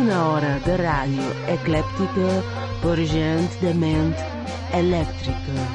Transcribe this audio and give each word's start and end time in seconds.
Una 0.00 0.18
hora 0.28 0.52
de 0.64 0.76
ràdio 0.80 1.28
eclèptica 1.54 2.30
per 2.82 2.96
gent 3.12 3.48
de 3.60 3.74
ment 3.84 4.14
elèctrica. 4.78 5.68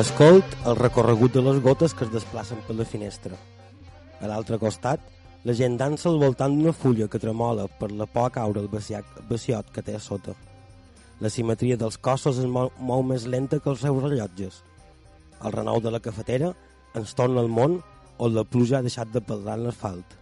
Escolt 0.00 0.54
el 0.64 0.76
recorregut 0.78 1.34
de 1.36 1.42
les 1.44 1.58
gotes 1.60 1.92
que 1.92 2.06
es 2.06 2.12
desplacen 2.12 2.62
per 2.66 2.76
la 2.78 2.86
finestra. 2.88 3.36
A 4.20 4.28
l'altre 4.28 4.58
costat, 4.60 5.00
la 5.48 5.54
gent 5.56 5.78
dansa 5.80 6.10
al 6.10 6.18
voltant 6.20 6.56
d'una 6.56 6.74
fulla 6.76 7.08
que 7.08 7.20
tremola 7.20 7.66
per 7.80 7.90
la 7.96 8.06
por 8.06 8.28
a 8.28 8.32
caure 8.34 8.60
el 8.60 8.68
baciot 8.68 9.70
que 9.72 9.82
té 9.82 9.94
a 9.96 10.00
sota. 10.04 10.34
La 11.20 11.30
simetria 11.32 11.76
dels 11.80 11.96
cossos 11.96 12.38
es 12.40 12.48
mou, 12.48 12.68
mou 12.78 13.02
més 13.02 13.24
lenta 13.24 13.60
que 13.60 13.70
els 13.72 13.80
seus 13.80 14.02
rellotges. 14.02 14.62
El 15.44 15.52
renou 15.56 15.80
de 15.80 15.92
la 15.92 16.00
cafetera 16.04 16.52
ens 16.96 17.14
torna 17.16 17.40
al 17.40 17.48
món 17.48 17.80
on 18.20 18.34
la 18.36 18.44
pluja 18.44 18.78
ha 18.78 18.84
deixat 18.84 19.12
de 19.12 19.24
pedrar 19.24 19.56
en 19.56 19.66
l'asfalt. 19.66 20.16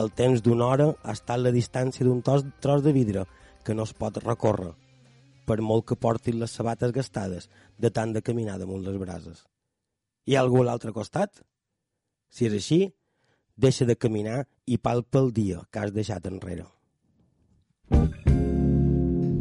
El 0.00 0.12
temps 0.16 0.42
d'una 0.44 0.66
hora 0.66 0.88
ha 1.02 1.14
estat 1.16 1.40
la 1.40 1.52
distància 1.52 2.04
d'un 2.04 2.20
tros 2.22 2.84
de 2.84 2.92
vidre 2.92 3.24
que 3.64 3.74
no 3.74 3.88
es 3.88 3.92
pot 3.96 4.20
recórrer, 4.24 4.72
per 5.46 5.60
molt 5.64 5.86
que 5.88 5.96
portin 5.96 6.40
les 6.40 6.52
sabates 6.52 6.92
gastades 6.92 7.48
de 7.78 7.90
tant 7.90 8.12
de 8.12 8.22
caminar 8.22 8.58
damunt 8.60 8.84
les 8.84 9.00
brases. 9.00 9.44
Hi 10.28 10.36
ha 10.36 10.44
algú 10.44 10.60
a 10.60 10.68
l'altre 10.68 10.92
costat? 10.92 11.40
Si 12.30 12.46
és 12.46 12.52
així, 12.54 12.94
deixa 13.60 13.84
de 13.86 13.96
caminar 13.98 14.44
i 14.66 14.78
palpa 14.78 15.18
el 15.20 15.32
dia 15.36 15.60
que 15.70 15.78
has 15.82 15.92
deixat 15.92 16.26
enrere. 16.30 16.64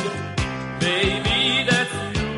Baby, 0.78 1.66
that's 1.68 1.94
you. 2.14 2.30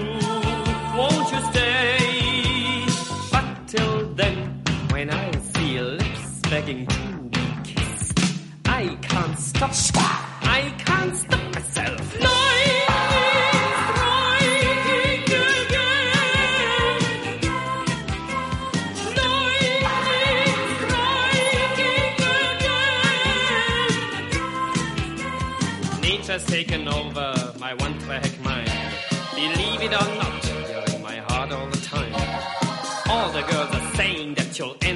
Won't 0.97 1.29
you 1.35 1.41
stay? 1.51 2.87
But 3.31 3.69
till 3.69 4.15
then, 4.15 4.63
when 4.89 5.11
I 5.11 5.31
see 5.53 5.79
lips 5.81 6.41
begging 6.49 6.87
to 6.87 6.99
be 7.29 7.47
kissed, 7.63 8.19
I 8.65 8.97
can't 9.03 9.39
stop. 9.39 10.20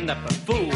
End 0.04 0.10
up 0.10 0.30
a 0.30 0.34
fool. 0.34 0.73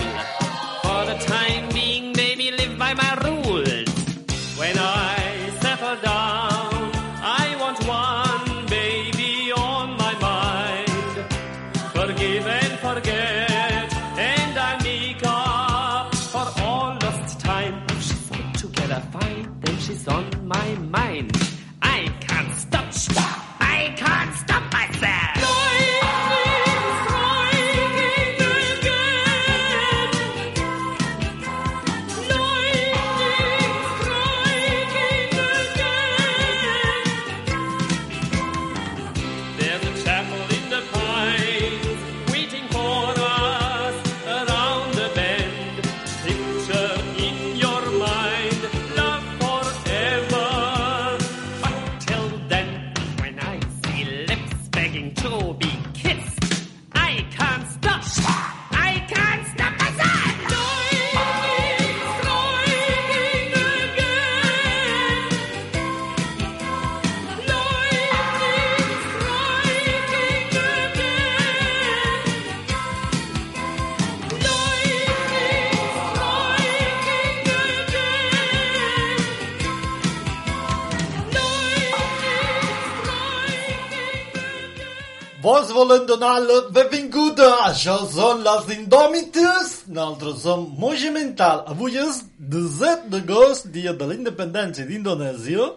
Vos 85.78 85.86
volem 85.86 86.06
donar 86.06 86.40
la 86.42 86.56
benvinguda. 86.74 87.46
Això 87.68 88.00
són 88.10 88.40
les 88.42 88.64
Indòmites. 88.74 89.68
Nosaltres 89.86 90.40
som 90.42 90.64
Moja 90.74 91.12
Mental. 91.14 91.60
Avui 91.70 91.94
és 92.02 92.24
17 92.54 93.06
d'agost, 93.12 93.68
dia 93.70 93.92
de 93.94 94.08
la 94.08 94.16
independència 94.16 94.88
d'Indonèsia, 94.88 95.68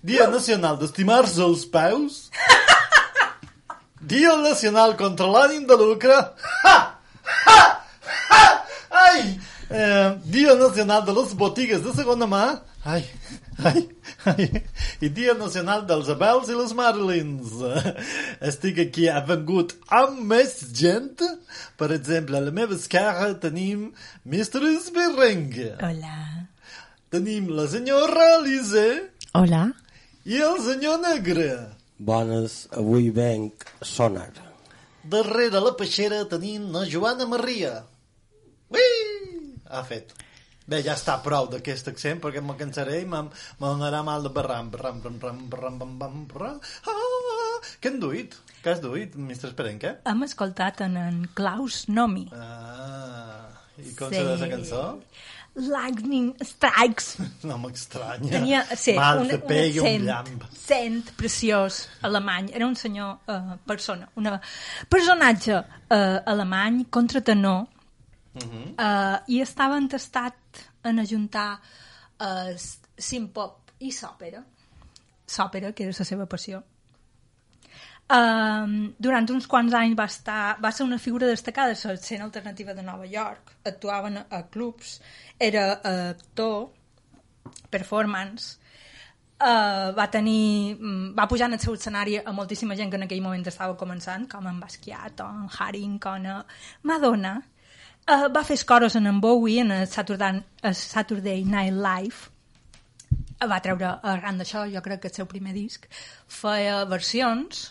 dia 0.00 0.30
nacional 0.32 0.78
d'estimar-se 0.80 1.44
els 1.44 1.66
peus, 1.68 2.30
dia 4.14 4.32
nacional 4.40 4.96
contra 4.96 5.28
l'ànim 5.28 5.68
de 5.68 5.76
lucre! 5.76 6.16
Ha! 6.64 6.76
Ha! 7.44 7.60
Eh, 9.70 10.18
dia 10.24 10.56
nacional 10.58 11.04
de 11.06 11.12
les 11.14 11.32
botigues 11.38 11.82
de 11.84 11.92
segona 11.94 12.26
mà, 12.26 12.44
ai, 12.82 13.04
ai, 13.62 13.84
ai, 14.26 14.46
i 14.98 15.10
dia 15.14 15.36
nacional 15.38 15.84
dels 15.86 16.08
Abels 16.10 16.50
i 16.50 16.56
les 16.58 16.72
Marlins. 16.74 17.52
Estic 18.50 18.80
aquí, 18.82 19.06
ha 19.06 19.20
vengut 19.28 19.76
amb 19.86 20.18
més 20.32 20.56
gent. 20.74 21.22
Per 21.78 21.90
exemple, 21.94 22.40
a 22.40 22.48
la 22.48 22.54
meva 22.56 22.74
esquerra 22.74 23.30
tenim 23.38 23.92
Mr. 24.26 24.64
Esberrenga. 24.72 25.76
Hola. 25.86 26.18
Tenim 27.14 27.54
la 27.54 27.68
senyora 27.70 28.26
Elise. 28.40 28.88
Hola. 29.38 29.68
I 30.26 30.42
el 30.50 30.58
senyor 30.66 30.98
Negre. 31.06 31.50
Bones, 31.96 32.64
avui 32.74 33.12
venc 33.14 33.70
sonar. 33.86 34.32
Darrere 35.06 35.62
la 35.62 35.76
peixera 35.78 36.24
tenim 36.26 36.72
la 36.74 36.82
Joana 36.90 37.30
Maria. 37.30 37.84
Ui! 38.74 39.39
Ha 39.70 39.82
fet. 39.86 40.12
Bé, 40.70 40.82
ja 40.86 40.94
està 40.94 41.16
prou 41.24 41.48
d'aquest 41.50 41.88
accent 41.90 42.20
perquè 42.22 42.42
me 42.44 42.54
cansaré 42.58 43.00
i 43.02 43.06
donarà 43.08 44.04
mal 44.06 44.22
de 44.22 44.30
barram. 44.30 44.70
Barram, 44.70 45.00
barram, 45.02 45.18
barram, 45.22 45.40
barram, 45.50 45.78
barram, 45.80 45.98
barram, 45.98 46.26
barram. 46.30 46.60
Ah! 46.86 47.58
Què 47.80 47.90
han 47.90 47.98
duit? 48.02 48.36
Què 48.62 48.74
has 48.74 48.82
duit, 48.84 49.16
Mr. 49.16 49.50
Esperenque? 49.50 49.96
Hem 50.06 50.22
escoltat 50.26 50.82
en, 50.86 50.96
en 51.00 51.20
Klaus 51.34 51.86
Nomi. 51.88 52.26
Ah, 52.36 53.48
i 53.80 53.94
com 53.98 54.12
serà 54.12 54.36
la 54.38 54.50
cançó? 54.52 54.84
Lightning 55.54 56.34
Strikes. 56.44 57.16
No 57.48 57.58
m'estranya. 57.58 58.30
Tenia 58.30 58.62
sí, 58.76 58.94
Mal 58.98 59.24
un, 59.24 59.32
un 59.34 59.56
i 59.56 59.80
un 59.80 60.08
accent, 60.12 60.44
accent 60.46 61.12
preciós 61.18 61.80
alemany. 62.06 62.52
Era 62.54 62.68
un 62.68 62.76
senyor 62.78 63.18
uh, 63.26 63.56
persona, 63.66 64.08
una 64.20 64.36
personatge 64.92 65.56
uh, 65.58 66.20
alemany, 66.30 66.84
contratenor, 66.92 67.64
uh 68.34 68.42
-huh. 68.42 68.66
uh, 68.74 69.18
i 69.26 69.40
estava 69.40 69.76
entestat 69.78 70.36
en 70.84 70.98
ajuntar 70.98 71.60
uh, 72.20 72.56
simpop 72.98 73.70
i 73.78 73.90
sòpera. 73.92 74.44
Sòpera, 75.26 75.72
que 75.72 75.84
era 75.84 75.94
la 75.98 76.04
seva 76.04 76.26
passió. 76.26 76.62
Um, 78.10 78.94
durant 78.98 79.28
uns 79.30 79.46
quants 79.46 79.74
anys 79.78 79.94
va, 79.94 80.04
estar, 80.10 80.58
va 80.58 80.72
ser 80.74 80.82
una 80.82 80.98
figura 80.98 81.28
destacada 81.30 81.76
a 81.76 81.92
l'escena 81.92 82.24
alternativa 82.24 82.74
de 82.74 82.82
Nova 82.82 83.06
York. 83.06 83.52
Actuaven 83.64 84.18
a, 84.18 84.42
clubs, 84.50 85.00
era 85.38 85.80
uh, 85.84 86.10
actor, 86.10 86.70
performance, 87.70 88.58
uh, 89.38 89.94
va 89.94 90.08
tenir 90.10 90.74
mm, 90.74 91.14
va 91.14 91.28
pujar 91.30 91.46
en 91.46 91.54
el 91.54 91.62
seu 91.62 91.78
escenari 91.78 92.18
a 92.18 92.34
moltíssima 92.34 92.74
gent 92.74 92.90
que 92.90 92.98
en 92.98 93.06
aquell 93.06 93.22
moment 93.22 93.46
estava 93.46 93.78
començant, 93.78 94.26
com 94.26 94.46
en 94.50 94.58
Basquiat 94.58 95.22
o 95.22 95.30
en 95.30 95.46
Haring 95.58 96.00
o 96.02 96.16
en 96.18 96.28
Madonna. 96.82 97.36
Uh, 98.10 98.26
va 98.34 98.42
fer 98.42 98.56
escoros 98.58 98.96
en 98.98 99.06
en 99.06 99.20
Bowie 99.22 99.62
en 99.62 99.86
Saturday, 99.86 100.42
Saturday 100.74 101.44
Night 101.46 101.76
Live 101.78 102.30
va 103.48 103.60
treure 103.64 103.90
arran 104.02 104.40
d'això, 104.40 104.66
jo 104.68 104.80
crec 104.84 105.00
que 105.02 105.08
el 105.08 105.14
seu 105.14 105.28
primer 105.28 105.52
disc, 105.56 105.86
feia 106.28 106.84
versions, 106.84 107.70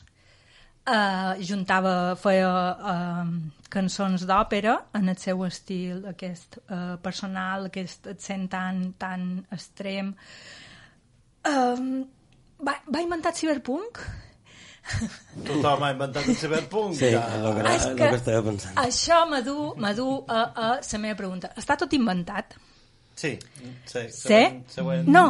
eh, 0.88 1.33
juntava, 1.45 2.15
feia 2.18 2.53
eh, 2.94 3.33
cançons 3.69 4.25
d'òpera 4.25 4.77
en 4.97 5.09
el 5.09 5.18
seu 5.18 5.44
estil 5.45 6.07
aquest 6.09 6.57
eh, 6.65 6.95
personal, 7.03 7.68
aquest 7.69 8.07
accent 8.15 8.47
tan, 8.50 8.81
tan 8.97 9.27
extrem. 9.51 10.15
Eh, 11.45 11.77
va, 12.65 12.80
va 12.89 13.06
inventar 13.06 13.35
el 13.35 13.38
ciberpunk? 13.38 14.01
Tothom 15.45 15.83
ha 15.86 15.91
inventat 15.94 16.25
el 16.27 16.36
cyberpunk. 16.39 16.95
Sí, 16.97 17.09
el 17.13 17.13
que, 17.15 17.63
Ah, 17.65 17.75
és 17.75 17.86
que 17.86 17.95
que 18.09 18.15
estava 18.18 18.41
pensant. 18.50 18.75
Això 18.81 19.19
m'adu 19.30 19.57
m'adu 19.77 20.07
a, 20.27 20.39
a 20.56 20.69
la 20.81 21.00
meva 21.03 21.15
pregunta. 21.19 21.51
Està 21.59 21.77
tot 21.77 21.94
inventat? 21.94 22.56
Sí, 23.19 23.33
sí. 23.86 24.06
Sí? 24.07 24.27
Següent, 24.31 24.62
següent 24.71 25.07
No, 25.12 25.24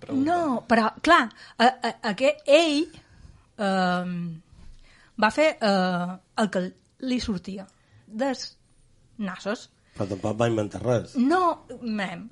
pregunta. 0.00 0.24
no, 0.30 0.40
però, 0.68 0.90
clar, 1.00 1.22
a, 1.58 1.66
a, 1.88 1.92
a 2.10 2.14
que 2.14 2.34
ell 2.46 2.82
eh, 3.56 4.10
va 5.24 5.30
fer 5.32 5.48
eh, 5.56 6.18
el 6.42 6.50
que 6.52 6.64
li 7.08 7.20
sortia 7.20 7.64
dels 8.06 8.44
nassos. 9.24 9.68
Però 9.96 10.06
tampoc 10.12 10.36
va 10.40 10.48
inventar 10.52 10.82
res. 10.84 11.16
No, 11.16 11.64
mem. 11.80 12.28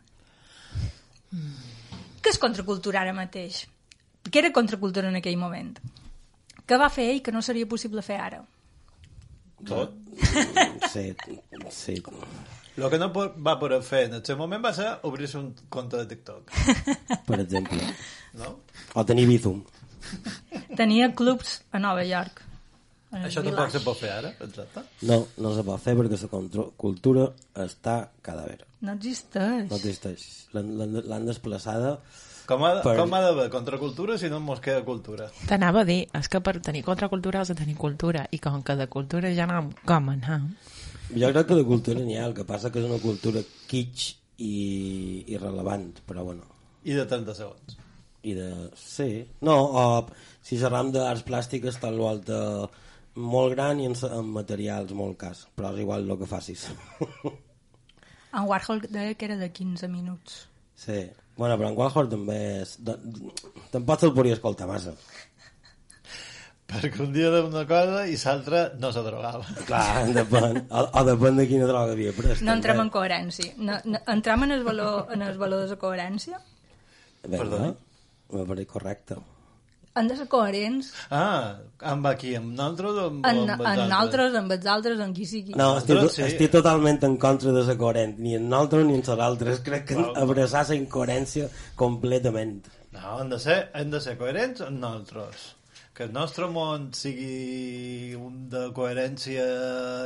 Què 2.23 2.31
és 2.33 2.39
contracultura 2.41 3.01
ara 3.03 3.13
mateix? 3.17 3.63
Què 4.29 4.41
era 4.43 4.53
contracultura 4.53 5.09
en 5.09 5.17
aquell 5.21 5.37
moment? 5.41 5.75
Què 6.69 6.77
va 6.81 6.91
fer 6.93 7.07
ell 7.15 7.23
que 7.25 7.33
no 7.33 7.41
seria 7.43 7.67
possible 7.69 8.03
fer 8.05 8.19
ara? 8.21 8.43
Tot. 9.67 9.95
Sí, 10.89 11.13
sí. 11.75 11.95
El 12.79 12.87
que 12.91 12.99
no 12.99 13.09
va 13.13 13.55
poder 13.61 13.81
fer 13.83 14.05
en 14.07 14.15
el 14.19 14.23
seu 14.27 14.37
moment 14.39 14.63
va 14.65 14.71
ser 14.75 14.87
obrir-se 15.07 15.39
un 15.39 15.49
compte 15.71 15.99
de 15.99 16.07
TikTok, 16.11 16.53
Per 17.29 17.39
exemple. 17.41 17.79
no? 18.39 18.53
O 18.95 19.05
tenir 19.07 19.27
Bizum. 19.29 19.61
Tenia 20.79 21.11
clubs 21.15 21.59
a 21.75 21.81
Nova 21.83 22.05
York. 22.07 22.45
Això 23.11 23.41
tampoc 23.43 23.69
Village. 23.69 23.79
se 23.79 23.85
pot 23.85 23.99
fer 23.99 24.11
ara, 24.15 24.31
exacte. 24.45 24.83
No, 25.09 25.21
no 25.43 25.53
se 25.57 25.65
pot 25.67 25.81
fer 25.83 25.95
perquè 25.99 26.19
la 26.31 26.65
cultura 26.77 27.29
està 27.67 27.99
cadàver. 28.23 28.61
No 28.85 28.95
existeix. 28.99 29.69
No 29.71 29.77
existeix. 29.79 30.27
L'han 30.55 31.27
desplaçada 31.27 31.97
Com 32.49 32.63
ha, 32.65 32.71
Per- 32.81 32.95
com 32.97 33.13
ha 33.13 33.21
d'haver 33.21 33.49
contracultura 33.53 34.17
si 34.17 34.31
no 34.33 34.39
mos 34.41 34.61
queda 34.65 34.81
cultura? 34.87 35.27
T'anava 35.51 35.83
a 35.83 35.89
dir, 35.89 36.07
és 36.17 36.29
que 36.33 36.41
per 36.41 36.55
tenir 36.65 36.81
contracultura 36.87 37.43
has 37.43 37.51
de 37.53 37.57
tenir 37.59 37.75
cultura, 37.77 38.23
i 38.33 38.39
com 38.41 38.63
que 38.65 38.77
de 38.79 38.87
cultura 38.89 39.29
ja 39.37 39.45
no 39.51 39.67
com 39.85 40.09
anar. 40.15 40.39
Jo 41.13 41.29
crec 41.35 41.47
que 41.51 41.59
de 41.59 41.65
cultura 41.69 42.01
n'hi 42.05 42.17
ha, 42.17 42.25
el 42.31 42.35
que 42.37 42.47
passa 42.49 42.71
que 42.73 42.81
és 42.81 42.89
una 42.89 43.01
cultura 43.03 43.43
kitsch 43.69 44.15
i 44.41 45.25
irrelevant, 45.35 45.91
però 46.09 46.25
bueno. 46.25 46.47
I 46.89 46.97
de 46.97 47.05
30 47.05 47.35
segons. 47.37 47.77
I 48.25 48.33
de... 48.35 48.49
Sí. 48.81 49.11
No, 49.45 49.55
o 49.69 49.85
si 50.43 50.57
xerram 50.61 50.89
d'arts 50.95 51.25
plàstiques 51.29 51.77
tal 51.83 51.99
volta 52.01 52.41
molt 53.19 53.53
gran 53.55 53.81
i 53.83 53.87
en, 53.91 53.95
en 54.09 54.29
materials 54.33 54.93
molt 54.97 55.19
cas, 55.21 55.45
però 55.57 55.75
és 55.75 55.81
igual 55.85 56.09
el 56.09 56.17
que 56.21 56.27
facis. 56.31 56.69
En 58.33 58.45
Warhol 58.49 58.83
deia 58.89 59.15
que 59.17 59.25
era 59.29 59.37
de 59.41 59.53
15 59.53 59.89
minuts. 59.89 60.47
sí. 60.77 61.09
Bueno, 61.39 61.55
però 61.55 61.71
en 61.71 61.79
Warhol 61.79 62.09
també 62.11 62.39
és... 62.65 62.75
De, 62.83 62.97
tampoc 63.71 64.03
se'l 64.03 64.15
podria 64.17 64.35
escoltar 64.35 64.67
massa. 64.67 64.97
Perquè 66.69 67.01
un 67.01 67.15
dia 67.15 67.31
d'una 67.33 67.63
cosa 67.69 68.03
i 68.11 68.17
l'altre 68.21 68.65
no 68.83 68.91
se 68.93 69.05
drogava. 69.07 69.47
Clar, 69.69 70.03
depèn. 70.19 70.59
O, 70.69 70.83
o 71.01 71.05
depèn 71.09 71.39
de 71.41 71.47
quina 71.49 71.69
droga 71.71 71.95
havia 71.95 72.13
pres. 72.17 72.43
No 72.45 72.53
entrem 72.59 72.83
en 72.83 72.91
coherència. 72.93 73.55
No, 73.57 73.79
no, 73.87 74.03
entrem 74.13 74.45
en 74.45 74.57
el, 74.59 74.67
valor, 74.67 75.07
en 75.15 75.25
el 75.25 75.39
valor 75.41 75.65
de 75.65 75.73
la 75.73 75.81
coherència? 75.81 76.43
Vinga, 77.23 77.39
Perdona? 77.39 77.71
Me 78.35 78.45
pareix 78.51 78.69
correcte. 78.75 79.17
Han 79.99 80.09
de 80.11 80.17
ser 80.19 80.29
coherents 80.31 80.93
Ah, 81.11 81.59
amb 81.93 82.07
aquí, 82.11 82.35
amb 82.39 82.53
nosaltres 82.55 82.99
o 83.03 83.07
amb, 83.11 83.27
en, 83.27 83.43
amb 83.55 83.67
els 83.67 83.83
en 83.85 83.95
altres, 83.99 84.39
amb 84.39 84.55
els 84.55 84.67
altres, 84.75 85.03
en 85.03 85.13
qui 85.17 85.27
sigui. 85.27 85.55
No, 85.59 85.71
estic, 85.81 86.01
sí. 86.15 86.25
estic 86.27 86.53
totalment 86.55 87.03
en 87.09 87.17
contra 87.23 87.55
de 87.55 87.65
ser 87.67 87.77
coherent, 87.81 88.17
ni 88.23 88.37
en 88.39 88.49
nosaltres 88.51 88.87
ni 88.87 88.99
en 88.99 89.05
els 89.05 89.27
altres. 89.29 89.63
Crec 89.67 89.87
que 89.91 90.09
abraçar 90.23 90.65
la 90.71 90.79
incoherència 90.79 91.49
completament. 91.79 92.59
No, 92.95 93.21
hem 93.21 93.31
de 93.35 93.39
ser, 93.43 93.61
hem 93.79 93.95
de 93.95 94.03
ser 94.05 94.19
coherents 94.21 94.65
amb 94.67 94.83
nosaltres. 94.83 95.53
Que 95.99 96.07
el 96.07 96.13
nostre 96.15 96.47
món 96.47 96.93
sigui 96.95 98.15
un 98.15 98.45
de 98.53 98.69
coherència 98.75 99.47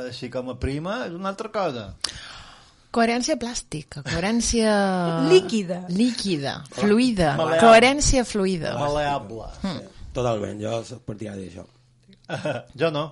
així 0.07 0.31
com 0.33 0.49
a 0.49 0.57
prima 0.61 1.03
és 1.05 1.13
una 1.13 1.29
altra 1.35 1.51
cosa. 1.53 1.91
Coherència 2.93 3.35
plàstica, 3.41 4.03
coherència... 4.05 4.71
Líquida. 5.31 5.79
Líquida, 5.89 6.59
fluida, 6.77 7.31
Maleable. 7.39 7.61
coherència 7.65 8.23
fluida. 8.27 8.75
Maleable. 8.77 9.47
Totalment, 10.13 10.59
jo 10.61 10.75
soc 10.85 11.01
partidari 11.07 11.47
d'això. 11.49 11.65
jo 12.79 12.91
no. 12.93 13.07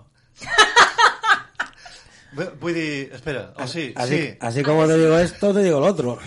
Vu- 2.38 2.52
Vull 2.62 2.74
dir, 2.78 3.10
espera, 3.18 3.48
o 3.60 3.66
sí, 3.68 3.92
Así, 3.96 4.18
sí. 4.18 4.38
así 4.40 4.64
como 4.64 4.86
te 4.88 4.98
digo 4.98 5.18
esto, 5.18 5.54
te 5.54 5.64
digo 5.64 5.80
lo 5.82 5.88
otro. 5.88 6.18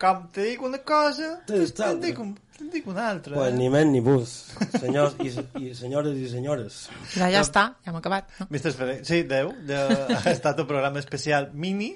Com 0.00 0.28
te 0.32 0.46
dic 0.46 0.62
una 0.64 0.78
cosa, 0.78 1.42
Te 1.46 1.58
l'altra. 1.58 1.92
dic, 2.00 2.18
un, 2.22 2.30
te'n 2.60 2.70
dic 2.72 2.86
una 2.90 3.08
altra. 3.08 3.34
Pues 3.38 3.54
ni 3.56 3.70
men 3.72 3.90
ni 3.94 4.02
bus. 4.04 4.34
Senyors 4.76 5.16
i, 5.24 5.32
i 5.62 5.72
senyores 5.76 6.18
i 6.20 6.28
senyores. 6.28 6.82
Ja, 7.14 7.30
ja 7.32 7.40
està, 7.40 7.64
ja 7.80 7.92
hem 7.92 7.98
acabat. 8.00 8.28
No? 8.38 8.48
Fere... 8.52 9.00
Sí, 9.08 9.22
adeu. 9.24 9.54
De... 9.66 9.80
Ha 10.18 10.30
estat 10.36 10.60
un 10.60 10.68
programa 10.68 11.00
especial 11.00 11.50
mini. 11.54 11.94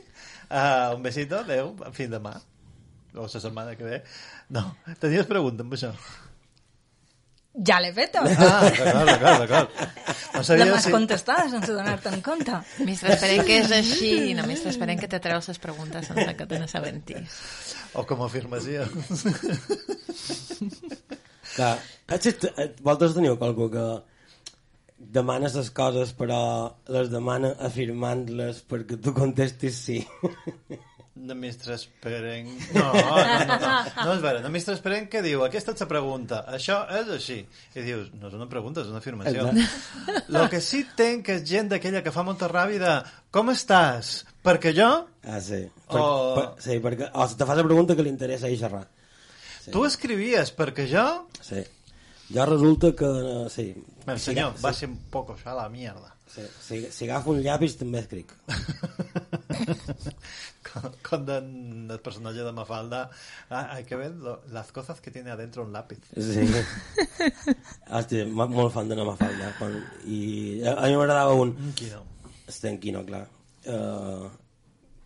Uh, 0.48 0.96
un 0.96 1.04
besito, 1.04 1.42
adeu. 1.44 1.74
Fins 1.96 2.12
demà. 2.16 2.38
O 3.14 3.28
la 3.28 3.30
setmana 3.30 3.76
que 3.78 3.86
ve. 3.86 4.00
No, 4.56 4.64
tenies 5.02 5.28
pregunta 5.30 5.66
amb 5.66 5.76
això. 5.76 5.92
Ja 7.54 7.78
l'he 7.78 7.92
feta. 7.94 8.24
Ah, 8.24 8.66
d'acord, 8.66 9.06
d'acord, 9.06 9.42
d'acord. 9.44 9.68
No 10.34 10.42
sabia 10.42 10.66
m'has 10.66 10.88
si... 10.88 10.90
contestat 10.90 11.50
sense 11.52 11.70
donar-te 11.70 12.10
en 12.10 12.22
compte. 12.26 12.56
Mentre 12.82 13.12
esperem 13.14 13.44
que 13.46 13.58
és 13.62 13.74
així, 13.76 14.14
no, 14.34 14.46
mentre 14.48 14.72
esperem 14.72 14.98
que 14.98 15.10
te 15.10 15.20
treus 15.22 15.46
les 15.52 15.60
preguntes 15.62 16.08
sense 16.10 16.34
que 16.34 16.48
te 16.50 16.58
n'assabentis. 16.58 17.38
O 17.94 18.02
com 18.08 18.24
a 18.24 18.26
afirmació. 18.26 18.88
Clar, 21.54 21.76
vosaltres 22.10 23.14
teniu 23.14 23.38
qualcú 23.38 23.70
que 23.70 23.86
demana 25.14 25.50
les 25.54 25.70
coses 25.70 26.10
però 26.18 26.40
les 26.90 27.10
demana 27.12 27.54
afirmant-les 27.68 28.64
perquè 28.66 28.98
tu 28.98 29.14
contestis 29.14 29.78
sí. 29.86 30.00
No 31.16 31.34
Mr. 31.38 31.70
Esperenc... 31.76 32.48
No, 32.74 32.88
no, 32.92 33.18
no, 33.46 33.56
no, 33.60 33.68
no 34.04 34.14
és 34.16 34.22
vera. 34.24 34.40
No 34.42 34.48
Mr. 34.50 34.72
Esperenc 34.74 35.08
que 35.12 35.20
diu, 35.22 35.44
aquesta 35.46 35.70
és 35.70 35.82
la 35.84 35.86
pregunta, 35.86 36.40
això 36.50 36.80
és 36.98 37.12
així. 37.14 37.36
I 37.78 37.84
dius, 37.86 38.08
no 38.18 38.26
és 38.32 38.34
una 38.34 38.48
pregunta, 38.50 38.82
és 38.82 38.90
una 38.90 38.98
afirmació. 38.98 39.44
Lo 40.34 40.48
que 40.50 40.58
sí 40.60 40.82
tenc 40.98 41.22
que 41.28 41.36
és 41.38 41.44
gent 41.46 41.70
d'aquella 41.70 42.02
que 42.02 42.10
fa 42.14 42.24
molta 42.26 42.48
ràbia 42.50 42.80
de 42.82 42.94
com 43.30 43.52
estàs? 43.54 44.24
Perquè 44.44 44.74
jo... 44.74 44.88
Ah, 45.22 45.38
sí. 45.40 45.62
Per, 45.86 46.00
O- 46.02 46.34
per, 46.34 46.48
sí, 46.66 46.80
perquè, 46.82 47.06
o 47.14 47.28
te 47.30 47.46
fa 47.46 47.54
la 47.60 47.64
pregunta 47.68 47.94
que 47.94 48.02
li 48.02 48.10
interessa 48.10 48.50
ell 48.50 48.58
xerrar. 48.58 48.82
Sí. 49.62 49.70
Tu 49.70 49.84
escrivies, 49.86 50.50
perquè 50.58 50.88
jo... 50.90 51.06
Sí. 51.40 51.62
Jo 52.34 52.44
resulta 52.50 52.90
que... 52.98 53.06
eh, 53.06 53.46
Sí. 53.54 53.68
El 54.10 54.18
Si 54.18 54.32
senyor, 54.32 54.50
aga- 54.56 54.66
va 54.66 54.74
ser 54.74 54.90
un 54.90 54.98
poco 55.14 55.38
això 55.38 55.54
a 55.54 55.60
la 55.62 55.68
mierda. 55.70 56.10
Sí, 56.34 56.42
si, 56.66 56.78
si 56.90 57.04
agafo 57.06 57.30
un 57.30 57.42
llapis 57.44 57.76
també 57.78 58.00
escric. 58.02 58.32
con, 60.72 60.92
con 61.02 61.28
el, 61.30 62.00
personaje 62.00 62.42
de 62.42 62.52
Mafalda, 62.52 63.10
ah, 63.50 63.68
hay 63.72 63.84
que 63.84 63.96
ver 63.96 64.10
lo- 64.12 64.42
las 64.50 64.72
cosas 64.72 65.00
que 65.00 65.10
tiene 65.10 65.30
adentro 65.30 65.62
un 65.64 65.72
lápiz. 65.72 65.98
Sí. 66.16 66.42
Hòstia, 67.88 68.24
m- 68.26 68.48
molt 68.50 68.72
fan 68.74 68.88
de 68.88 68.96
la 68.98 69.04
Mafalda. 69.04 69.52
Quan... 69.58 69.76
I 70.06 70.62
a, 70.66 70.74
a 70.80 70.88
mi 70.88 70.96
m'agradava 70.98 71.34
un... 71.38 71.54
Un 71.54 71.72
quino. 71.78 72.02
Estem 72.48 72.74
en 72.74 72.80
quino, 72.80 73.04
clar. 73.06 73.28
Uh, 73.66 74.26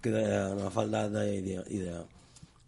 que 0.03 0.11
de 0.15 0.23
la 0.29 0.55
Mafalda 0.65 1.09
de, 1.13 1.27
i 1.37 1.43
de, 1.45 1.59
i 1.77 1.83
de 1.85 1.99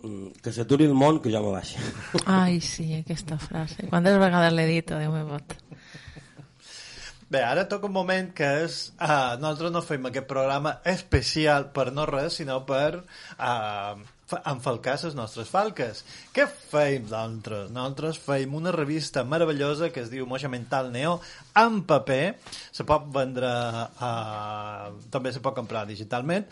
mm, 0.05 0.29
que 0.45 0.52
s'aturi 0.52 0.85
el 0.90 0.95
món, 0.95 1.23
que 1.25 1.33
jo 1.33 1.40
me 1.47 1.55
baixi. 1.57 1.81
Ai, 2.26 2.61
sí, 2.61 2.90
aquesta 3.00 3.38
frase. 3.40 3.88
Quantes 3.88 4.19
vegades 4.21 4.52
l'he 4.55 4.69
dit, 4.69 4.93
Déu 4.93 5.11
meu 5.17 5.26
vot. 5.33 5.57
Bé, 7.31 7.45
ara 7.47 7.63
toca 7.71 7.87
un 7.87 7.93
moment 7.95 8.33
que 8.35 8.47
és... 8.65 8.77
Uh, 8.99 9.37
nosaltres 9.39 9.71
no 9.71 9.85
fem 9.87 10.09
aquest 10.09 10.27
programa 10.27 10.73
especial 10.93 11.69
per 11.77 11.93
no 11.95 12.03
res, 12.11 12.41
sinó 12.41 12.57
per 12.67 12.97
uh, 12.99 14.01
enfalcar 14.51 14.97
les 15.05 15.15
nostres 15.15 15.53
falques. 15.53 16.03
Què 16.35 16.49
feim 16.51 17.07
nosaltres? 17.07 17.71
Nosaltres 17.77 18.19
feim 18.25 18.57
una 18.59 18.75
revista 18.75 19.23
meravellosa 19.23 19.93
que 19.95 20.03
es 20.03 20.11
diu 20.11 20.27
Moixa 20.27 20.51
Mental 20.51 20.91
Neo 20.91 21.21
en 21.59 21.83
paper. 21.88 22.37
Se 22.73 22.87
pot 22.88 23.09
vendre... 23.14 23.50
Uh, 24.00 24.95
també 25.11 25.33
se 25.35 25.42
pot 25.42 25.57
comprar 25.57 25.87
digitalment. 25.88 26.47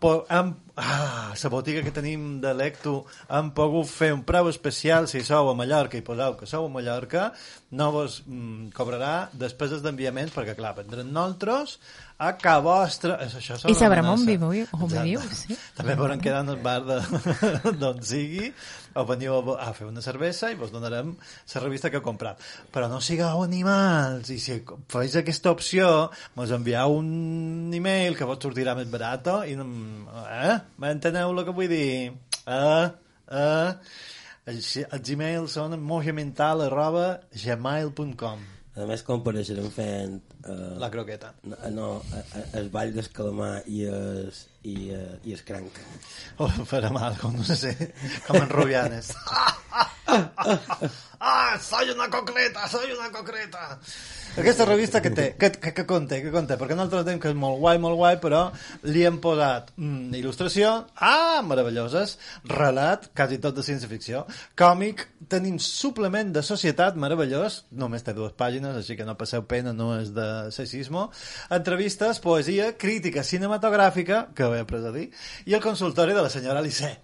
Po 0.00 0.12
hem, 0.30 0.52
ah, 0.80 1.32
la 1.34 1.50
botiga 1.52 1.82
que 1.84 1.92
tenim 1.94 2.40
de 2.42 2.52
Lecto 2.54 3.04
hem 3.28 3.50
pogut 3.56 3.88
fer 3.90 4.12
un 4.14 4.22
preu 4.26 4.48
especial 4.50 5.08
si 5.10 5.22
sou 5.26 5.50
a 5.50 5.56
Mallorca 5.56 5.98
i 5.98 6.04
poseu 6.06 6.36
que 6.38 6.48
sou 6.48 6.66
a 6.66 6.72
Mallorca 6.72 7.30
no 7.76 7.90
vos 7.94 8.20
mm, 8.26 8.70
cobrarà 8.76 9.30
despeses 9.32 9.82
d'enviaments 9.84 10.34
perquè 10.34 10.56
clar, 10.58 10.74
vendrem 10.78 11.10
nosaltres 11.10 11.76
a 12.20 12.32
ca 12.36 12.58
vostra 12.64 13.18
és, 13.24 13.36
això 13.38 13.58
I 13.70 13.76
sabrem 13.78 14.08
on 14.10 14.26
viviu, 14.26 14.66
on 14.76 14.90
viviu, 14.90 15.22
sí. 15.36 15.56
també 15.76 15.96
podran 15.98 16.22
quedar 16.22 16.42
en 16.44 16.54
el 16.56 16.60
bar 16.64 16.80
d'on 17.80 18.02
sigui 18.04 18.50
o 18.94 19.04
veniu 19.08 19.36
a, 19.38 19.56
a 19.68 19.72
fer 19.76 19.88
una 19.88 20.02
cervesa 20.04 20.50
i 20.50 20.58
vos 20.58 20.72
donarem 20.74 21.12
la 21.54 21.62
revista 21.62 21.90
que 21.90 22.00
heu 22.00 22.04
comprat 22.06 22.42
però 22.74 22.88
no 22.90 23.00
sigueu 23.04 23.44
animals 23.44 24.30
i 24.34 24.38
si 24.42 24.60
feis 24.92 25.16
aquesta 25.20 25.52
opció 25.54 26.10
mos 26.36 26.54
envieu 26.56 26.96
un 26.98 27.74
email 27.76 28.18
que 28.18 28.28
vos 28.28 28.40
sortirà 28.42 28.76
més 28.78 28.90
barat 28.90 29.28
i 29.50 29.56
no, 29.58 29.66
eh? 30.26 30.56
m'enteneu 30.80 31.34
el 31.34 31.44
que 31.46 31.56
vull 31.56 31.70
dir 31.70 31.90
eh? 32.10 32.86
eh? 33.30 33.74
Els, 34.50 34.70
els 34.82 35.12
emails 35.14 35.58
són 35.58 35.76
mojamental 35.82 36.64
arroba 36.66 37.20
gmail.com 37.44 38.48
A 38.80 38.86
més, 38.88 39.02
compareixerem 39.06 39.68
fent... 39.74 40.20
Uh, 40.40 40.78
la 40.80 40.88
croqueta 40.88 41.34
no, 41.44 41.56
no, 41.74 41.88
eh, 42.16 42.22
eh, 42.38 42.44
el 42.62 42.70
ball 42.72 42.94
del 42.94 43.10
calamar 43.12 43.58
i 43.68 43.82
el, 43.84 44.30
i, 44.62 44.90
uh, 44.94 45.14
i 45.24 45.36
el 45.36 45.44
cranc. 45.46 45.80
Oh, 46.42 46.50
farà 46.68 46.90
mal, 46.92 47.16
com 47.20 47.36
no 47.36 47.56
sé, 47.56 47.74
com 48.26 48.40
en 48.42 48.52
Rubianes. 48.52 49.14
ah, 51.20 51.58
soy 51.60 51.90
una 51.90 52.08
concreta, 52.10 52.68
soy 52.68 52.92
una 52.92 53.10
concreta. 53.10 53.78
Aquesta 54.38 54.64
revista 54.64 55.00
que 55.02 55.10
té, 55.10 55.24
que, 55.34 55.50
que, 55.50 55.72
que 55.74 55.84
conté, 55.86 56.20
que 56.22 56.30
conté, 56.30 56.54
perquè 56.54 56.76
nosaltres 56.78 57.02
tenim 57.08 57.18
que 57.22 57.32
és 57.32 57.36
molt 57.36 57.58
guai, 57.58 57.80
molt 57.82 57.98
guai, 57.98 58.14
però 58.22 58.44
li 58.86 59.02
hem 59.06 59.18
posat 59.22 59.72
mm, 59.74 60.14
il·lustració, 60.20 60.70
ah, 61.02 61.40
meravelloses, 61.42 62.14
relat, 62.46 63.08
quasi 63.16 63.40
tot 63.42 63.58
de 63.58 63.64
ciència-ficció, 63.66 64.22
còmic, 64.58 65.02
tenim 65.34 65.58
suplement 65.58 66.30
de 66.36 66.44
societat 66.46 66.94
meravellós, 66.94 67.64
només 67.74 68.06
té 68.06 68.14
dues 68.14 68.36
pàgines, 68.38 68.78
així 68.78 68.94
que 68.96 69.08
no 69.08 69.18
passeu 69.18 69.42
pena, 69.50 69.74
no 69.74 69.96
és 69.98 70.14
de 70.14 70.28
sexismo, 70.54 71.08
entrevistes, 71.50 72.22
poesia, 72.22 72.70
crítica 72.78 73.26
cinematogràfica, 73.26 74.28
que 74.30 74.46
ho 74.46 74.54
he 74.54 74.62
après 74.62 74.86
a 74.86 74.94
dir, 74.94 75.10
i 75.50 75.58
el 75.58 75.66
consultori 75.66 76.14
de 76.14 76.22
la 76.22 76.30
senyora 76.30 76.62
Alice 76.62 76.94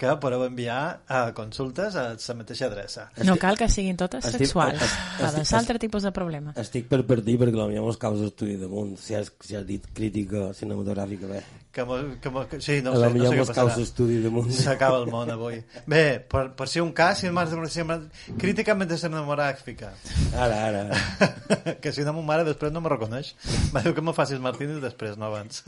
que 0.00 0.14
podeu 0.22 0.42
enviar 0.46 1.02
a 1.06 1.20
consultes 1.36 1.94
a 2.00 2.14
la 2.16 2.34
mateixa 2.38 2.66
adreça. 2.70 3.10
No 3.28 3.36
cal 3.36 3.58
que 3.60 3.68
siguin 3.68 3.98
totes 4.00 4.24
Estic- 4.24 4.46
sexuals. 4.46 4.80
estic- 4.80 5.24
Ha 5.26 5.32
de 5.36 5.44
ser 5.44 5.58
altre 5.58 5.78
tipus 5.78 6.02
de 6.02 6.12
problema. 6.16 6.54
Estic 6.56 6.88
per 6.88 7.02
partir 7.04 7.36
perquè 7.38 7.52
potser 7.52 7.82
mos 7.84 7.98
causa 8.00 8.24
estudi 8.32 8.56
damunt. 8.56 8.96
Si 8.96 9.14
has, 9.14 9.28
si 9.44 9.54
has 9.56 9.66
dit 9.68 9.84
crítica 9.92 10.54
cinematogràfica, 10.56 11.26
bé. 11.28 11.42
Que, 11.70 11.84
que, 12.20 12.30
que 12.50 12.60
sí, 12.60 12.82
no 12.82 12.90
a 12.90 12.94
sé, 12.94 13.00
lo 13.00 13.06
no 13.06 13.10
millor 13.14 13.34
sé 13.34 13.42
passarà. 13.52 13.74
estudi 13.78 14.16
damunt. 14.24 14.50
S'acaba 14.50 14.98
el 14.98 15.06
món 15.06 15.30
avui. 15.30 15.60
Bé, 15.86 16.18
per, 16.18 16.48
per 16.58 16.66
ser 16.66 16.82
un 16.82 16.90
cas, 16.90 17.20
si 17.22 17.30
m'has 17.30 17.52
de 17.52 17.68
si 17.70 17.84
crítica 18.42 18.74
mentre 18.74 18.98
cinematogràfica. 18.98 19.92
Ara, 20.34 20.58
ara. 20.66 20.80
ara. 20.88 21.74
que 21.82 21.92
si 21.94 22.02
no, 22.02 22.16
ma 22.18 22.24
mare 22.32 22.44
després 22.48 22.74
no 22.74 22.82
me 22.82 22.90
reconeix. 22.90 23.36
Va 23.74 23.84
dir 23.86 23.94
que 23.94 24.02
me 24.02 24.14
facis 24.16 24.42
Martínez 24.42 24.82
després, 24.82 25.14
no 25.16 25.30
abans. 25.30 25.62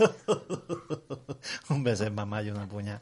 un 1.74 1.86
beset, 1.86 2.10
mamà, 2.10 2.42
i 2.42 2.50
una 2.50 2.66
punya. 2.66 2.98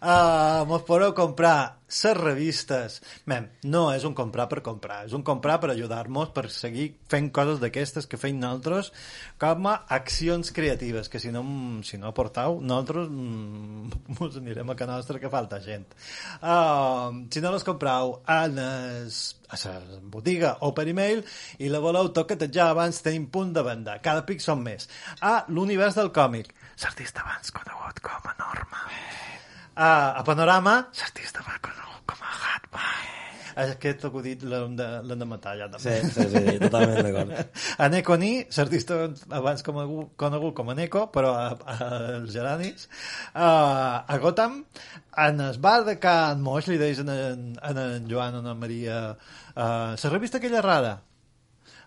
Uh, 0.00 0.64
mos 0.70 0.88
podeu 0.88 1.12
comprar 1.12 1.79
les 1.90 2.16
revistes. 2.16 3.00
Mem, 3.30 3.48
no 3.66 3.82
és 3.92 4.06
un 4.06 4.14
comprar 4.16 4.46
per 4.50 4.62
comprar, 4.66 5.02
és 5.08 5.14
un 5.16 5.24
comprar 5.26 5.58
per 5.62 5.72
ajudar-nos 5.74 6.30
per 6.36 6.46
seguir 6.54 6.86
fent 7.10 7.30
coses 7.34 7.60
d'aquestes 7.62 8.06
que 8.06 8.20
feim 8.20 8.38
nosaltres 8.40 8.92
com 9.40 9.66
a 9.70 9.74
accions 9.98 10.52
creatives, 10.54 11.10
que 11.10 11.20
si 11.22 11.32
no, 11.34 11.42
si 11.86 11.98
no 11.98 12.10
aportau, 12.10 12.60
nosaltres 12.60 13.10
mm, 13.10 14.00
mos 14.20 14.38
anirem 14.40 14.70
a 14.70 14.78
ca 14.78 14.88
nostra 14.90 15.18
que 15.20 15.32
falta 15.32 15.60
gent. 15.64 15.88
Uh, 16.40 17.26
si 17.30 17.42
no 17.42 17.52
les 17.54 17.66
comprau 17.66 18.20
en 18.30 18.58
es, 18.62 19.22
a 19.50 19.58
la 19.66 20.00
botiga 20.14 20.56
o 20.66 20.72
per 20.74 20.86
e-mail 20.88 21.24
i 21.58 21.68
la 21.68 21.82
voleu 21.82 22.12
toquetejar 22.14 22.70
abans 22.70 23.02
tenim 23.02 23.26
punt 23.34 23.52
de 23.56 23.64
venda. 23.66 23.98
Cada 24.04 24.24
pic 24.26 24.42
són 24.44 24.62
més. 24.62 24.88
A 25.20 25.44
l'univers 25.48 25.98
del 25.98 26.12
còmic. 26.14 26.54
L'artista 26.80 27.26
abans 27.26 27.52
conegut 27.52 28.00
com 28.04 28.30
a 28.30 28.36
Norma. 28.38 28.86
A, 28.86 29.39
a 29.76 30.22
Panorama, 30.26 30.80
l'artista 30.98 31.44
va 31.46 31.58
conegut 31.62 32.02
com 32.10 32.26
a 32.26 32.36
Hatman. 32.40 33.08
Aquest 33.60 34.04
acudit 34.06 34.42
l'hem 34.46 34.76
de, 34.78 34.86
l'hem 35.04 35.20
de 35.20 35.26
matar 35.28 35.56
ja 35.58 35.66
també. 35.72 35.96
Sí, 36.00 36.10
sí, 36.14 36.26
sí, 36.32 36.54
totalment 36.62 37.02
d'acord. 37.04 37.58
A 37.82 37.88
Neko 37.92 38.16
Ni, 38.20 38.30
l'artista 38.56 39.00
abans 39.36 39.64
conegut, 39.66 40.14
conegut 40.20 40.54
com 40.56 40.70
a 40.70 40.76
Neko, 40.78 41.06
però 41.12 41.34
a, 41.34 41.48
a, 41.58 41.90
als 42.20 42.32
Geranis. 42.32 42.88
A, 43.34 43.50
a 44.06 44.18
Gotham, 44.22 44.62
en 45.26 45.44
el 45.48 45.58
bar 45.58 45.82
de 45.88 45.98
Can 46.02 46.42
Moix, 46.46 46.70
li 46.70 46.78
deis 46.80 47.02
en, 47.02 47.10
en, 47.10 47.46
en, 47.58 47.84
en 47.98 48.10
Joan 48.10 48.38
o 48.38 48.44
en 48.44 48.58
Maria, 48.58 49.00
la 49.56 50.14
revista 50.14 50.38
aquella 50.38 50.62
rara. 50.64 50.98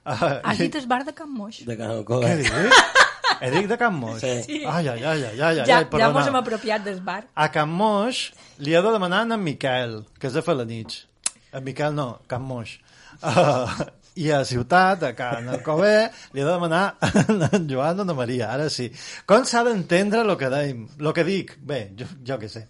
Uh, 0.04 0.42
Has 0.44 0.60
dit 0.66 0.76
el 0.76 0.88
bar 0.88 1.04
de 1.08 1.16
Can 1.16 1.32
Moix? 1.32 1.64
De 1.66 1.80
Can 1.80 1.90
Què 1.90 2.04
Alcover. 2.04 3.12
Dit 3.52 3.68
de 3.70 3.78
Can 3.78 3.94
Moix? 3.94 4.20
Sí. 4.22 4.62
Ai, 4.66 4.88
ai, 4.88 5.04
ai, 5.04 5.24
ai, 5.24 5.24
ai, 5.24 5.40
ai, 5.40 5.40
Ja, 5.42 5.48
ai, 5.48 5.66
ja 5.68 5.80
perdona. 5.86 6.12
mos 6.14 6.26
hem 6.26 6.36
apropiat 6.36 6.84
del 6.84 7.02
bar. 7.02 7.24
A 7.36 7.50
Can 7.52 7.70
Moix 7.70 8.32
li 8.60 8.74
he 8.76 8.82
de 8.82 8.92
demanar 8.92 9.24
a 9.26 9.34
en 9.34 9.44
Miquel, 9.44 10.04
que 10.20 10.28
és 10.28 10.34
de 10.34 10.42
Felanitx. 10.42 11.06
En 11.54 11.64
Miquel 11.64 11.94
no, 11.94 12.20
Can 12.28 12.42
Moix. 12.42 12.80
Uh, 13.22 13.68
I 14.16 14.30
a 14.32 14.44
Ciutat, 14.46 15.04
a 15.08 15.14
Can 15.18 15.48
Alcover, 15.50 16.12
li 16.34 16.42
he 16.42 16.46
de 16.46 16.52
demanar 16.52 16.84
a 17.02 17.24
en 17.58 17.66
Joan 17.70 18.04
o 18.04 18.06
a 18.06 18.14
Maria, 18.14 18.52
ara 18.54 18.68
sí. 18.70 18.86
Com 19.26 19.42
s'ha 19.50 19.64
d'entendre 19.66 20.22
el 20.22 20.36
que, 20.38 20.50
deim, 20.54 20.84
lo 21.02 21.14
que 21.18 21.26
dic? 21.26 21.56
Bé, 21.58 21.80
jo, 21.98 22.06
jo 22.22 22.38
què 22.38 22.50
sé. 22.52 22.66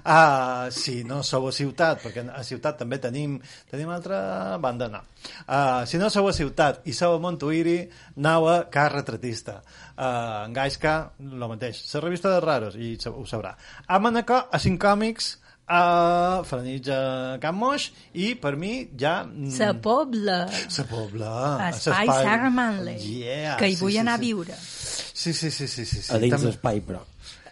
Uh, 0.00 0.72
si 0.72 1.02
no 1.04 1.20
sou 1.26 1.50
a 1.50 1.52
Ciutat, 1.52 2.00
perquè 2.00 2.24
a 2.32 2.40
Ciutat 2.48 2.80
també 2.80 2.96
tenim, 3.02 3.36
tenim 3.70 3.92
altra 3.92 4.56
banda, 4.62 4.88
no. 4.88 5.04
Uh, 5.44 5.84
si 5.84 6.00
no 6.00 6.08
sou 6.12 6.30
a 6.30 6.36
Ciutat 6.36 6.88
i 6.88 6.96
sou 6.96 7.18
a 7.18 7.20
Montuïri, 7.20 7.78
aneu 8.16 8.48
a 8.48 8.58
Car 8.72 8.88
Retratista. 8.94 9.60
Uh, 9.96 10.46
en 10.46 10.56
Gaisca, 10.56 10.98
el 11.20 11.48
mateix. 11.48 11.84
La 11.92 12.06
revista 12.06 12.32
de 12.32 12.40
Raros, 12.40 12.80
i 12.80 12.96
ho 13.12 13.28
sabrà. 13.28 13.52
A 13.86 14.00
Manacor, 14.00 14.48
a 14.48 14.62
Cinc 14.62 14.80
Còmics, 14.80 15.36
a 15.66 16.42
Franitx 16.46 16.88
a 16.94 17.00
Can 17.42 17.56
Moix, 17.58 17.88
i 18.14 18.34
per 18.38 18.54
mi 18.56 18.88
ja... 18.98 19.24
mm, 19.26 19.56
La 19.58 19.72
Pobla. 19.82 20.38
Sa 20.68 20.84
Pobla. 20.86 21.32
Espai 21.72 22.06
l'espai- 22.06 22.24
Sarah 22.28 22.50
Manley. 22.54 23.00
Yeah, 23.24 23.56
que 23.58 23.68
hi 23.72 23.74
sí, 23.76 23.82
vull 23.82 23.92
sí, 23.96 23.98
anar 24.04 24.18
sí. 24.18 24.22
a 24.22 24.26
viure. 24.26 24.56
Sí, 24.62 25.32
sí, 25.32 25.50
sí, 25.50 25.66
sí, 25.66 25.84
sí, 25.84 26.02
sí. 26.02 26.12
A 26.14 26.18
dins 26.22 26.42
l'espai, 26.46 26.80
però. 26.86 27.02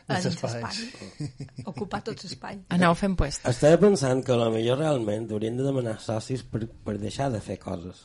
A 0.07 0.19
Dins 0.21 0.37
l'espai. 0.37 1.25
Ocupar 1.73 2.03
tot 2.05 2.23
l'espai. 2.23 2.59
Aneu 2.77 2.95
fent 2.99 3.15
puestos. 3.17 3.49
Estava 3.51 3.79
pensant 3.87 4.21
que 4.23 4.35
a 4.35 4.37
lo 4.37 4.51
millor 4.53 4.79
realment 4.83 5.31
haurien 5.33 5.57
de 5.57 5.65
demanar 5.67 5.97
socis 6.05 6.43
per, 6.45 6.67
per 6.85 6.99
deixar 7.01 7.31
de 7.33 7.41
fer 7.41 7.57
coses. 7.63 8.05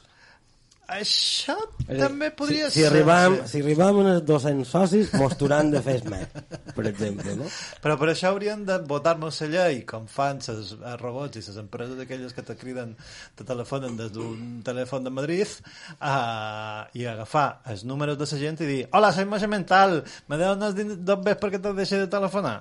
Això 0.90 1.54
dir, 1.78 2.00
també 2.00 2.32
podria 2.34 2.70
si, 2.70 2.80
si 2.80 2.82
ser. 2.82 2.88
Arribam, 2.90 3.36
sí. 3.44 3.52
si 3.52 3.62
arribam 3.62 4.00
a 4.00 4.06
uns 4.16 4.24
200 4.26 4.72
socis, 4.74 5.12
mos 5.20 5.36
t'hauran 5.38 5.70
de 5.74 5.82
fer 5.86 6.00
més, 6.10 6.32
per 6.74 6.86
exemple, 6.90 7.36
no? 7.38 7.50
Però 7.84 7.98
per 8.02 8.10
això 8.14 8.32
haurien 8.32 8.64
de 8.66 8.80
votar-nos 8.90 9.38
la 9.44 9.50
llei, 9.54 9.84
com 9.90 10.08
fan 10.10 10.42
els 10.54 10.74
robots 11.04 11.38
i 11.38 11.46
les 11.46 11.60
empreses 11.62 12.02
aquelles 12.02 12.34
que 12.34 12.46
te 12.48 12.58
criden, 12.58 12.96
te 13.38 13.46
telefonen 13.46 14.00
des 14.00 14.10
d'un 14.16 14.64
telèfon 14.66 15.06
de 15.06 15.14
Madrid, 15.14 15.54
uh, 16.00 16.90
i 16.98 17.06
agafar 17.06 17.48
els 17.70 17.86
números 17.86 18.18
de 18.18 18.30
la 18.32 18.42
gent 18.42 18.60
i 18.66 18.72
dir 18.74 18.82
hola, 18.90 19.14
soy 19.14 19.30
Moixa 19.30 19.52
Mental, 19.52 20.00
me 20.28 20.42
dones 20.42 20.76
dos 21.06 21.24
ves 21.24 21.38
perquè 21.38 21.62
te 21.62 21.78
deixe 21.78 22.02
de 22.02 22.10
telefonar? 22.10 22.58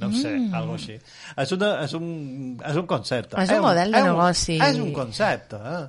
No 0.00 0.08
ho 0.08 0.16
sé, 0.16 0.32
mm. 0.32 0.54
algo 0.56 0.78
així. 0.78 0.94
És, 1.36 1.50
una, 1.52 1.74
és, 1.84 1.92
un, 1.92 2.06
és 2.64 2.76
un 2.80 2.86
concepte. 2.88 3.36
És 3.42 3.50
un 3.52 3.66
model 3.66 3.92
de 3.92 4.00
negoci. 4.06 4.56
És 4.64 4.78
un 4.80 4.94
concepte, 4.96 5.60
eh? 5.60 5.82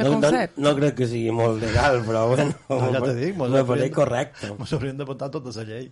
El 0.00 0.10
No, 0.10 0.20
no, 0.20 0.30
no 0.56 0.72
crec 0.76 0.94
que 0.96 1.06
sigui 1.10 1.30
molt 1.34 1.60
legal, 1.62 2.00
però 2.06 2.26
bueno, 2.30 2.54
No, 2.68 2.78
ja 2.92 3.00
te 3.04 3.14
dic, 3.14 3.34
mos 3.36 3.50
me 3.50 3.58
hauríem- 3.60 3.66
pareix 3.68 3.92
correcte. 3.94 4.50
Mos 4.58 4.72
hauríem 4.72 4.96
d'apuntar 4.96 5.30
tota 5.30 5.52
la 5.56 5.64
llei. 5.68 5.90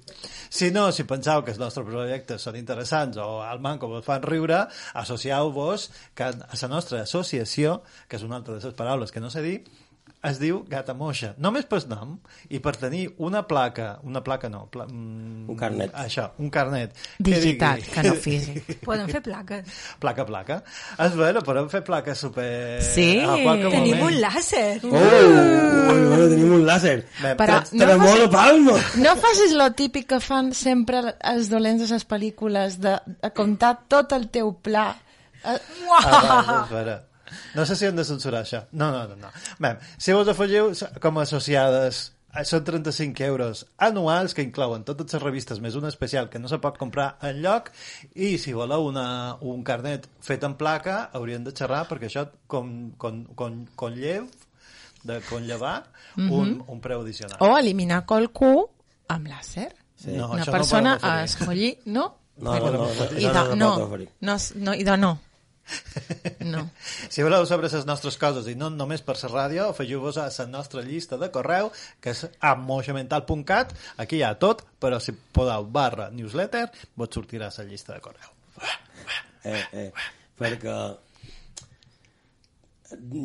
Si 0.50 0.70
no, 0.70 0.90
si 0.92 1.04
penseu 1.04 1.42
que 1.44 1.52
els 1.52 1.60
nostres 1.60 1.86
projectes 1.86 2.42
són 2.42 2.56
interessants 2.56 3.16
o 3.20 3.42
al 3.42 3.60
manco 3.60 3.88
vos 3.88 4.04
fan 4.04 4.22
riure, 4.22 4.64
associeu-vos 4.94 5.90
que 6.14 6.24
a 6.24 6.32
la 6.32 6.68
nostra 6.68 7.02
associació, 7.02 7.82
que 8.08 8.16
és 8.16 8.22
una 8.24 8.36
altra 8.40 8.56
de 8.58 8.64
les 8.64 8.74
paraules 8.74 9.12
que 9.12 9.20
no 9.20 9.30
sé 9.30 9.42
dir, 9.42 9.64
es 10.28 10.38
diu 10.40 10.64
Gata 10.68 10.94
Moixa. 10.94 11.34
Només 11.38 11.64
per 11.70 11.78
nom 11.88 12.16
i 12.50 12.58
per 12.64 12.72
tenir 12.76 13.04
una 13.24 13.42
placa, 13.46 13.98
una 14.02 14.22
placa 14.24 14.48
no, 14.50 14.66
pla, 14.70 14.86
mm, 14.86 15.48
Un 15.48 15.56
carnet. 15.56 15.92
Això, 15.94 16.28
un 16.38 16.50
carnet. 16.50 16.94
Digital, 17.18 17.78
digui- 17.80 17.92
que 17.94 18.02
no 18.08 18.14
físic. 18.26 18.72
Poden 18.84 19.08
fer 19.08 19.22
plaques. 19.22 19.64
Placa, 19.98 20.26
placa. 20.26 20.60
És 20.98 21.16
bueno, 21.16 21.42
podem 21.46 21.68
fer 21.72 21.82
plaques 21.86 22.18
super... 22.18 22.82
Sí. 22.82 23.20
qualque 23.42 23.70
Tenim 23.70 23.98
moment. 23.98 24.14
un 24.16 24.20
làser. 24.20 24.80
Oh, 24.84 24.94
oh, 24.94 26.14
oh, 26.18 26.28
tenim 26.28 26.52
un 26.58 26.64
làser. 26.66 26.96
Però 27.38 27.58
no 27.72 27.98
facis, 28.04 28.96
no 29.02 29.16
facis 29.22 29.52
lo 29.56 29.70
típic 29.78 30.08
que 30.14 30.20
fan 30.20 30.52
sempre 30.54 31.02
els 31.32 31.48
dolents 31.52 31.82
de 31.86 31.92
les 31.94 32.06
pel·lícules 32.08 32.78
de, 32.82 32.96
de 33.22 33.30
contar 33.36 33.74
tot 33.88 34.12
el 34.18 34.28
teu 34.34 34.52
pla. 34.62 34.90
Eh, 35.44 35.58
Ah, 35.88 36.34
va, 36.46 36.56
espera. 36.64 36.94
No 37.54 37.64
sé 37.66 37.76
si 37.76 37.86
hem 37.86 37.96
de 37.96 38.04
censurar 38.04 38.44
això. 38.44 38.64
No, 38.72 38.90
no, 38.92 39.06
no. 39.08 39.16
no. 39.16 39.32
Bé, 39.58 39.74
si 39.98 40.12
vos 40.16 40.28
afegiu 40.28 40.70
com 41.02 41.18
a 41.18 41.22
associades 41.26 42.00
eh, 42.34 42.44
són 42.44 42.64
35 42.64 43.24
euros 43.24 43.64
anuals 43.78 44.34
que 44.36 44.42
inclouen 44.44 44.84
totes 44.84 45.14
les 45.16 45.22
revistes 45.22 45.60
més 45.64 45.74
una 45.78 45.88
especial 45.88 46.28
que 46.28 46.38
no 46.38 46.48
se 46.48 46.58
pot 46.62 46.76
comprar 46.78 47.16
en 47.24 47.40
lloc 47.42 47.70
i 48.14 48.36
si 48.38 48.52
voleu 48.52 48.86
una, 48.90 49.36
un 49.40 49.62
carnet 49.64 50.06
fet 50.20 50.44
en 50.44 50.54
placa 50.60 51.08
haurien 51.16 51.44
de 51.44 51.54
xerrar 51.56 51.86
perquè 51.88 52.10
això 52.10 52.26
con, 52.46 52.92
con, 52.98 53.24
con, 53.34 53.64
con 53.74 53.94
llev 53.96 54.28
de 55.08 55.20
conllevar 55.28 55.84
un, 56.18 56.58
un 56.66 56.80
preu 56.82 57.00
addicional. 57.00 57.38
O 57.40 57.54
eliminar 57.56 58.02
qualcú 58.04 58.66
amb 59.08 59.28
làser. 59.30 59.70
Sí. 59.98 60.10
No, 60.14 60.28
Una 60.34 60.44
no 60.44 60.52
persona 60.52 60.96
podem 60.98 61.10
a 61.10 61.14
oferir. 61.14 61.30
escollir, 61.30 61.70
no? 61.86 62.04
No, 62.38 62.52
no, 62.58 62.70
no, 62.70 62.72
no, 62.82 62.88
I 63.18 63.24
això 63.24 63.32
de, 63.32 63.32
no, 63.32 63.46
no, 63.48 63.56
no, 63.56 63.70
pot 63.78 63.86
oferir. 63.88 64.08
no, 64.20 64.36
no, 64.66 64.74
i 64.74 64.84
de 64.86 64.96
no. 64.98 65.08
No. 65.14 65.27
Si 67.12 67.24
voleu 67.24 67.44
saber 67.46 67.68
les 67.68 67.86
nostres 67.88 68.16
coses 68.20 68.46
i 68.48 68.54
no 68.58 68.70
només 68.72 69.02
per 69.04 69.16
la 69.20 69.30
ràdio, 69.32 69.68
afegiu-vos 69.72 70.18
a 70.20 70.28
la 70.30 70.46
nostra 70.48 70.82
llista 70.86 71.18
de 71.20 71.30
correu, 71.34 71.70
que 72.00 72.14
és 72.14 72.24
amoixamental.cat. 72.40 73.74
Aquí 74.04 74.20
hi 74.20 74.24
ha 74.24 74.34
tot, 74.40 74.64
però 74.80 75.00
si 75.02 75.12
podeu 75.12 75.68
barra 75.72 76.08
newsletter, 76.14 76.68
vos 76.96 77.12
sortirà 77.12 77.50
la 77.56 77.68
llista 77.68 77.94
de 77.94 78.00
correu. 78.04 78.32
Eh, 79.44 79.62
eh, 79.72 79.90
perquè 80.38 80.76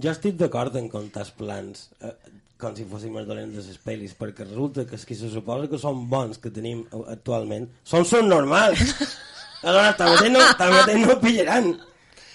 jo 0.04 0.12
estic 0.12 0.36
d'acord 0.40 0.76
en 0.76 0.90
comptar 0.92 1.24
els 1.24 1.32
plans 1.38 1.88
eh, 2.04 2.12
com 2.60 2.76
si 2.78 2.86
fóssim 2.88 3.16
els 3.20 3.28
dolents 3.28 3.56
de 3.58 3.64
les 3.66 3.80
pel·lis, 3.84 4.14
perquè 4.16 4.46
resulta 4.48 4.86
que 4.88 4.96
els 4.98 5.06
que 5.08 5.18
se 5.20 5.30
suposa 5.32 5.70
que 5.72 5.80
són 5.82 6.06
bons 6.12 6.40
que 6.40 6.52
tenim 6.54 6.86
actualment 7.12 7.68
són 7.84 8.08
són 8.08 8.30
normals. 8.32 8.84
Aleshores, 9.64 9.98
també 10.00 10.30
no, 10.32 10.46
també 10.60 10.96
no 11.00 11.18
pillaran. 11.22 11.70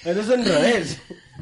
Això 0.05 0.21
és 0.23 0.29
enrevés. 0.31 0.93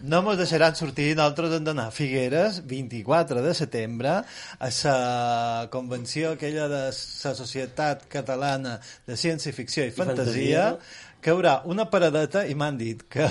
No 0.07 0.23
mos 0.25 0.37
deixaran 0.39 0.77
sortir, 0.77 1.11
nosaltres 1.17 1.57
hem 1.57 1.65
d'anar 1.67 1.89
a 1.91 1.93
Figueres, 1.95 2.61
24 2.69 3.43
de 3.45 3.53
setembre, 3.57 4.13
a 4.23 4.69
la 4.85 5.69
convenció 5.73 6.33
aquella 6.33 6.69
de 6.69 6.83
la 6.87 7.35
Societat 7.35 8.07
Catalana 8.13 8.79
de 9.07 9.17
Ciència-Ficció 9.17 9.85
i 9.85 9.93
Fantasia, 9.93 10.77
fantasia. 10.77 11.07
que 11.21 11.33
hi 11.33 11.35
haurà 11.35 11.55
una 11.69 11.89
paradeta 11.91 12.45
i 12.47 12.55
m'han 12.55 12.79
dit 12.81 13.03
que 13.11 13.27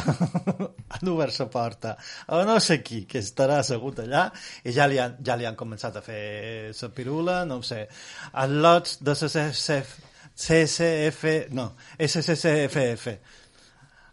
han 0.93 1.13
obert 1.13 1.37
la 1.39 1.47
porta 1.53 1.95
a 2.27 2.41
no 2.45 2.59
sé 2.59 2.81
qui, 2.83 3.05
que 3.05 3.21
estarà 3.23 3.61
assegut 3.61 4.01
allà 4.03 4.27
i 4.65 4.73
ja 4.75 4.89
li 4.89 4.99
han, 4.99 5.15
ja 5.25 5.37
li 5.37 5.45
han 5.45 5.55
començat 5.55 5.95
a 5.95 6.03
fer 6.05 6.73
la 6.81 6.89
pirula, 6.89 7.45
no 7.45 7.61
ho 7.61 7.63
sé 7.63 7.85
en 8.33 8.59
lots 8.61 8.99
de 9.01 9.15
CCF 9.15 9.95
CCF, 10.35 11.23
no, 11.55 11.69
SCCFF 11.95 13.07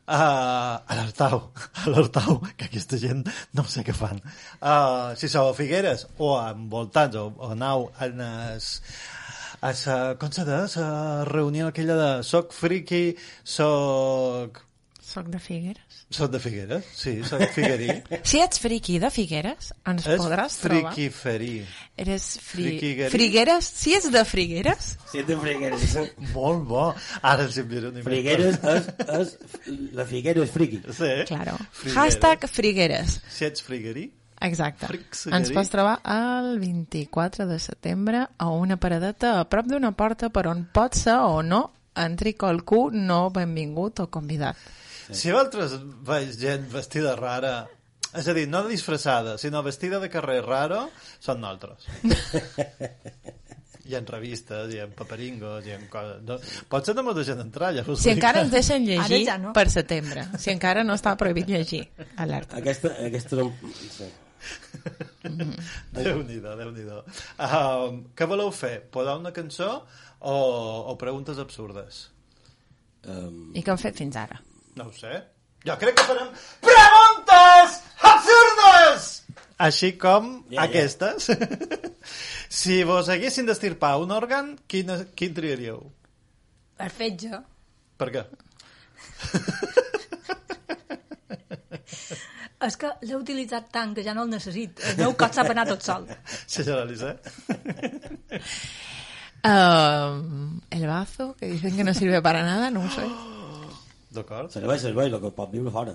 Uh, 0.02 0.82
alertau, 0.90 1.52
alertau, 1.86 2.40
que 2.58 2.66
aquesta 2.66 2.98
gent 2.98 3.22
no 3.54 3.62
sé 3.70 3.84
què 3.86 3.94
fan. 3.94 4.18
Uh, 4.58 5.14
si 5.18 5.30
sou 5.30 5.52
a 5.52 5.54
Figueres 5.54 6.08
o 6.18 6.32
envoltats 6.40 7.20
o, 7.20 7.28
o 7.38 7.52
anau 7.54 7.86
en 8.02 8.18
es, 8.26 8.72
a 9.62 9.70
sa, 9.78 9.96
com 10.18 10.34
s'ha 10.34 10.44
de, 10.48 10.58
la 10.74 10.90
reunió 11.30 11.70
aquella 11.70 11.96
de 12.00 12.10
soc 12.26 12.50
friki, 12.56 13.04
soc... 13.46 14.64
Soc 15.12 15.26
de 15.28 15.38
Figueres. 15.38 15.96
Soc 16.08 16.30
de 16.32 16.38
Figueres, 16.40 16.86
sí, 16.96 17.12
soc 17.28 17.42
figuerí. 17.52 17.88
Si 18.30 18.40
ets 18.40 18.60
friqui 18.62 18.94
de 19.02 19.10
Figueres, 19.12 19.72
ens 19.84 20.06
És 20.08 20.20
podràs 20.20 20.56
trobar. 20.62 20.92
friki 20.94 21.10
ferí. 21.12 21.50
Eres 22.00 22.28
fri... 22.40 22.64
Friquiguerí. 22.70 23.10
Frigueres? 23.12 23.68
Si 23.82 23.92
ets 23.98 24.08
de 24.14 24.22
Frigueres, 24.24 24.94
Si 25.10 25.20
ets 25.20 25.28
de 25.28 25.36
Frigueres. 25.36 25.98
Molt 26.36 26.64
bo. 26.70 26.86
Ara 27.20 27.44
els 27.44 27.58
enviaré 27.60 27.90
imatge. 27.92 28.06
Frigueres 28.08 28.58
és, 28.72 28.88
és... 29.18 29.36
La 30.00 30.08
Figuera 30.08 30.46
és 30.46 30.54
friqui. 30.56 30.80
Sí. 30.88 31.12
claro. 31.28 31.58
Frigueres. 31.70 31.98
Hashtag 31.98 32.48
Frigueres. 32.48 33.20
Si 33.28 33.44
ets 33.50 33.64
friguerí, 33.68 34.08
Exacte. 34.42 34.88
Frixeguerí. 34.88 35.36
Ens 35.38 35.52
pots 35.54 35.70
trobar 35.70 36.00
el 36.08 36.56
24 36.58 37.46
de 37.46 37.60
setembre 37.62 38.24
a 38.38 38.48
una 38.50 38.76
paradeta 38.80 39.36
a 39.38 39.44
prop 39.46 39.68
d'una 39.70 39.92
porta 39.94 40.32
per 40.34 40.48
on 40.50 40.64
pot 40.74 40.96
ser 40.98 41.20
o 41.22 41.42
no 41.46 41.68
entri 41.94 42.32
qualcú 42.34 42.86
no 42.90 43.28
benvingut 43.30 44.00
o 44.00 44.08
convidat. 44.10 44.56
Si 45.10 45.32
vosaltres 45.32 45.76
veus 46.06 46.38
gent 46.40 46.68
vestida 46.72 47.16
rara, 47.18 47.54
és 48.14 48.28
a 48.28 48.34
dir, 48.36 48.46
no 48.48 48.62
disfressada, 48.68 49.38
sinó 49.40 49.62
vestida 49.64 49.98
de 50.02 50.10
carrer 50.12 50.42
raro, 50.44 50.84
són 51.20 51.40
nosaltres. 51.42 51.88
I 53.88 53.96
en 53.98 54.06
revistes, 54.06 54.70
i 54.72 54.78
en 54.84 54.92
paperingos, 54.96 55.66
i 55.66 55.72
en 55.74 55.88
coses... 55.90 56.20
No, 56.28 56.36
potser 56.70 56.94
no 56.94 57.02
m'ho 57.02 57.14
deixen 57.16 57.40
entrar, 57.42 57.72
ja 57.74 57.82
Si 57.82 57.96
dic. 57.96 58.12
encara 58.14 58.44
ens 58.44 58.52
deixen 58.54 58.86
llegir 58.86 59.24
ja 59.26 59.38
no. 59.42 59.50
per 59.56 59.66
setembre, 59.74 60.28
si 60.38 60.52
encara 60.54 60.84
no 60.86 60.94
està 60.94 61.16
prohibit 61.18 61.50
llegir. 61.50 61.82
Alerta. 62.22 62.60
Aquesta, 62.62 62.94
aquesta 63.08 63.42
un... 63.42 63.72
Sí. 63.90 64.06
Déu-n'hi-do, 65.94 66.54
déu 66.58 66.70
nhi 66.74 66.82
déu 66.82 67.02
um, 67.46 68.00
Què 68.18 68.26
voleu 68.26 68.48
fer? 68.54 68.72
Podar 68.90 69.14
una 69.20 69.30
cançó 69.34 69.68
o, 70.18 70.34
o 70.90 70.96
preguntes 70.98 71.38
absurdes? 71.38 72.08
Um, 73.06 73.52
I 73.54 73.62
què 73.62 73.70
hem 73.74 73.78
fet 73.82 73.98
fins 74.02 74.18
ara? 74.18 74.40
No 74.78 74.88
ho 74.88 74.92
sé. 74.96 75.12
Jo 75.66 75.76
crec 75.78 75.94
que 75.98 76.04
farem 76.08 76.30
preguntes 76.64 77.80
absurdes! 78.12 79.10
Així 79.62 79.92
com 80.00 80.30
ja. 80.50 80.64
aquestes. 80.64 81.28
si 82.62 82.82
vos 82.88 83.10
haguessin 83.12 83.46
d'estirpar 83.46 83.94
un 84.02 84.10
òrgan, 84.16 84.56
quin, 84.66 84.90
quin 85.18 85.36
triaríeu? 85.36 85.84
Per 86.80 86.90
fetge. 86.90 87.38
Per 88.00 88.08
què? 88.10 88.24
És 92.62 92.76
que 92.78 92.90
l'he 93.02 93.16
utilitzat 93.18 93.70
tant 93.74 93.90
que 93.94 94.04
ja 94.06 94.14
no 94.14 94.22
el 94.26 94.30
necessit. 94.30 94.78
El 94.92 95.00
meu 95.00 95.14
cos 95.18 95.34
s'ha 95.34 95.44
anat 95.50 95.72
tot 95.74 95.82
sol. 95.86 96.06
Senyora 96.46 96.84
Lisa? 96.86 97.16
Um, 99.42 100.60
el 100.70 100.86
bazo, 100.86 101.34
que 101.34 101.46
dicen 101.50 101.74
que 101.74 101.82
no 101.82 101.94
sirve 101.94 102.22
para 102.22 102.44
nada, 102.46 102.70
no 102.70 102.84
ho 102.84 102.90
sé. 102.90 103.06
D'acord. 104.12 104.50
serveix, 104.52 104.82
serveix, 104.82 105.12
el 105.12 105.20
que 105.22 105.30
pot 105.36 105.50
viure 105.52 105.70
fora. 105.74 105.94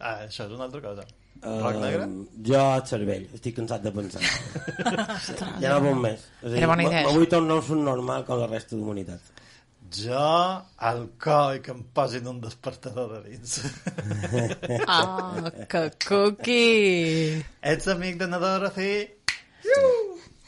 Ah, 0.00 0.22
això 0.26 0.46
és 0.48 0.52
una 0.56 0.64
altra 0.68 0.80
cosa. 0.84 1.04
Roc 1.42 1.76
negre? 1.82 2.04
Um, 2.06 2.26
jo 2.46 2.58
el 2.76 2.82
cervell, 2.86 3.24
estic 3.34 3.56
cansat 3.56 3.82
de 3.82 3.90
pensar. 3.94 4.22
ja 5.60 5.72
no 5.74 5.80
puc 5.88 5.96
més. 6.04 6.26
És 6.42 6.48
a 6.48 6.52
dir, 6.52 6.58
Era 6.62 6.68
bona 6.70 6.84
idea, 6.86 7.02
M'avui 7.08 7.26
tornar 7.30 7.56
un 7.58 7.64
son 7.66 7.84
normal 7.84 8.24
com 8.28 8.38
la 8.40 8.46
resta 8.50 8.76
de 8.76 8.80
l'humanitat. 8.82 9.30
Jo, 9.92 10.22
al 10.88 11.02
coi, 11.20 11.58
que 11.60 11.72
em 11.74 11.82
posin 11.92 12.28
un 12.30 12.38
despertador 12.40 13.10
de 13.16 13.20
dins. 13.30 13.58
Ah, 14.88 15.50
que 15.68 15.82
cookie! 16.06 17.42
Ets 17.60 17.88
amic 17.92 18.16
de 18.22 18.26
na 18.30 18.38
Dorothy? 18.40 18.94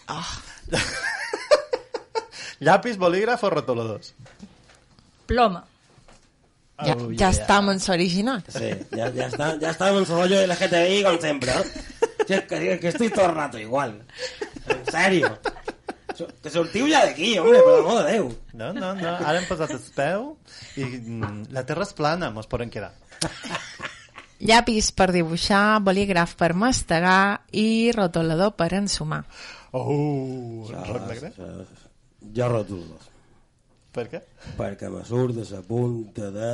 Ah, 0.08 0.24
Llapis, 2.64 2.96
bolígraf 2.96 3.42
o 3.44 3.50
retoladors? 3.52 4.14
Ploma. 5.26 5.64
Ja, 6.78 6.94
Oh, 6.96 7.10
ja 7.12 7.16
yeah. 7.16 7.30
estem 7.30 7.68
en 7.70 7.80
l'original. 7.86 8.42
Sí, 8.48 8.70
ja, 8.96 9.10
ja, 9.14 9.26
está, 9.26 9.58
ya 9.58 9.70
estamos 9.70 10.00
en 10.00 10.06
su 10.06 10.14
rollo 10.14 10.38
de 10.38 10.46
la 10.46 10.56
GTI 10.56 11.02
con 11.04 11.20
siempre, 11.20 11.54
¿no? 11.54 11.62
Si 12.26 12.32
es 12.32 12.42
que, 12.44 12.78
que 12.80 12.88
estoy 12.88 13.10
todo 13.10 13.26
el 13.26 13.34
rato 13.34 13.58
igual. 13.58 14.02
En 14.66 14.90
serio. 14.90 15.38
Que 16.14 16.50
sortiu 16.50 16.86
ja 16.86 17.00
d'aquí, 17.04 17.32
hombre, 17.38 17.58
per 17.58 17.72
l'amor 17.74 17.96
de 18.04 18.12
Déu. 18.12 18.28
No, 18.54 18.72
no, 18.72 18.92
no. 18.94 19.14
Ara 19.18 19.40
hem 19.40 19.48
posat 19.48 19.72
el 19.74 19.80
peu 19.96 20.28
i 20.78 20.84
mm, 20.86 21.48
la 21.54 21.64
terra 21.66 21.82
és 21.82 21.94
plana, 21.98 22.30
mos 22.30 22.46
podem 22.46 22.70
quedar. 22.70 22.92
Llapis 24.44 24.92
per 24.94 25.08
dibuixar, 25.14 25.80
bolígraf 25.82 26.36
per 26.38 26.52
mastegar 26.58 27.40
i 27.50 27.90
rotolador 27.96 28.54
per 28.58 28.70
ensumar. 28.78 29.24
Oh, 29.74 30.68
roc 30.70 31.08
negre? 31.10 31.32
Jo 32.34 32.48
roto 32.52 32.78
els 32.78 32.92
dos. 32.92 33.10
Per 33.94 34.08
què? 34.10 34.18
perquè 34.58 34.88
me 34.90 35.04
surt 35.06 35.36
de 35.36 35.44
la 35.52 35.60
punta 35.62 36.30
de 36.34 36.48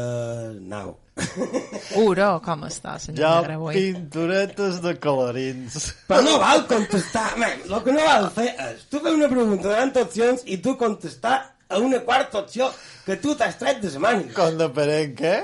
nau. 0.69 0.91
Uro, 2.05 2.27
com 2.45 2.67
està, 2.69 2.99
senyor 3.01 3.21
Ja 3.21 3.31
Negre, 3.41 3.55
avui? 3.59 3.79
pinturetes 3.79 4.81
de 4.85 4.93
colorins. 5.01 5.79
Però 6.09 6.21
no 6.27 6.37
val 6.43 6.67
contestar, 6.69 7.31
men, 7.41 7.65
el 7.67 7.81
que 7.87 7.95
no 7.97 8.05
val 8.05 8.29
fer 8.37 8.51
és, 8.69 8.85
tu 8.93 9.01
fes 9.01 9.17
una 9.17 9.29
pregunta 9.33 9.71
donant 9.71 9.97
opcions 10.05 10.45
i 10.53 10.61
tu 10.65 10.77
contestar 10.81 11.39
a 11.71 11.79
una 11.81 12.01
quarta 12.05 12.41
opció 12.43 12.69
que 13.07 13.17
tu 13.23 13.35
t'has 13.39 13.57
tret 13.61 13.81
de 13.83 13.93
la 13.97 14.05
màniga. 14.05 14.35
Com 14.37 14.57
de 14.61 14.69
parent, 14.77 15.13
què? 15.17 15.35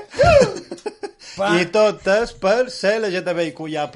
Pa. 1.37 1.53
I 1.61 1.67
tot 1.73 2.05
és 2.13 2.33
per 2.41 2.69
ser 2.73 2.97
LGTBIQIA+, 3.01 3.87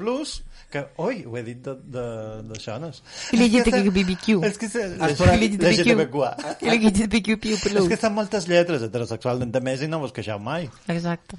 que, 0.72 0.82
oi, 1.04 1.22
ho 1.28 1.36
he 1.36 1.42
dit 1.46 1.60
de, 1.66 1.74
de, 1.94 2.04
de 2.48 2.60
xones. 2.62 3.02
LGTBIQ. 3.36 4.28
És 4.48 4.58
que 4.58 4.70
Espera, 4.72 5.36
LGTBIQA. 5.36 6.32
LGTBIQ+. 6.72 7.36
És 7.52 7.88
que 7.90 7.98
estan 7.98 8.16
moltes 8.16 8.48
lletres 8.50 8.84
heterosexual 8.88 9.44
d'en 9.44 9.52
més 9.64 9.84
i 9.84 9.90
no 9.92 10.00
vos 10.02 10.14
queixeu 10.16 10.40
mai. 10.42 10.70
Exacte. 10.92 11.38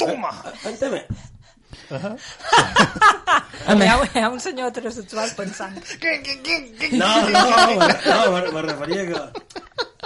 Toma! 0.00 0.34
Entame. 0.68 1.06
A 1.92 3.74
Hi 3.74 3.88
ha, 3.88 3.96
hi 4.04 4.20
ha 4.20 4.28
un 4.32 4.40
senyor 4.40 4.68
heterosexual 4.70 5.30
pensant 5.36 5.76
No, 6.92 7.10
no, 7.28 7.42
no, 7.56 7.76
no, 7.78 8.32
me, 8.34 8.40
me 8.52 8.62
referia 8.66 9.04
que, 9.08 9.20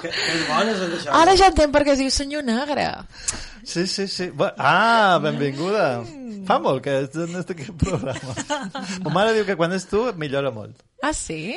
que, 0.00 0.08
que 0.08 0.10
és 0.10 0.42
bona 0.48 0.72
la 0.76 0.88
d'això. 0.92 1.14
ara 1.22 1.34
ja 1.38 1.50
entenc 1.50 1.74
per 1.74 1.82
què 1.86 1.94
es 1.96 2.02
diu 2.02 2.10
senyor 2.14 2.46
Negre. 2.46 2.86
Sí, 3.66 3.86
sí, 3.90 4.06
sí. 4.06 4.30
Ah, 4.58 5.18
benvinguda. 5.20 6.04
Fa 6.46 6.60
molt 6.62 6.84
que 6.84 6.92
és 7.02 7.16
en 7.18 7.34
aquest 7.40 7.72
programa. 7.80 8.36
Ma 9.02 9.10
mare 9.10 9.32
diu 9.34 9.46
que 9.48 9.56
quan 9.58 9.74
és 9.74 9.88
tu 9.90 10.04
millora 10.14 10.52
molt. 10.54 10.84
Ah, 11.02 11.10
sí? 11.10 11.56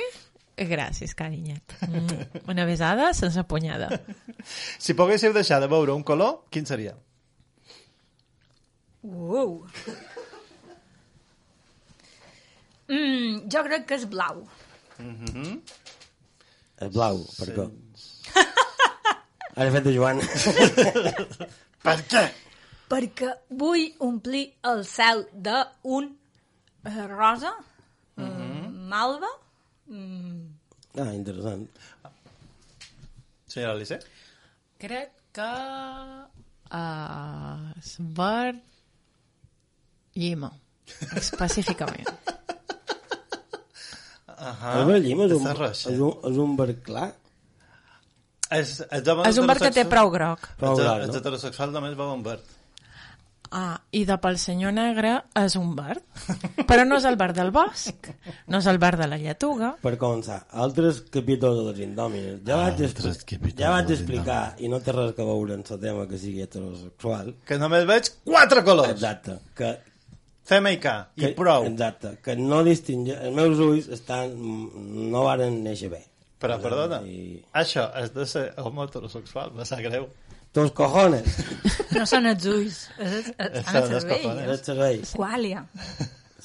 Gràcies, 0.58 1.14
carinyet. 1.16 1.76
Mm. 1.86 2.42
Una 2.52 2.66
besada 2.68 3.12
sense 3.14 3.44
punyada. 3.48 3.92
Si 4.82 4.98
poguéssiu 4.98 5.36
deixar 5.38 5.62
de 5.62 5.70
veure 5.72 5.94
un 5.94 6.04
color, 6.04 6.42
quin 6.50 6.66
seria? 6.66 6.96
Uau. 9.06 9.62
Mm, 12.90 13.46
jo 13.54 13.64
crec 13.70 13.86
que 13.86 14.02
és 14.02 14.10
blau. 14.10 14.42
És 16.82 16.92
blau, 16.92 17.22
per 17.38 17.52
què? 17.54 17.70
Ara 19.54 19.70
he 19.70 19.74
fet 19.78 19.86
de 19.86 19.94
Joan. 19.94 20.20
Per 21.84 21.98
què? 22.12 22.24
Perquè 22.90 23.34
vull 23.60 23.86
omplir 24.06 24.46
el 24.70 24.84
cel 24.88 25.28
d'un 25.34 26.10
eh, 26.10 27.08
rosa, 27.08 27.54
mm 28.18 28.48
malva, 28.90 29.30
mm, 29.86 30.40
Ah, 30.98 31.14
interessant. 31.14 31.68
Senyora 33.48 33.74
Alice? 33.76 34.00
Crec 34.82 35.12
que... 35.38 35.50
Uh, 36.70 37.70
verd 38.18 38.60
llima, 40.18 40.52
específicament. 41.18 42.10
Ah, 44.40 44.76
el 44.80 44.86
verd 44.90 45.06
llima 45.06 45.26
és 45.30 45.34
un, 45.38 45.48
és 45.48 45.98
un, 46.00 46.14
és 46.30 46.38
un 46.44 46.54
verd 46.60 46.84
clar. 46.86 47.10
És, 48.50 48.80
els 48.90 49.10
homes 49.12 49.28
és 49.30 49.38
un 49.38 49.50
verd 49.50 49.62
que 49.68 49.74
té 49.74 49.86
prou 49.90 50.10
groc. 50.14 50.48
Prou 50.62 50.80
groc, 50.80 51.04
els 51.04 51.12
no? 51.12 51.20
heterosexuals 51.20 51.76
només 51.76 51.98
veuen 51.98 52.24
verd. 52.26 52.56
Ah, 53.50 53.80
i 53.98 54.04
de 54.06 54.14
pel 54.22 54.36
senyor 54.38 54.74
negre 54.76 55.16
és 55.42 55.56
un 55.58 55.72
verd. 55.78 56.04
Però 56.70 56.84
no 56.86 57.00
és 57.02 57.06
el 57.10 57.18
verd 57.18 57.38
del 57.40 57.50
bosc, 57.54 58.10
no 58.54 58.62
és 58.62 58.70
el 58.70 58.78
verd 58.82 59.02
de 59.02 59.08
la 59.10 59.18
lletuga. 59.22 59.72
Per 59.82 59.96
començar, 60.02 60.44
altres 60.66 61.02
capítols 61.14 61.58
de 61.58 61.66
les 61.72 61.84
indòmines. 61.88 62.42
Ja 62.46 62.60
vaig, 62.62 62.84
expli 62.86 63.14
capítols 63.34 63.64
ja 63.64 63.74
vaig 63.74 63.94
explicar, 63.96 64.42
i 64.62 64.70
no 64.70 64.82
té 64.86 64.94
res 64.94 65.16
que 65.18 65.26
veure 65.26 65.58
amb 65.58 65.74
el 65.78 65.82
tema 65.82 66.06
que 66.10 66.22
sigui 66.22 66.46
heterosexual. 66.46 67.34
Que 67.50 67.58
només 67.62 67.90
veig 67.90 68.12
quatre 68.26 68.66
colors. 68.66 68.94
Exacte. 68.94 69.40
Que, 69.58 69.74
M 70.50 70.74
i 70.74 70.78
K. 70.82 70.94
I 71.18 71.22
que, 71.22 71.34
prou. 71.38 71.66
Exacte. 71.70 72.16
Que 72.26 72.36
no 72.38 72.64
distingir... 72.66 73.18
Els 73.22 73.36
meus 73.38 73.60
ulls 73.62 73.90
estan, 73.94 74.34
no 75.14 75.26
varen 75.28 75.60
néixer 75.66 75.92
bé. 75.94 76.04
Però, 76.40 76.56
perdona, 76.64 77.02
I... 77.04 77.42
això 77.60 77.90
és 78.00 78.14
de 78.16 78.26
ser 78.30 78.46
home 78.64 78.86
heterosexual, 78.88 79.52
me 79.58 79.66
sap 79.68 79.82
greu. 79.84 80.08
Tus 80.56 80.72
cojones. 80.74 81.28
no 81.98 82.06
són 82.10 82.26
els 82.32 82.46
ulls, 82.50 82.78
és, 82.98 83.28
és, 83.36 83.60
Són 83.68 83.76
el 83.76 83.84
els 83.84 84.06
cervell. 84.06 84.24
cojones. 84.24 84.48
Els 84.56 84.64
serveis. 84.72 85.12
Quàlia. 85.20 85.66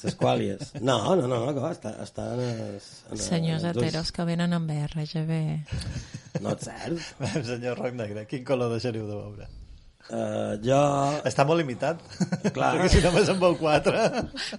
Les 0.05 0.13
quàlies. 0.19 0.73
No, 0.85 0.99
no, 1.17 1.25
no, 1.31 1.39
no, 1.49 1.61
està, 1.71 1.95
està 2.03 2.27
en 2.35 2.41
els, 2.43 2.89
en 3.09 3.17
Senyors 3.23 3.63
en 3.63 3.71
els 3.71 3.79
ulls. 3.79 3.87
heteros 3.87 4.11
que 4.13 4.25
venen 4.27 4.53
amb 4.53 4.69
RGB. 4.75 5.39
No 6.43 6.51
és 6.53 6.67
cert. 6.67 6.99
Senyor 7.47 7.79
Roc 7.79 7.95
Negre, 7.97 8.25
quin 8.29 8.43
color 8.45 8.69
deixaríeu 8.75 9.07
de 9.09 9.15
veure? 9.15 9.47
Uh, 10.05 10.53
jo... 10.61 10.77
Està 11.25 11.47
molt 11.49 11.63
limitat. 11.63 12.03
Clar. 12.53 12.75
Perquè 12.75 12.91
si 12.93 13.01
només 13.01 13.31
en 13.33 13.39
veu 13.41 13.55
quatre... 13.57 14.03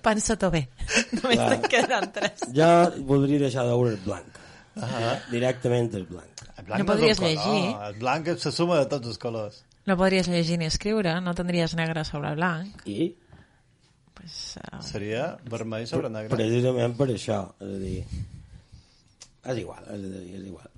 Pensa-t'ho 0.02 0.50
bé. 0.50 0.64
Només 1.20 1.36
Clar. 1.38 1.50
te'n 1.52 1.68
queden 1.76 2.08
tres. 2.16 2.48
Jo 2.56 2.70
voldria 3.06 3.44
deixar 3.44 3.68
de 3.68 3.76
veure 3.76 3.94
el 3.94 4.02
blanc. 4.08 4.42
Ah. 4.76 5.14
Directament 5.32 5.94
el 5.96 6.04
blanc. 6.08 6.42
El 6.58 6.64
blanc 6.66 6.82
No 6.82 6.86
podries 6.92 7.20
llegir. 7.22 7.60
El 7.88 7.94
blanc 8.00 8.28
és 8.34 8.44
la 8.44 8.52
suma 8.52 8.80
de 8.82 8.88
tots 8.92 9.08
els 9.12 9.18
colors. 9.22 9.62
No 9.86 9.96
podries 9.96 10.28
llegir 10.28 10.58
ni 10.60 10.66
escriure, 10.68 11.14
no 11.22 11.32
tindries 11.38 11.76
negre 11.78 12.04
sobre 12.04 12.34
blanc. 12.36 12.82
I 12.86 13.14
Pues, 14.16 14.56
uh, 14.58 14.80
Seria 14.82 15.36
vermell 15.44 15.84
sobre 15.86 16.08
negre. 16.10 16.32
precisament 16.34 16.96
per 16.96 17.06
això, 17.12 17.42
és 17.60 17.74
a 17.76 17.80
dir... 17.82 17.98
És 19.46 19.58
igual, 19.60 19.82
és 19.92 20.06
a 20.08 20.22
dir, 20.24 20.38
és 20.40 20.46
igual. 20.48 20.70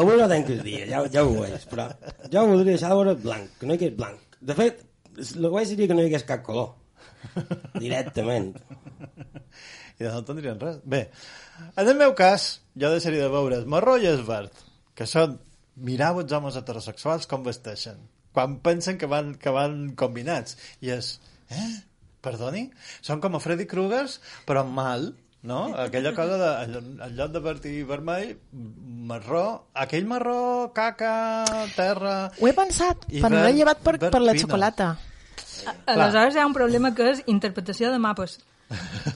Avui 0.00 0.16
no 0.20 0.28
tenc 0.30 0.52
el 0.54 0.62
dia, 0.64 0.84
ja, 0.88 1.02
ja 1.12 1.24
ho 1.26 1.32
veig, 1.34 1.66
però 1.68 1.88
jo 2.32 2.44
voldria 2.46 2.70
deixar 2.76 2.92
de 2.92 2.98
veure 3.00 3.14
blanc, 3.20 3.50
que 3.58 3.66
no 3.68 3.74
hi 3.74 3.80
hagués 3.80 3.96
blanc. 3.98 4.38
De 4.40 4.56
fet, 4.56 4.80
el 5.26 5.48
guai 5.52 5.66
seria 5.68 5.90
que 5.90 5.96
no 5.98 6.04
hi 6.04 6.08
hagués 6.08 6.24
cap 6.30 6.44
color. 6.46 6.70
Directament. 7.84 8.54
I 10.00 10.08
no 10.10 10.22
tindrien 10.28 10.60
res. 10.60 10.78
Bé, 10.84 11.06
en 11.76 11.88
el 11.88 11.96
meu 11.96 12.14
cas, 12.18 12.60
jo 12.76 12.90
deixaria 12.92 13.24
de 13.26 13.32
veure 13.32 13.56
el 13.62 13.66
marró 13.70 13.96
i 14.02 14.06
el 14.10 14.22
verd, 14.26 14.52
que 14.96 15.06
són 15.08 15.38
mirau 15.76 16.20
els 16.22 16.32
homes 16.32 16.56
heterosexuals 16.56 17.26
com 17.30 17.44
vesteixen, 17.44 17.98
quan 18.36 18.58
pensen 18.64 18.98
que 19.00 19.08
van, 19.08 19.34
que 19.40 19.52
van 19.52 19.92
combinats. 19.96 20.56
I 20.84 20.92
és, 20.96 21.14
eh? 21.52 21.68
Perdoni? 22.24 22.66
Són 23.06 23.20
com 23.22 23.36
a 23.36 23.40
Freddy 23.40 23.64
Kruegers, 23.70 24.18
però 24.48 24.64
mal, 24.66 25.12
no? 25.46 25.60
Aquella 25.78 26.10
cosa 26.16 26.36
de, 26.40 26.48
en 26.64 27.14
lloc- 27.16 27.32
de 27.36 27.42
verd 27.44 27.68
i 27.70 27.74
vermell, 27.86 28.32
marró, 29.12 29.44
aquell 29.74 30.08
marró, 30.10 30.72
caca, 30.74 31.12
terra... 31.76 32.16
ho 32.40 32.48
he 32.48 32.54
pensat, 32.56 33.06
però 33.12 33.30
no 33.36 33.44
l'he 33.44 33.54
llevat 33.60 33.84
per, 33.84 33.94
per 34.00 34.20
la 34.24 34.34
xocolata. 34.34 34.88
Aleshores 35.86 36.34
hi 36.36 36.42
ha 36.42 36.46
un 36.48 36.54
problema 36.56 36.92
que 36.96 37.12
és 37.14 37.22
interpretació 37.30 37.92
de 37.94 38.00
mapes. 38.02 38.40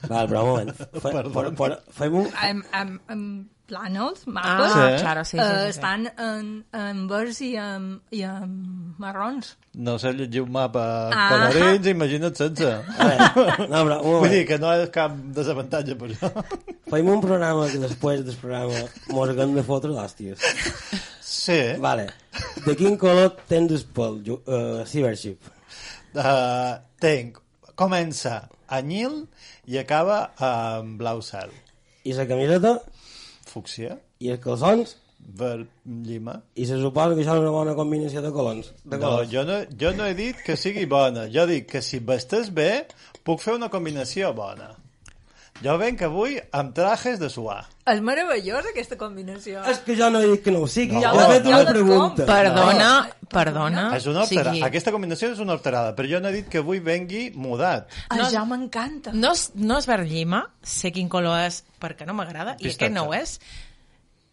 Val, 0.09 0.29
però 0.29 0.43
un 0.45 0.49
moment. 0.51 0.75
Fe, 0.77 1.11
Perdó. 1.11 1.33
per, 1.35 1.49
per, 1.59 1.71
fem 1.97 2.15
un... 2.23 2.29
En, 2.47 2.61
en, 2.79 2.93
en 3.11 3.25
plànols, 3.71 4.25
Ah, 4.27 4.33
mapes, 4.35 4.73
Sí. 4.75 5.03
claro, 5.03 5.25
sí, 5.25 5.37
sí, 5.37 5.39
eh, 5.39 5.47
sí, 5.47 5.61
sí. 5.63 5.69
estan 5.71 6.07
en, 6.19 6.49
en 6.75 7.03
verds 7.11 7.37
i 7.47 7.51
en, 7.63 7.85
i 8.11 8.23
en 8.27 8.55
marrons. 8.99 9.53
No 9.79 9.95
sé 10.03 10.11
llegir 10.19 10.43
un 10.43 10.51
mapa 10.57 10.85
Ah. 11.15 11.29
colorins, 11.31 11.87
imagina't 11.87 12.35
sense. 12.39 12.67
A 12.67 13.07
veure, 13.11 13.69
no, 13.71 13.85
però 13.87 14.01
Vull 14.03 14.29
dir 14.35 14.43
que 14.49 14.59
no 14.59 14.73
és 14.75 14.91
cap 14.95 15.15
desavantatge 15.39 15.95
per 16.01 16.11
això. 16.11 16.33
Fem 16.91 17.11
un 17.15 17.23
programa 17.23 17.69
que 17.71 17.79
després 17.79 18.25
del 18.27 18.39
programa 18.43 18.83
mos 19.15 19.31
haguem 19.31 19.55
de 19.55 19.63
fotre 19.67 19.93
d'hòsties. 19.95 20.43
Sí. 21.23 21.61
Vale. 21.79 22.09
De 22.67 22.75
quin 22.79 22.99
color 22.99 23.37
tens 23.49 23.71
el 23.79 23.87
pèl, 23.95 24.19
uh, 24.35 24.83
Cybership? 24.91 25.47
Uh, 26.11 26.75
tenc, 26.99 27.39
comença 27.79 28.49
anyil 28.71 29.27
i 29.67 29.79
acaba 29.79 30.31
amb 30.39 30.99
blau 31.01 31.21
cel. 31.23 31.51
I 32.05 32.15
la 32.17 32.27
camiseta? 32.31 32.79
Fúcsia, 33.51 33.99
I 34.21 34.31
els 34.35 34.41
calçons? 34.45 34.97
verd 35.21 35.67
llima. 35.85 36.39
I 36.57 36.65
se 36.67 36.79
suposa 36.81 37.13
que 37.15 37.21
això 37.21 37.35
és 37.37 37.43
una 37.43 37.51
bona 37.53 37.75
combinació 37.77 38.23
de 38.25 38.31
colors. 38.33 38.71
De 38.85 38.97
No, 38.97 39.03
colors. 39.03 39.29
jo 39.31 39.43
no, 39.45 39.59
jo 39.79 39.91
no 39.93 40.07
he 40.09 40.15
dit 40.17 40.39
que 40.47 40.57
sigui 40.57 40.87
bona. 40.89 41.27
Jo 41.29 41.45
dic 41.47 41.67
que 41.69 41.83
si 41.85 41.99
vestes 42.01 42.49
bé, 42.57 42.87
puc 43.23 43.43
fer 43.45 43.53
una 43.59 43.69
combinació 43.69 44.33
bona. 44.35 44.71
Jo 45.61 45.75
venc 45.77 46.01
avui 46.07 46.38
amb 46.57 46.73
trajes 46.73 47.18
de 47.20 47.29
suar. 47.29 47.66
És 47.90 47.99
meravellós, 48.01 48.64
aquesta 48.70 48.96
combinació. 48.96 49.61
És 49.68 49.81
que 49.85 49.96
jo 49.99 50.07
no 50.12 50.20
he 50.23 50.29
dit 50.31 50.42
que 50.44 50.53
no 50.55 50.62
ho 50.64 50.68
sigui. 50.70 50.94
No, 50.96 51.03
Jo 51.03 51.20
he 51.20 51.27
fet 51.35 51.44
jo 51.44 51.51
una 51.59 51.66
pregunta. 51.68 52.27
Perdona, 52.29 52.90
perdona. 53.29 53.85
és 53.96 54.07
una 54.09 54.23
o 54.23 54.27
sigui, 54.27 54.38
horterada. 54.40 54.66
Aquesta 54.70 54.92
combinació 54.94 55.33
és 55.35 55.42
una 55.44 55.53
horterada, 55.59 55.92
però 55.96 56.09
jo 56.09 56.20
no 56.23 56.31
he 56.31 56.38
dit 56.38 56.49
que 56.49 56.62
avui 56.64 56.81
vengui 56.81 57.27
mudat. 57.37 57.90
No, 58.11 58.23
No- 58.23 58.31
ja 58.33 58.44
m'encanta. 58.49 59.12
No 59.12 59.33
és, 59.37 59.51
no 59.55 59.77
és 59.79 59.87
verd 59.90 60.09
llima, 60.09 60.46
sé 60.62 60.92
quin 60.96 61.09
color 61.12 61.44
és 61.44 61.62
perquè 61.81 62.07
no 62.09 62.14
m'agrada, 62.16 62.57
i 62.61 62.70
aquest 62.73 62.92
no 62.94 63.09
ho 63.11 63.14
és. 63.14 63.37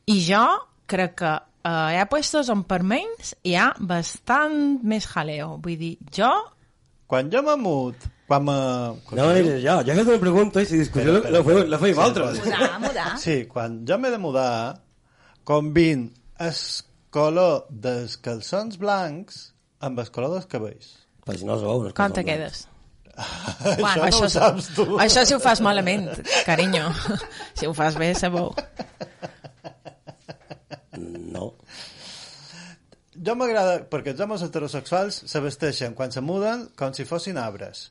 I 0.07 0.21
jo 0.23 0.45
crec 0.87 1.15
que 1.19 1.33
eh, 1.33 1.69
hi 1.91 1.97
ha 1.99 2.05
puestos 2.07 2.47
on 2.53 2.63
per 2.63 2.83
menys 2.83 3.35
hi 3.43 3.55
ha 3.59 3.73
bastant 3.79 4.79
més 4.83 5.07
jaleo. 5.11 5.57
Vull 5.59 5.75
dir, 5.77 5.97
jo... 6.15 6.31
Quan 7.07 7.29
jo 7.31 7.39
m'amut, 7.45 7.95
quan 8.27 8.43
me... 8.43 8.55
No 9.15 9.25
ho 9.29 9.33
diré 9.37 9.57
jo. 9.63 9.77
Jo 9.87 9.93
he 9.93 9.97
fet 10.01 10.09
una 10.11 10.19
pregunta 10.23 10.59
i 10.63 10.67
si 10.67 10.81
discussió 10.81 11.13
la, 11.23 11.41
feu, 11.47 11.61
la 11.71 11.79
feim 11.79 11.99
altres. 12.03 12.41
Mudar, 12.43 12.71
mudar. 12.83 13.09
Sí, 13.23 13.37
quan 13.51 13.79
jo 13.87 13.97
m'he 14.01 14.11
de 14.11 14.19
mudar, 14.19 14.51
combin 15.47 16.09
el 16.43 16.57
color 17.15 17.61
dels 17.71 18.17
calçons 18.19 18.75
blancs 18.81 19.39
amb 19.79 20.03
el 20.03 20.11
color 20.11 20.35
dels 20.35 20.49
cabells. 20.51 20.89
Pues 21.27 21.43
no 21.47 21.55
es 21.55 21.63
veu. 21.63 21.85
no 21.87 21.93
Com 21.95 22.11
te 22.15 22.23
veu. 22.23 22.33
quedes? 22.33 22.65
Bueno, 23.79 24.03
això 24.05 24.19
no 24.21 24.27
ho 24.27 24.29
saps 24.29 24.67
tu. 24.75 24.83
Això 25.01 25.23
si 25.25 25.33
ho 25.33 25.39
fas 25.41 25.63
malament, 25.65 26.11
carinyo. 26.45 26.91
Si 27.57 27.65
ho 27.65 27.73
fas 27.73 27.95
bé, 27.97 28.11
sabeu. 28.19 28.51
No. 30.97 31.53
Jo 33.27 33.33
m'agrada, 33.35 33.81
perquè 33.91 34.13
els 34.13 34.21
homes 34.23 34.43
heterosexuals 34.45 35.17
se 35.27 35.39
vesteixen 35.43 35.95
quan 35.97 36.13
se 36.15 36.21
muden 36.23 36.67
com 36.79 36.93
si 36.95 37.03
fossin 37.09 37.37
arbres. 37.41 37.89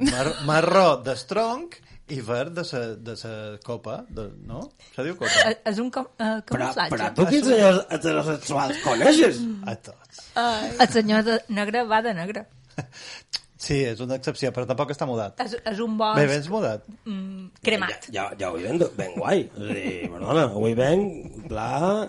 Mar 0.00 0.26
marró 0.48 0.86
d'estronc 1.04 1.76
i 2.14 2.22
verd 2.24 2.54
de 2.56 2.64
sa, 2.64 2.80
de 2.96 3.16
sa 3.20 3.32
copa, 3.66 3.98
de, 4.08 4.28
no? 4.48 4.62
Se 4.94 5.04
diu 5.04 5.18
copa? 5.18 5.42
Eh, 5.50 5.58
És 5.68 5.80
un 5.82 5.90
com, 5.92 6.06
uh, 6.08 6.38
Però, 6.40 6.40
camuflatge. 6.54 6.94
però 6.94 7.10
tu 7.18 7.26
quins 7.28 7.50
senyors 7.50 7.82
heterosexuals 7.98 8.80
coneixes? 8.86 9.42
A 9.68 9.74
tots. 9.90 10.22
El 10.38 10.88
senyor 10.94 11.26
de 11.26 11.36
negre 11.52 11.84
va 11.90 12.00
de 12.06 12.14
negre. 12.16 12.46
Sí, 13.58 13.80
és 13.82 13.98
una 13.98 14.14
excepció, 14.14 14.52
però 14.54 14.68
tampoc 14.70 14.92
està 14.94 15.06
mudat. 15.08 15.40
És, 15.42 15.56
és 15.66 15.80
un 15.82 15.96
bosc 15.98 16.20
Bé, 16.20 16.28
vens 16.30 16.46
mudat. 16.52 16.84
mm, 17.02 17.46
cremat. 17.66 18.06
Ja, 18.14 18.28
ja 18.38 18.52
avui 18.52 18.62
ben, 18.62 18.78
ben 18.96 19.16
guai. 19.16 19.40
És 19.50 19.64
a 19.64 19.74
dir, 19.74 19.94
perdona, 20.12 20.44
avui 20.46 20.76
ben, 20.78 21.02
pla, 21.50 22.06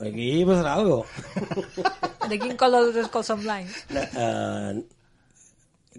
aquí 0.00 0.30
passarà 0.48 0.72
algo. 0.80 1.02
De 2.30 2.38
quin 2.40 2.56
color 2.56 2.88
és 2.88 2.96
el 3.04 3.24
són 3.28 3.44
blancs? 3.44 3.82
Uh, 3.92 4.80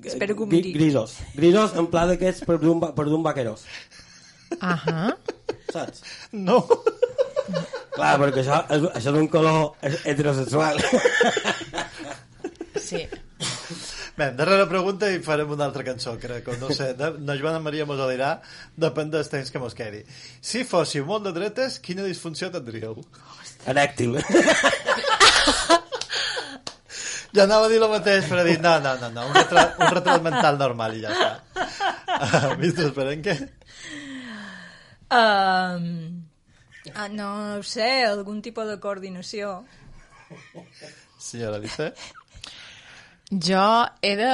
Espero 0.03 0.35
que 0.35 0.43
ho 0.43 0.49
miri. 0.49 0.73
Grisos. 0.73 1.19
Grisos 1.37 1.77
en 1.77 1.87
pla 1.93 2.07
d'aquests 2.09 2.43
per 2.49 2.57
d'un 2.61 2.81
per 2.81 3.05
d'un 3.05 3.23
vaqueros. 3.25 3.67
Ahà. 4.59 5.13
Saps? 5.69 6.01
No. 6.33 6.63
Clar, 7.93 8.17
perquè 8.21 8.41
això, 8.41 8.59
és, 8.73 8.89
això 8.97 9.13
és 9.13 9.21
un 9.21 9.29
color 9.31 9.75
heterosexual. 10.09 10.81
Sí. 12.81 13.05
Bé, 14.17 14.31
darrera 14.33 14.65
pregunta 14.65 15.11
i 15.13 15.19
farem 15.21 15.51
una 15.53 15.67
altra 15.67 15.83
cançó, 15.85 16.15
crec. 16.17 16.47
O 16.49 16.55
no 16.57 16.71
sé, 16.73 16.93
de, 16.97 17.11
Joana 17.37 17.59
Maria 17.61 17.85
mos 17.85 17.99
ho 18.01 18.07
dirà, 18.09 18.31
depèn 18.73 19.11
dels 19.13 19.29
temps 19.29 19.51
que 19.53 19.61
mos 19.61 19.77
quedi. 19.77 20.01
Si 20.41 20.63
fóssiu 20.65 21.05
molt 21.05 21.27
de 21.27 21.35
dretes, 21.35 21.77
quina 21.85 22.05
disfunció 22.07 22.49
tindríeu? 22.53 23.03
Erèctil. 23.69 24.17
Ja 27.35 27.43
anava 27.43 27.67
a 27.67 27.69
dir 27.69 27.77
el 27.77 27.89
mateix, 27.91 28.23
però 28.25 28.41
he 28.41 28.47
dit, 28.47 28.61
no, 28.63 28.71
no, 28.81 28.93
no, 28.97 29.09
no 29.13 29.25
un, 29.27 29.33
retrat, 29.35 29.75
un 29.77 29.91
retrat 29.93 30.23
mental 30.25 30.55
normal 30.57 30.95
i 30.95 31.03
ja 31.03 31.11
està. 31.13 31.65
Uh, 32.17 32.53
Mister 32.57 32.87
Esperenque? 32.87 33.35
Um, 35.13 35.83
ah, 36.95 37.09
no 37.13 37.27
ho 37.57 37.59
sé, 37.67 37.89
algun 38.07 38.39
tipus 38.41 38.71
de 38.71 38.79
coordinació. 38.81 39.59
Senyora 41.21 41.59
Alice? 41.59 41.91
Jo 43.31 43.85
he 44.01 44.13
de, 44.15 44.29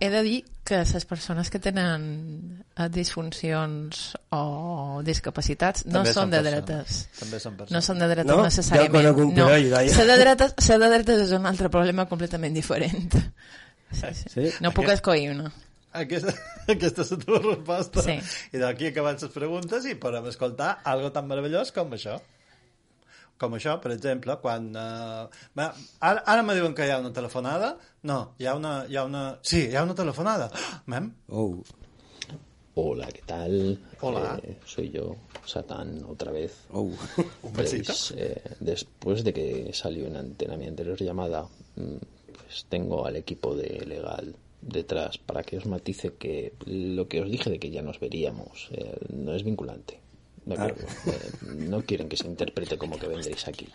he 0.00 0.08
de 0.08 0.22
dir 0.24 0.38
que 0.64 0.78
les 0.84 1.04
persones 1.08 1.48
que 1.52 1.58
tenen 1.60 2.64
eh, 2.76 2.88
disfuncions 2.92 4.16
o 4.36 5.00
discapacitats 5.04 5.84
no 5.86 6.00
També 6.02 6.12
són 6.12 6.32
de 6.32 6.40
persones. 6.40 6.64
dretes. 6.64 6.98
També 7.20 7.40
són 7.40 7.56
persones. 7.56 7.72
No 7.76 7.82
són 7.84 8.00
de 8.02 8.08
dretes 8.08 8.32
No? 8.32 8.42
necessàriament. 8.44 9.08
Un 9.24 9.34
no. 9.36 9.46
parell. 9.48 9.90
Ser 9.92 10.06
de 10.08 10.18
dretes, 10.20 10.54
ser 10.64 10.78
de 10.80 10.90
dretes 10.92 11.22
és 11.26 11.32
un 11.36 11.48
altre 11.48 11.68
problema 11.72 12.06
completament 12.08 12.54
diferent. 12.56 13.16
Sí, 13.92 14.12
sí. 14.12 14.28
Sí? 14.34 14.46
No 14.60 14.72
puc 14.76 14.88
escollir 14.92 15.30
una. 15.32 15.52
Aquesta, 15.96 16.32
aquesta 16.74 17.04
és 17.04 17.12
la 17.14 17.18
teva 17.24 17.38
resposta. 17.44 18.02
Sí. 18.04 18.18
I 18.52 18.60
d'aquí 18.60 18.90
acabant 18.90 19.16
les 19.24 19.32
preguntes 19.32 19.86
i 19.88 19.94
podem 20.00 20.28
escoltar 20.28 20.78
algo 20.84 21.12
tan 21.12 21.28
meravellós 21.28 21.72
com 21.72 21.92
això. 21.96 22.18
Com 23.38 23.54
això, 23.54 23.76
per 23.82 23.92
exemple, 23.94 24.34
quan... 24.42 24.70
Uh, 24.74 25.42
va, 25.58 25.68
ara, 26.02 26.24
ara 26.26 26.42
me 26.42 26.56
diuen 26.58 26.74
que 26.74 26.86
hi 26.88 26.90
ha 26.90 26.98
una 26.98 27.12
telefonada. 27.14 27.76
No, 28.10 28.18
hi 28.38 28.48
ha 28.50 28.54
una... 28.58 28.72
Hi 28.90 28.98
ha 28.98 29.04
una... 29.06 29.26
Sí, 29.46 29.68
hi 29.70 29.76
ha 29.78 29.84
una 29.86 29.98
telefonada. 29.98 30.50
Ah, 30.68 30.82
Mem? 30.90 31.12
Oh. 31.30 31.62
Hola, 32.80 33.08
¿qué 33.08 33.22
tal? 33.26 33.78
Hola. 34.00 34.38
Eh, 34.42 34.58
soy 34.64 34.90
yo, 34.90 35.16
Satán, 35.44 36.04
otra 36.08 36.30
vez. 36.30 36.56
Oh. 36.72 36.90
Un 37.42 37.52
besito. 37.52 37.86
Pues, 37.92 38.14
eh, 38.16 38.42
después 38.60 39.24
de 39.24 39.32
que 39.32 39.70
salió 39.72 40.06
en 40.06 40.16
antena 40.16 40.56
mi 40.56 40.66
anterior 40.66 41.00
llamada, 41.00 41.46
mm, 41.76 41.96
pues 42.34 42.66
tengo 42.68 43.06
al 43.06 43.16
equipo 43.16 43.54
de 43.54 43.84
legal 43.86 44.34
detrás 44.60 45.18
para 45.18 45.42
que 45.42 45.58
os 45.58 45.66
matice 45.66 46.14
que 46.14 46.54
lo 46.66 47.08
que 47.08 47.20
os 47.20 47.30
dije 47.30 47.50
de 47.50 47.58
que 47.58 47.70
ya 47.70 47.82
nos 47.82 48.00
veríamos 48.00 48.68
eh, 48.72 48.96
no 49.12 49.32
es 49.34 49.44
vinculante. 49.44 50.00
Eh, 50.54 51.30
no 51.56 51.82
quieren 51.82 52.08
que 52.08 52.16
se 52.16 52.26
interprete 52.26 52.78
como 52.78 52.98
que 52.98 53.08
vendréis 53.08 53.46
aquí. 53.48 53.68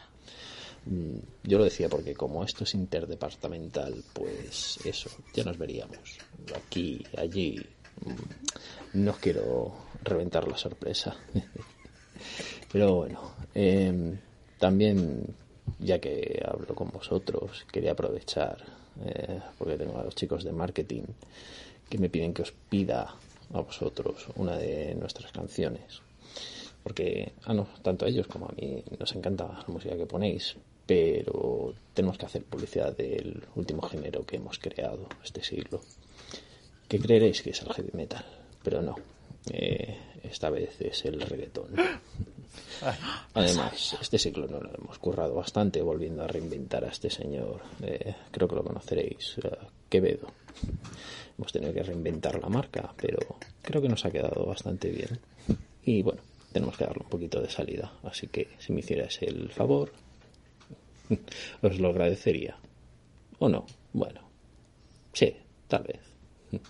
Mm, 0.85 1.17
Yo 1.43 1.57
lo 1.57 1.63
decía 1.65 1.87
porque 1.89 2.13
como 2.13 2.43
esto 2.43 2.63
es 2.63 2.73
interdepartamental, 2.73 4.03
pues 4.13 4.79
eso, 4.85 5.09
ya 5.33 5.43
nos 5.43 5.57
veríamos. 5.57 6.17
Aquí, 6.55 7.03
allí. 7.17 7.65
mm, 8.05 9.03
No 9.03 9.11
os 9.11 9.17
quiero 9.17 9.73
reventar 10.03 10.47
la 10.47 10.57
sorpresa. 10.57 11.15
Pero 12.71 12.95
bueno, 12.95 13.33
eh, 13.53 14.17
también, 14.59 15.25
ya 15.79 15.99
que 15.99 16.41
hablo 16.45 16.73
con 16.75 16.89
vosotros, 16.89 17.65
quería 17.71 17.91
aprovechar, 17.91 18.57
eh, 19.05 19.39
porque 19.57 19.77
tengo 19.77 19.99
a 19.99 20.03
los 20.03 20.15
chicos 20.15 20.43
de 20.43 20.51
marketing 20.51 21.03
que 21.89 21.97
me 21.97 22.09
piden 22.09 22.33
que 22.33 22.41
os 22.43 22.51
pida 22.69 23.13
a 23.53 23.61
vosotros 23.61 24.27
una 24.35 24.57
de 24.57 24.95
nuestras 24.95 25.31
canciones. 25.31 26.01
Porque 26.83 27.31
ah, 27.45 27.53
no, 27.53 27.67
tanto 27.81 28.05
a 28.05 28.09
ellos 28.09 28.27
como 28.27 28.45
a 28.47 28.53
mí 28.59 28.83
nos 28.99 29.15
encanta 29.15 29.45
la 29.45 29.65
música 29.67 29.95
que 29.95 30.05
ponéis, 30.05 30.55
pero 30.85 31.73
tenemos 31.93 32.17
que 32.17 32.25
hacer 32.25 32.43
publicidad 32.43 32.95
del 32.95 33.41
último 33.55 33.81
género 33.83 34.25
que 34.25 34.35
hemos 34.35 34.59
creado 34.59 35.07
este 35.23 35.43
siglo. 35.43 35.81
Que 36.87 36.99
creeréis 36.99 37.41
que 37.41 37.51
es 37.51 37.61
el 37.61 37.71
heavy 37.73 37.91
metal, 37.93 38.25
pero 38.61 38.81
no. 38.81 38.95
Eh, 39.49 39.97
esta 40.23 40.49
vez 40.49 40.79
es 40.81 41.05
el 41.05 41.21
reggaetón. 41.21 41.75
Además, 43.33 43.97
este 44.01 44.19
siglo 44.19 44.47
no 44.47 44.59
lo 44.59 44.73
hemos 44.75 44.99
currado 44.99 45.35
bastante 45.35 45.81
volviendo 45.81 46.23
a 46.23 46.27
reinventar 46.27 46.83
a 46.83 46.89
este 46.89 47.09
señor. 47.09 47.61
Eh, 47.81 48.15
creo 48.31 48.47
que 48.47 48.55
lo 48.55 48.63
conoceréis, 48.63 49.37
eh, 49.43 49.57
Quevedo. 49.89 50.27
Hemos 51.37 51.51
tenido 51.51 51.73
que 51.73 51.83
reinventar 51.83 52.39
la 52.39 52.49
marca, 52.49 52.93
pero 52.95 53.37
creo 53.61 53.81
que 53.81 53.89
nos 53.89 54.05
ha 54.05 54.11
quedado 54.11 54.45
bastante 54.45 54.89
bien. 54.89 55.19
Y 55.83 56.03
bueno, 56.03 56.21
tenemos 56.53 56.77
que 56.77 56.85
darle 56.85 57.03
un 57.03 57.09
poquito 57.09 57.41
de 57.41 57.49
salida. 57.49 57.91
Así 58.03 58.27
que 58.27 58.49
si 58.59 58.71
me 58.71 58.79
hicierais 58.79 59.21
el 59.23 59.49
favor, 59.49 59.91
os 61.61 61.79
lo 61.79 61.89
agradecería. 61.89 62.55
¿O 63.39 63.49
no? 63.49 63.65
Bueno, 63.91 64.21
sí, 65.11 65.35
tal 65.67 65.83
vez. 65.83 65.99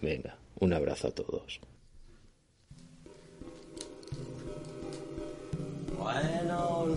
Venga, 0.00 0.36
un 0.58 0.72
abrazo 0.72 1.08
a 1.08 1.10
todos. 1.12 1.60
Bueno, 5.96 6.96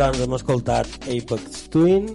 doncs 0.00 0.20
hem 0.24 0.32
escoltat 0.32 0.86
Apex 1.12 1.66
Twin, 1.68 2.06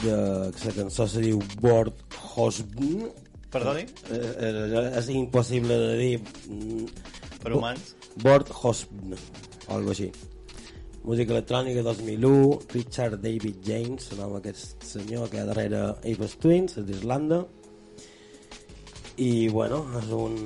de, 0.00 0.14
que 0.56 0.70
la 0.70 0.72
cançó 0.78 1.04
se 1.04 1.20
diu 1.20 1.42
Board 1.60 1.98
Hosbn. 2.32 3.10
Perdoni? 3.52 3.84
Eh, 4.08 4.20
eh, 4.48 4.86
és 5.02 5.10
impossible 5.12 5.76
de 5.82 5.90
dir. 5.98 6.14
mm, 6.48 6.86
Per 7.42 7.52
humans. 7.52 7.92
Board 8.22 8.48
Hosbn, 8.48 9.12
o 9.68 9.74
algo 9.76 9.92
així. 9.92 10.10
Música 11.04 11.34
electrònica 11.36 11.82
2001, 11.82 12.60
Richard 12.72 13.20
David 13.20 13.60
James, 13.66 14.08
el 14.12 14.22
nom 14.24 14.36
aquest 14.40 14.82
senyor 14.82 15.28
que 15.28 15.36
hi 15.36 15.40
ha 15.40 15.48
darrere 15.52 15.84
Apex 16.00 16.38
Twins, 16.40 16.78
és 16.78 16.86
d'Irlanda. 16.86 17.44
I, 19.18 19.48
bueno, 19.48 19.84
és 20.00 20.08
un, 20.08 20.38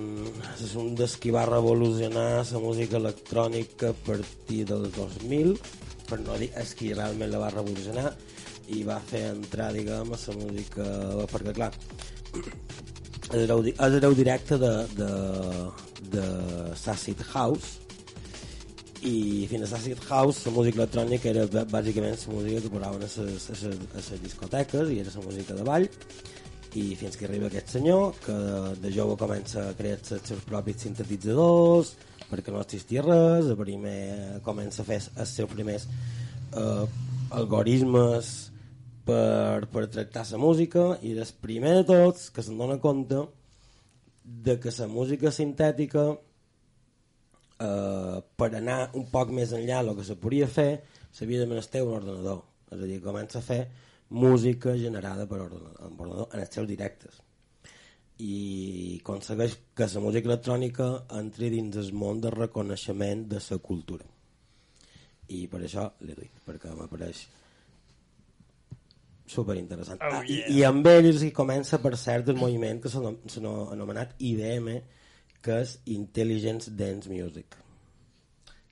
és 0.59 0.75
un 0.75 0.97
dels 0.99 1.14
qui 1.16 1.31
va 1.31 1.47
revolucionar 1.47 2.42
la 2.42 2.59
música 2.59 2.99
electrònica 2.99 3.94
a 3.94 4.01
partir 4.11 4.64
del 4.66 4.90
2000, 4.90 5.55
per 6.09 6.21
no 6.25 6.37
dir 6.40 6.51
és 6.61 6.75
qui 6.79 6.92
realment 6.94 7.31
la 7.33 7.42
va 7.44 7.53
revolucionar 7.55 8.12
i 8.75 8.83
va 8.85 8.99
fer 9.01 9.25
entrar, 9.33 9.73
diguem, 9.73 10.12
la 10.12 10.37
música... 10.40 10.87
perquè, 11.33 11.55
clar, 11.57 11.73
és 13.33 13.51
el 13.51 14.16
directe 14.16 14.57
de, 14.61 14.73
de, 14.97 15.12
de 16.14 16.25
Sacid 16.77 17.21
House 17.33 17.77
i 19.07 19.47
fins 19.51 19.66
a 19.66 19.77
Sacid 19.77 20.01
House 20.09 20.47
la 20.49 20.55
música 20.57 20.81
electrònica 20.81 21.31
era 21.31 21.44
bàsicament 21.71 22.16
la 22.16 22.35
música 22.35 22.62
que 22.64 22.73
posaven 22.73 23.05
a 23.05 23.05
les, 23.05 23.18
a 23.53 23.99
les 24.01 24.23
discoteques 24.25 24.90
i 24.90 25.01
era 25.05 25.14
la 25.14 25.27
música 25.27 25.55
de 25.55 25.66
ball 25.68 25.88
i 26.77 26.94
fins 26.99 27.16
que 27.16 27.29
arriba 27.29 27.49
aquest 27.49 27.77
senyor 27.77 28.16
que 28.25 28.37
de 28.83 28.92
jove 28.92 29.16
comença 29.21 29.68
a 29.68 29.77
crear 29.77 30.01
els 30.01 30.29
seus 30.33 30.44
propis 30.49 30.83
sintetitzadors 30.85 31.94
perquè 32.29 32.53
no 32.53 32.61
existia 32.62 33.03
res, 33.05 33.49
a 33.51 33.57
primer 33.59 34.41
comença 34.47 34.83
a 34.83 34.88
fer 34.88 35.01
els 35.01 35.33
seus 35.35 35.51
primers 35.51 35.88
eh, 35.88 36.85
algoritmes 37.38 38.31
per, 39.09 39.67
per 39.73 39.87
tractar 39.88 40.27
la 40.33 40.41
música 40.43 40.85
i 41.03 41.14
des 41.17 41.33
primer 41.33 41.75
de 41.81 41.85
tots 41.88 42.29
que 42.35 42.45
se'n 42.45 42.59
dona 42.61 42.79
compte 42.83 43.25
de 44.49 44.59
que 44.61 44.73
la 44.79 44.88
música 44.93 45.33
sintètica 45.33 46.05
eh, 47.61 48.17
per 48.37 48.51
anar 48.55 48.81
un 48.95 49.09
poc 49.12 49.33
més 49.33 49.55
enllà 49.57 49.83
del 49.85 49.97
que 49.97 50.09
se 50.09 50.19
podia 50.21 50.49
fer 50.49 50.71
s'havia 51.12 51.41
de 51.41 51.49
menester 51.51 51.83
un 51.83 51.97
ordenador. 51.97 52.43
És 52.69 52.83
a 52.83 52.85
dir, 52.85 53.01
comença 53.01 53.41
a 53.41 53.47
fer 53.47 53.62
música 54.11 54.77
generada 54.77 55.25
per 55.29 55.41
ordenador, 55.47 55.81
amb 55.87 56.05
ordenador 56.05 56.29
en 56.37 56.45
els 56.45 56.53
seus 56.53 56.69
directes 56.69 57.28
i 58.18 58.98
aconsegueix 59.00 59.57
que 59.78 59.87
la 59.87 60.02
música 60.02 60.26
electrònica 60.26 60.87
entri 61.18 61.50
dins 61.54 61.76
el 61.78 61.92
món 61.94 62.20
de 62.20 62.33
reconeixement 62.35 63.26
de 63.31 63.38
la 63.38 63.59
cultura 63.62 64.07
i 65.28 65.44
per 65.46 65.61
això 65.62 65.85
l'he 66.02 66.16
duit 66.16 66.40
perquè 66.46 66.72
m'apareix 66.74 67.26
super 69.28 69.57
interessant 69.61 70.00
Oh, 70.02 70.11
ah, 70.18 70.22
i, 70.24 70.40
yeah. 70.40 70.50
i 70.57 70.64
amb 70.66 70.87
ells 70.90 71.22
hi 71.22 71.31
comença 71.37 71.78
per 71.85 71.94
cert 72.00 72.31
el 72.33 72.40
moviment 72.40 72.81
que 72.83 72.90
s'ha 72.90 73.02
anomenat 73.04 74.16
IDM 74.18 74.70
que 75.44 75.61
és 75.62 75.76
Intelligence 75.94 76.72
Dance 76.74 77.12
Music 77.12 77.59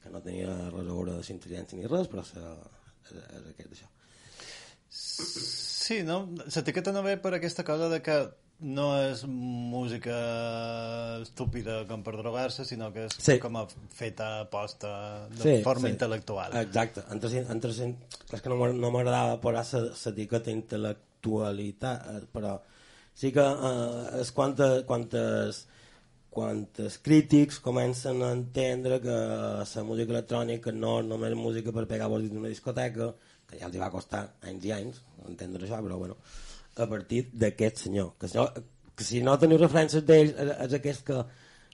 que 0.02 0.10
no 0.10 0.22
tenia 0.24 0.48
res 0.72 0.80
a 0.80 0.88
veure 0.88 1.20
de 1.20 1.36
intel·ligència 1.36 1.78
ni 1.78 1.86
res 1.92 2.10
però 2.10 2.24
és, 2.24 2.32
és, 2.34 3.20
és 3.20 3.52
aquest 3.52 3.76
això 3.76 3.92
Sí, 4.96 6.00
no? 6.02 6.16
L'etiqueta 6.50 6.90
no 6.90 7.02
ve 7.04 7.14
per 7.22 7.34
aquesta 7.36 7.62
cosa 7.66 7.86
de 7.92 8.00
que 8.02 8.14
no 8.58 8.86
és 9.02 9.24
música 9.28 10.16
estúpida 11.22 11.82
com 11.88 12.02
per 12.02 12.14
drogar-se, 12.16 12.64
sinó 12.64 12.92
que 12.92 13.04
és 13.06 13.16
Sí. 13.20 13.38
com 13.38 13.56
a 13.56 13.66
feta 13.92 14.48
posta 14.50 15.28
de 15.28 15.42
Sí, 15.42 15.62
forma 15.62 15.88
sí. 15.88 15.94
intel·lectual. 15.94 16.54
Exacte. 16.62 17.02
Entre, 17.10 17.28
entre, 17.38 17.70
és 17.70 18.40
que 18.40 18.48
no 18.48 18.56
m'agra- 18.56 18.74
no 18.78 18.90
m'agradava 18.90 19.40
posar 19.40 19.82
l'etiqueta 19.82 20.50
intel·lectualitat, 20.50 22.06
eh, 22.16 22.26
però 22.32 22.60
sí 23.14 23.32
que 23.32 23.40
eh, 23.40 24.20
és 24.20 24.32
quantes, 24.32 24.84
quantes, 24.84 25.66
quantes 26.30 26.98
crítics 26.98 27.60
comencen 27.60 28.22
a 28.22 28.32
entendre 28.32 29.00
que 29.00 29.08
la 29.10 29.84
música 29.84 30.12
electrònica 30.12 30.72
no 30.72 31.00
és 31.00 31.06
només 31.06 31.34
música 31.34 31.72
per 31.72 31.86
pegar 31.86 32.08
vols 32.08 32.30
d'una 32.30 32.48
discoteca, 32.48 33.14
que 33.46 33.58
ja 33.58 33.66
els 33.66 33.76
hi 33.76 33.78
va 33.78 33.90
costar 33.90 34.34
anys 34.42 34.64
i 34.64 34.72
anys 34.72 35.02
entendre 35.28 35.64
això, 35.66 35.78
però 35.82 35.96
bueno, 35.98 36.16
a 36.76 36.86
partir 36.90 37.24
d'aquest 37.32 37.84
senyor. 37.86 38.12
Que, 38.20 38.28
senyor, 38.28 38.52
que 38.96 39.04
si 39.04 39.22
no 39.24 39.38
teniu 39.40 39.58
referències 39.60 40.04
d'ell, 40.06 40.32
és, 40.34 40.54
és 40.68 40.78
aquest 40.80 41.04
que... 41.08 41.22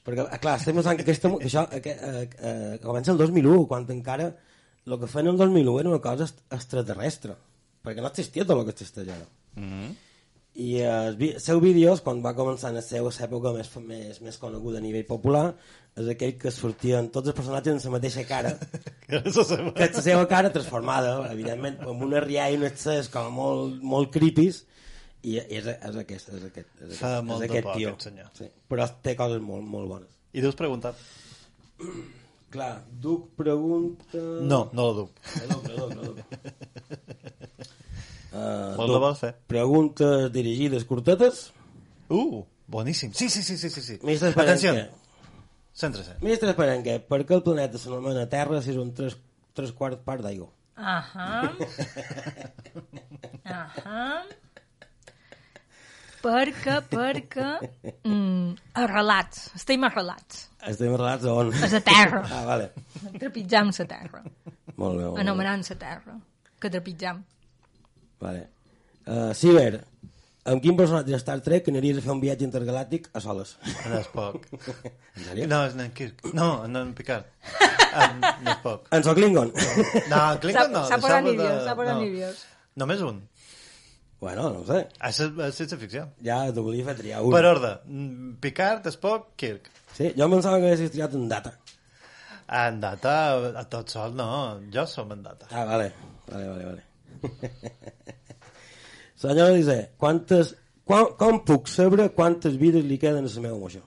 Perquè, 0.03 0.25
eh, 0.27 0.39
clar, 0.43 0.57
estem 0.59 0.75
pensant 0.75 0.99
que 0.99 1.05
aquesta, 1.07 1.31
que 1.39 1.47
això 1.51 1.67
que, 1.71 1.93
eh, 1.95 2.25
eh, 2.39 2.79
comença 2.83 3.13
el 3.13 3.19
2001, 3.21 3.67
quan 3.71 3.87
encara 3.95 4.33
el 4.87 4.97
que 4.99 5.07
feien 5.11 5.29
el 5.31 5.37
2001 5.39 5.77
era 5.81 5.93
una 5.93 6.01
cosa 6.03 6.27
est- 6.27 6.41
extraterrestre, 6.51 7.37
perquè 7.87 8.03
no 8.03 8.11
existia 8.11 8.47
tot 8.47 8.59
el 8.59 8.65
que 8.67 8.75
existeix 8.75 9.13
ara. 9.15 9.29
Mm 9.55 9.69
-hmm. 9.69 9.93
I 10.55 10.81
eh, 10.85 11.39
seus 11.41 11.63
vídeos, 11.63 12.01
quan 12.03 12.21
va 12.21 12.35
començar 12.35 12.69
en 12.71 12.75
la 12.75 12.83
seva 12.83 13.09
època 13.09 13.53
més, 13.55 13.71
més, 13.77 14.21
més 14.21 14.37
coneguda 14.39 14.79
a 14.79 14.83
nivell 14.83 15.07
popular, 15.07 15.55
és 15.97 16.09
aquell 16.09 16.37
que 16.37 16.51
sortien 16.51 17.09
tots 17.09 17.29
els 17.29 17.37
personatges 17.37 17.75
amb 17.75 17.85
la 17.85 17.99
mateixa 17.99 18.25
cara, 18.25 18.59
que 19.07 19.23
és 19.25 19.97
la 19.97 20.03
seva 20.03 20.27
cara 20.27 20.51
transformada, 20.51 21.31
evidentment, 21.33 21.79
amb 21.81 22.03
una 22.03 22.21
rialla 22.21 22.51
i 22.51 22.57
un 22.57 22.65
excés 22.65 23.09
com 23.09 23.33
molt, 23.33 23.81
molt 23.83 24.11
creepies, 24.11 24.67
i 25.23 25.37
és, 25.39 25.67
és 25.67 25.97
aquest, 26.03 26.29
és 26.35 26.45
aquest, 26.49 26.69
és 26.81 26.87
aquest, 26.89 26.99
Fa 27.01 27.13
molt 27.23 27.43
és 27.43 27.47
de 27.47 27.51
aquest 27.53 27.67
por, 27.69 27.77
tio. 27.79 27.93
aquest 27.93 28.09
senyor. 28.09 28.31
Sí. 28.39 28.49
Però 28.73 28.87
té 29.07 29.15
coses 29.19 29.43
molt, 29.45 29.65
molt 29.71 29.91
bones. 29.91 30.17
I 30.33 30.43
deus 30.45 30.57
preguntat? 30.59 30.99
Clar, 32.53 32.73
Duc 33.01 33.31
pregunta... 33.39 34.19
No, 34.45 34.65
no 34.77 34.89
la 34.89 34.97
duc. 34.99 35.23
No, 35.49 35.61
no, 35.69 35.87
no, 35.95 36.03
no. 36.11 36.13
Uh, 38.33 38.73
Vols 38.79 38.93
la 38.95 38.99
vols 39.03 39.19
fer? 39.21 39.31
Preguntes 39.53 40.31
dirigides 40.33 40.87
curtetes. 40.89 41.51
Uh, 42.09 42.43
boníssim. 42.73 43.13
Sí, 43.17 43.29
sí, 43.29 43.43
sí, 43.45 43.59
sí, 43.61 43.69
sí. 43.71 43.83
sí. 43.85 43.99
Ministre 44.03 44.31
Atenció. 44.33 44.73
Esperenque. 44.73 45.01
Centra-se. 45.77 46.17
Ministre 46.25 46.51
Esperenque, 46.53 46.99
per 47.09 47.23
què 47.29 47.37
el 47.37 47.43
planeta 47.45 47.81
s'anomena 47.81 48.25
Terra 48.33 48.61
si 48.65 48.73
és 48.73 48.81
un 48.81 48.93
tres, 48.97 49.17
tres 49.57 49.73
quarts 49.77 50.01
part 50.05 50.25
d'aigua? 50.25 50.49
Ahà. 50.77 51.53
Ahà. 53.57 54.07
Perquè, 56.23 56.79
perquè... 56.87 57.49
Mm, 58.07 58.55
arrelats. 58.79 59.49
Estem 59.59 59.83
arrelats. 59.89 60.47
Estem 60.71 60.95
arrelats 60.95 61.27
a 61.27 61.35
on? 61.35 61.53
A 61.53 61.71
la 61.73 61.81
terra. 61.83 62.23
Ah, 62.31 62.43
vale. 62.47 62.69
Trepitjam 63.19 63.73
la 63.75 63.87
terra. 63.91 64.23
Molt 64.77 64.99
bé, 64.99 65.03
molt 65.03 65.17
bé. 65.17 65.21
Anomenant 65.25 65.65
la 65.69 65.79
terra. 65.81 66.19
Que 66.63 66.71
trepitjam. 66.71 67.25
Vale. 68.23 68.45
Uh, 69.03 69.33
Ciber, 69.35 69.83
amb 70.47 70.63
quin 70.63 70.79
personatge 70.79 71.11
de 71.11 71.19
Star 71.19 71.41
Trek 71.43 71.67
aniries 71.73 71.99
a 71.99 72.05
fer 72.05 72.15
un 72.15 72.23
viatge 72.23 72.47
intergalàctic 72.47 73.09
a 73.19 73.23
soles? 73.25 73.57
En 73.83 73.99
Spock. 74.07 74.47
En 75.17 75.27
sèrio? 75.27 75.49
No, 75.51 75.59
és 75.67 75.75
en 75.77 75.91
Kirk. 75.93 76.23
No, 76.39 76.53
en 76.65 76.79
en 76.79 76.95
Picard. 76.97 77.27
En, 77.93 78.23
en 78.23 78.55
Spock. 78.61 78.87
En 78.95 79.03
soc 79.05 79.19
Klingon? 79.19 79.51
No, 80.09 80.23
en 80.23 80.39
Clinton 80.41 80.73
no. 80.79 80.87
S'ha 80.89 81.03
posat 81.03 81.27
níveos, 81.27 81.59
s'ha 81.67 81.75
posat 81.77 81.99
no. 81.99 82.07
níveos. 82.07 82.47
Només 82.81 83.03
un. 83.05 83.19
Bueno, 84.23 84.47
no 84.55 84.61
ho 84.63 84.67
sé. 84.69 84.85
És, 85.09 85.19
és 85.27 85.57
ciència 85.59 85.79
ficció. 85.81 86.05
Ja 86.23 86.37
t'ho 86.55 86.63
volia 86.63 86.87
fer 86.87 86.95
triar 87.01 87.25
un. 87.27 87.33
Per 87.35 87.43
ordre. 87.49 87.73
Mm, 87.91 88.37
Picard, 88.45 88.87
Spock, 88.95 89.33
Kirk. 89.43 89.67
Sí, 89.97 90.13
jo 90.15 90.29
em 90.29 90.37
pensava 90.37 90.61
que 90.63 90.71
haguessis 90.71 90.95
triat 90.95 91.17
en 91.19 91.27
data. 91.33 91.53
En 92.63 92.79
data, 92.83 93.13
a 93.59 93.65
tot 93.73 93.91
sol, 93.91 94.15
no. 94.15 94.29
Jo 94.73 94.87
som 94.87 95.11
en 95.17 95.27
data. 95.27 95.51
Ah, 95.51 95.67
vale. 95.67 95.91
Vale, 96.31 96.49
vale, 96.49 96.65
vale. 96.71 96.83
Senyora 99.23 99.53
Elisè, 99.53 99.79
quantes... 99.99 100.55
Quan, 100.87 101.13
com 101.19 101.43
puc 101.47 101.69
saber 101.71 102.09
quantes 102.17 102.57
vides 102.59 102.87
li 102.87 102.99
queden 103.03 103.27
a 103.27 103.31
la 103.31 103.45
meva 103.47 103.59
moixó? 103.61 103.85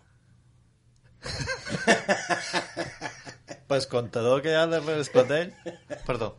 Pues 3.66 3.88
contador 3.90 4.44
que 4.46 4.52
hi 4.54 4.58
ha 4.60 4.68
darrere 4.70 5.02
el 5.02 5.08
clatell... 5.10 5.50
Perdó, 6.06 6.36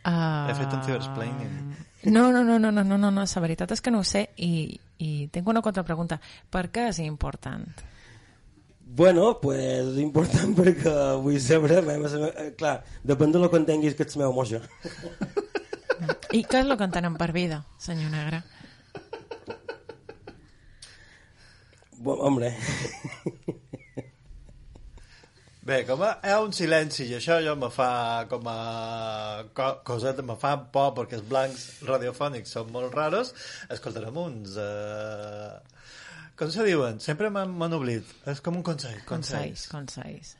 Uh, 0.00 0.48
he 0.48 0.54
fet 0.56 0.72
un 0.72 0.80
cibersplaining. 0.86 1.56
No, 2.04 2.32
no, 2.32 2.42
no, 2.44 2.58
no, 2.58 2.70
no, 2.72 2.84
no, 2.84 2.96
no, 2.98 3.10
no, 3.10 3.24
la 3.24 3.42
veritat 3.44 3.72
és 3.74 3.82
que 3.84 3.92
no 3.92 4.00
ho 4.00 4.06
sé 4.08 4.30
i, 4.40 4.78
i 4.98 5.28
tinc 5.32 5.48
una 5.48 5.60
contrapregunta. 5.60 6.20
Per 6.48 6.68
què 6.72 6.88
és 6.88 7.00
important? 7.04 7.66
Bueno, 8.90 9.34
pues 9.42 9.60
és 9.60 9.98
important 10.02 10.54
perquè 10.58 10.94
vull 11.22 11.38
saber... 11.42 11.82
Eh, 11.84 12.48
clar, 12.58 12.80
depèn 13.06 13.32
de 13.32 13.42
lo 13.42 13.50
que 13.50 13.60
entenguis 13.60 13.94
que 13.94 14.08
ets 14.08 14.16
meva 14.16 14.32
moixa. 14.34 14.62
I 16.32 16.42
què 16.42 16.62
és 16.62 16.66
el 16.66 16.76
que 16.78 16.88
entenen 16.88 17.18
per 17.20 17.30
vida, 17.36 17.60
senyor 17.78 18.10
Negre? 18.14 18.42
Bo, 22.00 22.16
hombre, 22.24 22.54
Bé, 25.60 25.82
com 25.84 26.00
a, 26.00 26.14
hi 26.24 26.32
ha 26.32 26.38
un 26.40 26.54
silenci 26.56 27.04
i 27.04 27.18
això 27.18 27.36
jo 27.44 27.52
me 27.60 27.68
fa 27.68 28.24
com 28.30 28.46
a 28.48 28.54
co 29.52 29.66
coseta, 29.84 30.24
me 30.24 30.36
fa 30.40 30.54
por 30.72 30.94
perquè 30.96 31.18
els 31.18 31.26
blancs 31.28 31.66
radiofònics 31.84 32.54
són 32.56 32.72
molt 32.72 32.96
raros. 32.96 33.34
Escoltarem 33.68 34.16
uns... 34.24 34.56
Eh... 34.56 35.58
Com 36.40 36.48
se 36.48 36.64
diuen? 36.64 36.96
Sempre 37.04 37.28
m'han 37.28 37.76
oblit. 37.76 38.08
És 38.32 38.40
com 38.40 38.56
un 38.56 38.64
consell. 38.64 38.96
Consells, 39.04 39.66
consells. 39.68 40.38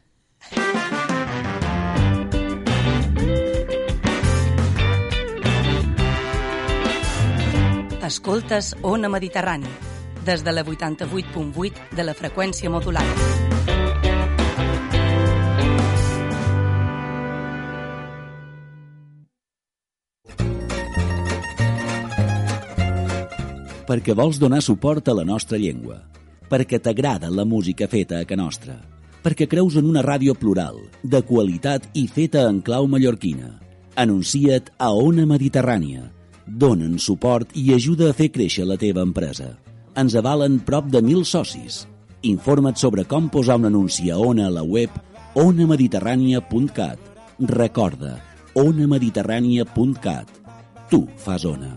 Escoltes 8.11 8.73
Ona 8.81 9.13
Mediterrani 9.13 9.69
des 10.25 10.41
de 10.43 10.57
la 10.57 10.65
88.8 10.65 11.93
de 11.93 12.09
la 12.09 12.17
freqüència 12.17 12.73
modulada. 12.73 13.50
Perquè 23.91 24.15
vols 24.15 24.39
donar 24.39 24.61
suport 24.63 25.09
a 25.11 25.15
la 25.19 25.25
nostra 25.27 25.59
llengua, 25.59 25.97
perquè 26.47 26.79
t'agrada 26.79 27.27
la 27.35 27.43
música 27.43 27.89
feta 27.91 28.21
a 28.23 28.27
ca 28.29 28.37
nostra, 28.39 28.77
perquè 29.25 29.49
creus 29.51 29.75
en 29.81 29.89
una 29.91 30.05
ràdio 30.07 30.37
plural, 30.39 30.79
de 31.03 31.19
qualitat 31.27 31.89
i 31.99 32.07
feta 32.07 32.47
en 32.47 32.61
clau 32.63 32.87
mallorquina. 32.87 33.57
Anuncia't 33.99 34.71
a 34.79 34.93
Ona 34.95 35.27
Mediterrània. 35.27 36.07
Donen 36.47 36.99
suport 37.03 37.51
i 37.59 37.75
ajuda 37.75 38.11
a 38.11 38.15
fer 38.15 38.31
créixer 38.31 38.65
la 38.67 38.79
teva 38.79 39.03
empresa. 39.03 39.57
Ens 39.99 40.15
avalen 40.15 40.61
prop 40.63 40.87
de 40.87 41.03
mil 41.03 41.25
socis. 41.27 41.87
Informa't 42.23 42.79
sobre 42.79 43.05
com 43.11 43.27
posar 43.29 43.59
un 43.59 43.67
anunci 43.73 44.11
a 44.11 44.19
Ona 44.23 44.47
a 44.47 44.55
la 44.55 44.63
web 44.63 44.91
onamediterrània.cat. 45.35 46.99
Recorda, 47.51 48.17
onamediterrània.cat. 48.55 50.29
Tu 50.91 51.07
fas 51.19 51.45
Ona. 51.45 51.75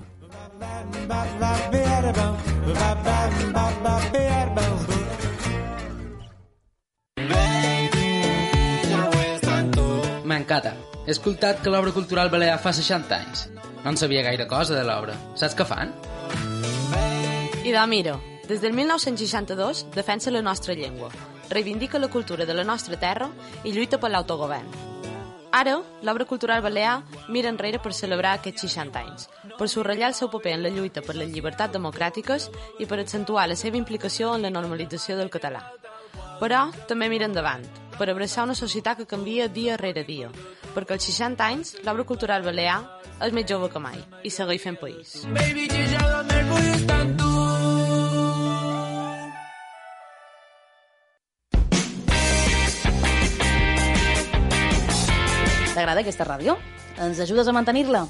M'encanta. 10.24 10.74
He 11.06 11.12
escoltat 11.12 11.60
que 11.62 11.72
l'obra 11.72 11.92
cultural 11.92 12.30
balear 12.32 12.58
fa 12.64 12.72
60 12.74 13.16
anys. 13.16 13.48
No 13.84 13.92
en 13.92 13.98
sabia 14.00 14.24
gaire 14.24 14.48
cosa 14.48 14.76
de 14.78 14.84
l'obra. 14.88 15.16
Saps 15.40 15.56
què 15.60 15.66
fan? 15.68 15.92
I 17.64 17.72
de 17.72 17.84
mira, 17.88 18.16
des 18.48 18.62
del 18.64 18.74
1962 18.74 19.86
defensa 19.96 20.32
la 20.32 20.42
nostra 20.42 20.74
llengua, 20.74 21.12
reivindica 21.50 22.00
la 22.00 22.10
cultura 22.10 22.46
de 22.46 22.54
la 22.54 22.64
nostra 22.64 23.00
terra 23.00 23.30
i 23.64 23.72
lluita 23.72 24.00
per 24.00 24.12
l'autogovern. 24.12 24.68
Ara, 25.54 25.78
l'obra 26.02 26.26
cultural 26.26 26.64
balear 26.66 27.04
mira 27.30 27.52
enrere 27.52 27.80
per 27.80 27.94
celebrar 27.94 28.34
aquests 28.40 28.66
60 28.66 29.00
anys, 29.00 29.30
per 29.58 29.70
subratllar 29.70 30.10
el 30.12 30.18
seu 30.18 30.30
paper 30.34 30.56
en 30.58 30.64
la 30.66 30.72
lluita 30.74 31.04
per 31.06 31.16
les 31.16 31.32
llibertats 31.32 31.74
democràtiques 31.76 32.50
i 32.80 32.88
per 32.90 33.00
accentuar 33.00 33.48
la 33.50 33.58
seva 33.60 33.80
implicació 33.80 34.34
en 34.36 34.46
la 34.46 34.54
normalització 34.54 35.18
del 35.20 35.32
català. 35.34 35.64
Però 36.42 36.66
també 36.90 37.10
mira 37.10 37.30
endavant, 37.30 37.64
per 37.98 38.10
abraçar 38.10 38.48
una 38.48 38.58
societat 38.58 39.02
que 39.02 39.10
canvia 39.10 39.48
dia 39.48 39.78
rere 39.78 40.04
dia, 40.04 40.32
perquè 40.74 40.98
als 40.98 41.08
60 41.12 41.46
anys 41.46 41.76
l'obra 41.86 42.04
cultural 42.04 42.44
balear 42.44 42.82
és 43.22 43.34
més 43.34 43.48
jove 43.48 43.70
que 43.72 43.80
mai 43.80 44.02
i 44.24 44.34
segueix 44.34 44.62
fent 44.64 44.82
país. 44.82 45.22
Baby. 45.32 45.64
T'agrada 55.74 56.04
aquesta 56.04 56.26
ràdio? 56.28 56.54
Ens 57.02 57.18
ajudes 57.24 57.48
a 57.50 57.54
mantenir-la? 57.56 58.04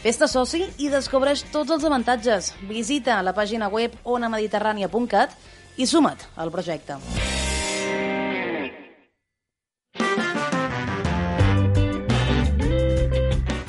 Fes-te 0.00 0.24
soci 0.32 0.62
i 0.80 0.88
descobreix 0.88 1.42
tots 1.52 1.74
els 1.74 1.84
avantatges. 1.84 2.54
Visita 2.68 3.18
la 3.20 3.34
pàgina 3.36 3.68
web 3.68 3.98
onamediterrània.cat 4.08 5.34
i 5.76 5.86
suma't 5.86 6.24
al 6.40 6.52
projecte. 6.54 6.96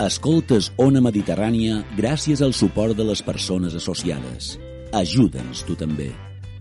Escoltes 0.01 0.71
Ona 0.81 1.01
Mediterrània 1.03 1.83
gràcies 1.97 2.41
al 2.41 2.55
suport 2.57 2.95
de 2.97 3.05
les 3.05 3.21
persones 3.21 3.75
associades. 3.77 4.55
Ajuda'ns 4.97 5.61
tu 5.67 5.75
també. 5.77 6.09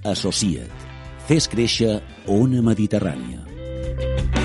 Associa't. 0.05 0.89
Fes 1.31 1.47
créixer 1.49 2.01
Ona 2.27 2.61
Mediterrània. 2.67 4.40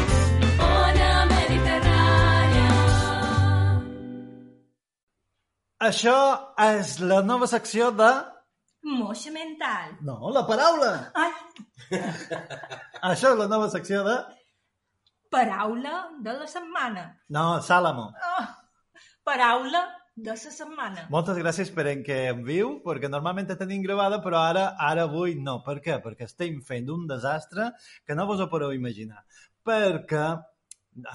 Això 5.83 6.15
és 6.63 6.99
la 7.03 7.19
nova 7.25 7.47
secció 7.51 7.89
de... 7.91 8.11
Moixa 8.85 9.31
mental. 9.33 9.95
No, 10.05 10.29
la 10.31 10.45
paraula. 10.47 10.91
Ai, 11.17 11.31
Això 13.11 13.33
és 13.33 13.39
la 13.39 13.47
nova 13.51 13.67
secció 13.73 14.03
de... 14.05 14.15
paraula 15.33 16.05
de 16.23 16.35
la 16.37 16.47
setmana. 16.47 17.05
No, 17.33 17.59
Sàlamo. 17.65 18.05
Oh, 18.29 18.45
paraula 19.27 19.81
de 20.15 20.31
la 20.31 20.37
setmana. 20.39 21.07
Moltes 21.11 21.41
gràcies 21.41 21.73
per 21.75 21.89
en 21.91 22.05
què 22.07 22.21
em 22.29 22.45
viu, 22.47 22.77
perquè 22.85 23.09
normalment 23.11 23.49
te 23.49 23.57
tenim 23.59 23.83
gravada, 23.83 24.21
però 24.23 24.45
ara 24.45 24.69
ara 24.79 25.09
avui 25.09 25.35
no. 25.35 25.57
Per 25.65 25.81
què? 25.83 25.99
Perquè 26.05 26.29
estem 26.29 26.61
fent 26.63 26.87
un 26.93 27.03
desastre 27.09 27.73
que 28.07 28.15
no 28.15 28.29
vos 28.29 28.39
ho 28.39 28.47
podeu 28.53 28.71
imaginar. 28.77 29.25
Perquè 29.65 30.23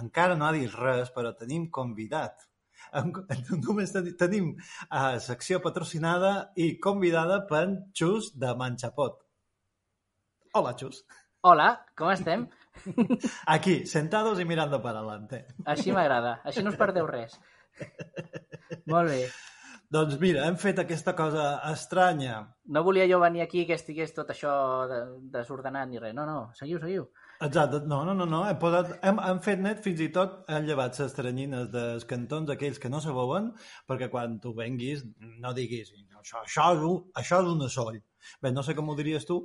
encara 0.03 0.37
no 0.37 0.51
ha 0.51 0.53
dit 0.53 0.75
res, 0.77 1.09
però 1.17 1.33
tenim 1.39 1.71
convidat. 1.73 2.50
Només 3.65 3.93
teni- 3.95 4.15
tenim 4.19 4.53
uh, 4.57 5.19
secció 5.23 5.61
patrocinada 5.65 6.51
i 6.57 6.73
convidada 6.83 7.43
per 7.51 7.67
Xus 7.97 8.33
de 8.39 8.55
Manxapot. 8.59 9.21
Hola, 10.59 10.75
Xus. 10.79 11.05
Hola, 11.47 11.69
com 11.97 12.11
estem? 12.13 12.49
Aquí, 13.47 13.87
sentados 13.87 14.41
y 14.41 14.45
mirando 14.45 14.83
para 14.83 14.99
adelante. 14.99 15.47
Així 15.65 15.93
m'agrada, 15.93 16.41
així 16.45 16.63
no 16.65 16.73
us 16.75 16.81
perdeu 16.81 17.07
res. 17.09 17.39
Molt 18.91 19.09
bé. 19.11 19.23
Doncs 19.91 20.19
mira, 20.23 20.45
hem 20.47 20.55
fet 20.61 20.79
aquesta 20.79 21.17
cosa 21.19 21.47
estranya. 21.73 22.43
No 22.71 22.85
volia 22.87 23.09
jo 23.11 23.19
venir 23.23 23.43
aquí 23.43 23.65
que 23.67 23.75
estigués 23.75 24.13
tot 24.15 24.29
això 24.31 24.53
de, 24.91 25.01
desordenat 25.35 25.89
ni 25.91 25.99
res. 25.99 26.15
No, 26.15 26.27
no, 26.29 26.51
seguiu, 26.55 26.79
seguiu. 26.83 27.09
Exacte, 27.41 27.81
no, 27.89 28.05
no, 28.05 28.13
no, 28.15 28.27
no. 28.29 28.43
Hem, 28.45 28.59
posat, 28.61 28.91
hem, 29.07 29.21
hem 29.25 29.39
fet 29.45 29.63
net 29.65 29.79
fins 29.85 30.03
i 30.05 30.11
tot, 30.13 30.43
hem 30.53 30.67
llevat 30.69 30.99
les 31.01 31.15
teranyines 31.17 31.71
dels 31.73 32.05
cantons 32.11 32.53
aquells 32.53 32.81
que 32.83 32.91
no 32.93 33.01
se 33.01 33.15
veuen, 33.17 33.49
perquè 33.89 34.11
quan 34.13 34.37
tu 34.45 34.53
venguis 34.59 35.07
no 35.41 35.55
diguis 35.57 35.95
això, 36.21 36.43
això, 36.45 36.67
és 36.77 36.85
un, 36.91 36.99
això 37.23 37.41
és 37.41 37.49
un 37.55 37.65
assoll. 37.65 37.97
Bé, 38.45 38.53
no 38.53 38.65
sé 38.67 38.77
com 38.77 38.93
ho 38.93 38.99
diries 38.99 39.25
tu. 39.29 39.41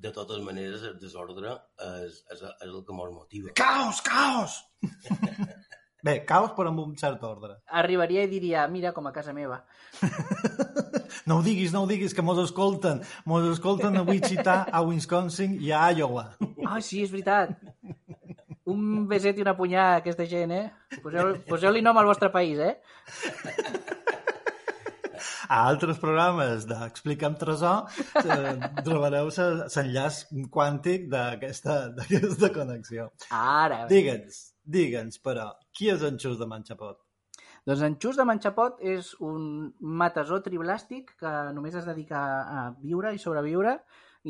De 0.00 0.14
totes 0.14 0.38
maneres, 0.46 0.86
el 0.86 0.94
desordre 1.02 1.56
és, 1.88 2.22
és, 2.30 2.46
és 2.46 2.68
el 2.70 2.78
que 2.86 2.94
mos 2.94 3.10
motiva. 3.12 3.50
Caos, 3.58 4.00
caos! 4.06 4.60
Bé, 6.06 6.20
caos 6.24 6.54
però 6.56 6.70
amb 6.70 6.80
un 6.86 6.94
cert 6.96 7.26
ordre. 7.26 7.58
Arribaria 7.82 8.22
i 8.24 8.30
diria, 8.30 8.62
mira, 8.72 8.94
com 8.96 9.10
a 9.10 9.12
casa 9.12 9.34
meva. 9.36 9.64
No 11.26 11.38
ho 11.38 11.44
diguis, 11.46 11.72
no 11.74 11.84
ho 11.84 11.88
diguis, 11.90 12.14
que 12.16 12.24
mos 12.26 12.40
escolten. 12.42 13.02
Mos 13.24 13.46
escolten 13.50 13.96
a 13.96 14.04
Wichita, 14.06 14.64
a 14.70 14.82
Wisconsin 14.86 15.56
i 15.60 15.72
a 15.72 15.88
Iowa. 15.92 16.30
Ah, 16.66 16.80
sí, 16.84 17.02
és 17.04 17.12
veritat. 17.12 17.56
Un 18.70 19.06
beset 19.10 19.38
i 19.38 19.42
una 19.42 19.56
punyà 19.58 19.86
a 19.90 20.00
aquesta 20.00 20.26
gent, 20.30 20.52
eh? 20.54 20.98
Poseu-li 21.02 21.42
poseu 21.48 21.80
nom 21.82 21.98
al 21.98 22.10
vostre 22.10 22.30
país, 22.30 22.60
eh? 22.62 22.76
a 25.50 25.64
altres 25.66 25.98
programes 25.98 26.64
d'Explica'm 26.70 27.34
Tresor 27.40 27.88
eh, 28.22 28.52
trobareu 28.86 29.30
l'enllaç 29.34 30.22
quàntic 30.54 31.08
d'aquesta 31.10 32.52
connexió. 32.54 33.10
Ara. 33.34 33.82
Digue'ns, 33.90 34.40
digue'ns, 34.78 35.18
però, 35.24 35.50
qui 35.74 35.90
és 35.90 36.06
en 36.06 36.20
Xus 36.22 36.38
de 36.38 36.46
Manxapot? 36.50 37.00
Doncs 37.68 37.82
en 37.84 37.96
Xus 38.00 38.16
de 38.16 38.24
Manxapot 38.24 38.78
és 38.80 39.12
un 39.20 39.70
matasó 40.00 40.40
triblàstic 40.44 41.12
que 41.20 41.32
només 41.56 41.76
es 41.76 41.88
dedica 41.88 42.20
a 42.42 42.62
viure 42.80 43.12
i 43.12 43.20
sobreviure, 43.20 43.76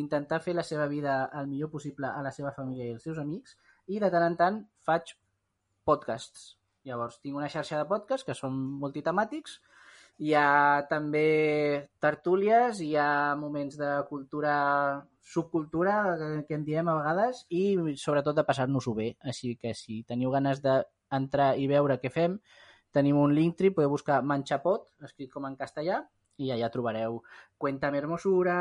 intentar 0.01 0.41
fer 0.43 0.55
la 0.55 0.67
seva 0.67 0.87
vida 0.91 1.25
el 1.39 1.47
millor 1.51 1.71
possible 1.71 2.11
a 2.11 2.23
la 2.27 2.33
seva 2.35 2.55
família 2.57 2.89
i 2.89 2.95
als 2.97 3.07
seus 3.07 3.19
amics, 3.23 3.57
i 3.87 3.99
de 4.03 4.11
tant 4.11 4.27
en 4.27 4.37
tant 4.39 4.59
faig 4.87 5.15
podcasts. 5.87 6.57
Llavors, 6.87 7.21
tinc 7.21 7.37
una 7.37 7.51
xarxa 7.53 7.79
de 7.79 7.87
podcasts 7.89 8.27
que 8.27 8.35
són 8.35 8.57
multitemàtics, 8.83 9.61
hi 10.21 10.35
ha 10.37 10.83
també 10.89 11.89
tertúlies, 12.03 12.81
hi 12.85 12.95
ha 12.97 13.37
moments 13.41 13.79
de 13.81 13.91
cultura, 14.09 14.55
subcultura, 15.23 16.17
que 16.49 16.57
en 16.59 16.65
diem 16.67 16.91
a 16.91 16.97
vegades, 16.99 17.45
i 17.49 17.63
sobretot 17.97 18.37
de 18.37 18.45
passar-nos-ho 18.49 18.95
bé. 18.99 19.15
Així 19.23 19.55
que 19.57 19.73
si 19.79 20.03
teniu 20.09 20.35
ganes 20.35 20.61
d'entrar 20.65 21.55
i 21.57 21.71
veure 21.71 21.97
què 22.03 22.13
fem, 22.13 22.37
tenim 22.95 23.19
un 23.19 23.35
Linktree, 23.35 23.75
podeu 23.75 23.93
buscar 23.93 24.21
Manxapot, 24.27 24.89
escrit 25.07 25.31
com 25.33 25.47
en 25.49 25.57
castellà, 25.59 26.01
i 26.41 26.51
allà 26.55 26.71
trobareu 26.73 27.19
Cuéntame 27.61 27.99
Hermosura, 28.01 28.61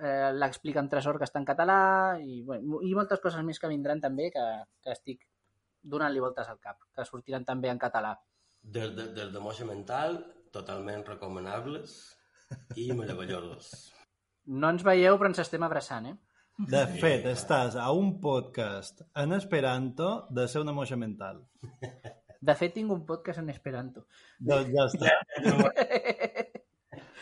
eh, 0.00 0.30
l'Explica 0.32 0.80
en 0.80 0.88
Tresor, 0.88 1.18
que 1.20 1.28
està 1.28 1.40
en 1.42 1.48
català, 1.48 1.80
i, 2.22 2.40
bueno, 2.46 2.80
i 2.82 2.94
moltes 2.96 3.20
coses 3.24 3.44
més 3.44 3.60
que 3.60 3.68
vindran 3.68 4.00
també, 4.00 4.30
que, 4.34 4.44
que 4.84 4.94
estic 4.94 5.26
donant-li 5.82 6.22
voltes 6.24 6.48
al 6.48 6.60
cap, 6.62 6.80
que 6.94 7.04
sortiran 7.04 7.44
també 7.48 7.70
en 7.72 7.80
català. 7.80 8.14
Des 8.62 8.94
de, 8.96 9.10
des 9.16 9.32
de 9.32 9.42
moixa 9.42 9.68
mental, 9.68 10.22
totalment 10.52 11.04
recomanables 11.06 11.98
i 12.76 12.88
meravellosos. 12.96 13.92
No 14.48 14.72
ens 14.72 14.84
veieu, 14.84 15.18
però 15.20 15.28
ens 15.30 15.42
estem 15.44 15.64
abraçant, 15.66 16.08
eh? 16.08 16.16
De 16.58 16.80
fet, 16.98 17.28
estàs 17.30 17.76
a 17.78 17.90
un 17.94 18.16
podcast 18.18 19.04
en 19.22 19.36
esperanto 19.36 20.08
de 20.34 20.48
ser 20.50 20.64
una 20.64 20.74
moixa 20.74 20.96
mental. 20.98 21.44
De 22.40 22.54
fet, 22.54 22.72
tinc 22.74 22.90
un 22.94 23.04
podcast 23.06 23.38
en 23.42 23.48
Esperanto. 23.50 24.06
Doncs 24.38 24.70
ja 24.74 24.84
està. 24.86 25.08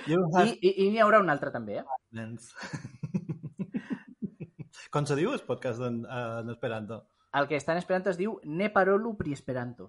You 0.07 0.23
I, 0.23 0.25
have 0.37 0.51
i, 0.61 0.71
i 0.85 0.87
n'hi 0.93 1.01
haurà 1.03 1.19
un 1.23 1.31
altre 1.33 1.51
també, 1.55 1.75
eh? 1.81 1.85
Nens. 2.14 2.43
Com 4.95 5.05
se 5.09 5.17
diu 5.19 5.33
el 5.35 5.43
podcast 5.49 5.81
en, 5.83 5.97
en 6.07 6.51
Esperanto? 6.53 6.97
El 7.37 7.45
que 7.51 7.59
estan 7.59 7.77
esperant 7.81 8.07
es 8.12 8.19
diu 8.21 8.31
Ne 8.45 8.69
parolu 8.73 9.17
pri 9.19 9.31
Esperanto. 9.37 9.85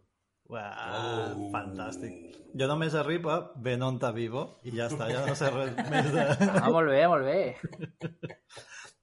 Uau, 0.48 0.64
oh. 0.64 1.52
fantàstic. 1.52 2.14
Jo 2.58 2.66
només 2.72 2.96
arribo 2.96 3.30
a 3.34 3.52
Venonta 3.64 4.12
Vivo 4.16 4.44
i 4.64 4.72
ja 4.78 4.88
està, 4.88 5.10
ja 5.12 5.26
no 5.28 5.36
sé 5.36 5.50
res 5.52 5.72
més 5.92 6.08
de... 6.14 6.24
Ah, 6.48 6.70
molt 6.72 6.88
bé, 6.92 7.08
molt 7.12 7.26
bé. 7.28 7.56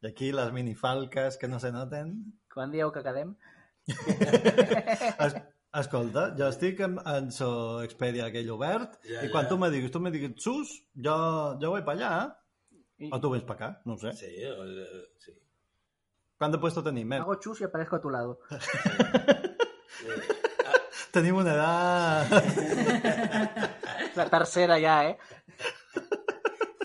I 0.00 0.04
aquí 0.08 0.32
les 0.32 0.52
minifalques 0.56 1.36
que 1.40 1.48
no 1.52 1.58
se 1.60 1.70
noten. 1.72 2.06
Quan 2.52 2.72
dieu 2.72 2.88
que 2.92 3.04
quedem? 3.04 3.36
Es, 5.74 5.80
escolta, 5.86 6.28
jo 6.38 6.46
estic 6.46 6.78
en, 6.86 6.92
en 7.10 7.32
so 7.34 7.48
Expedia 7.82 8.28
aquell 8.30 8.50
obert 8.54 8.92
Ja, 9.10 9.24
i 9.26 9.28
quan 9.32 9.44
ja. 9.48 9.50
tu 9.50 9.56
me 9.58 9.70
diguis, 9.74 9.90
tu 9.90 9.98
me 10.00 10.10
diguis, 10.14 10.36
sus, 10.42 10.70
jo, 10.94 11.16
jo 11.60 11.70
vull 11.72 11.82
pa 11.86 11.92
allà, 11.96 12.10
I... 13.02 13.08
o 13.10 13.18
tu 13.18 13.30
vens 13.32 13.42
pa 13.48 13.54
acá, 13.58 13.68
no 13.84 13.92
ho 13.96 13.98
sé. 13.98 14.12
Sí, 14.18 14.30
eh, 14.30 14.86
sí. 15.18 15.32
De 16.44 16.58
puesto 16.60 16.82
tenim? 16.84 17.08
Eh? 17.12 17.18
Hago 17.24 17.34
chus 17.40 17.60
y 17.62 17.64
aparezco 17.64 17.96
a 17.96 18.00
tu 18.02 18.10
lado. 18.10 18.38
Tenim 21.14 21.36
una 21.40 21.54
edat... 21.54 22.32
La 24.18 24.26
tercera 24.30 24.76
ja, 24.82 24.96
eh? 25.08 25.16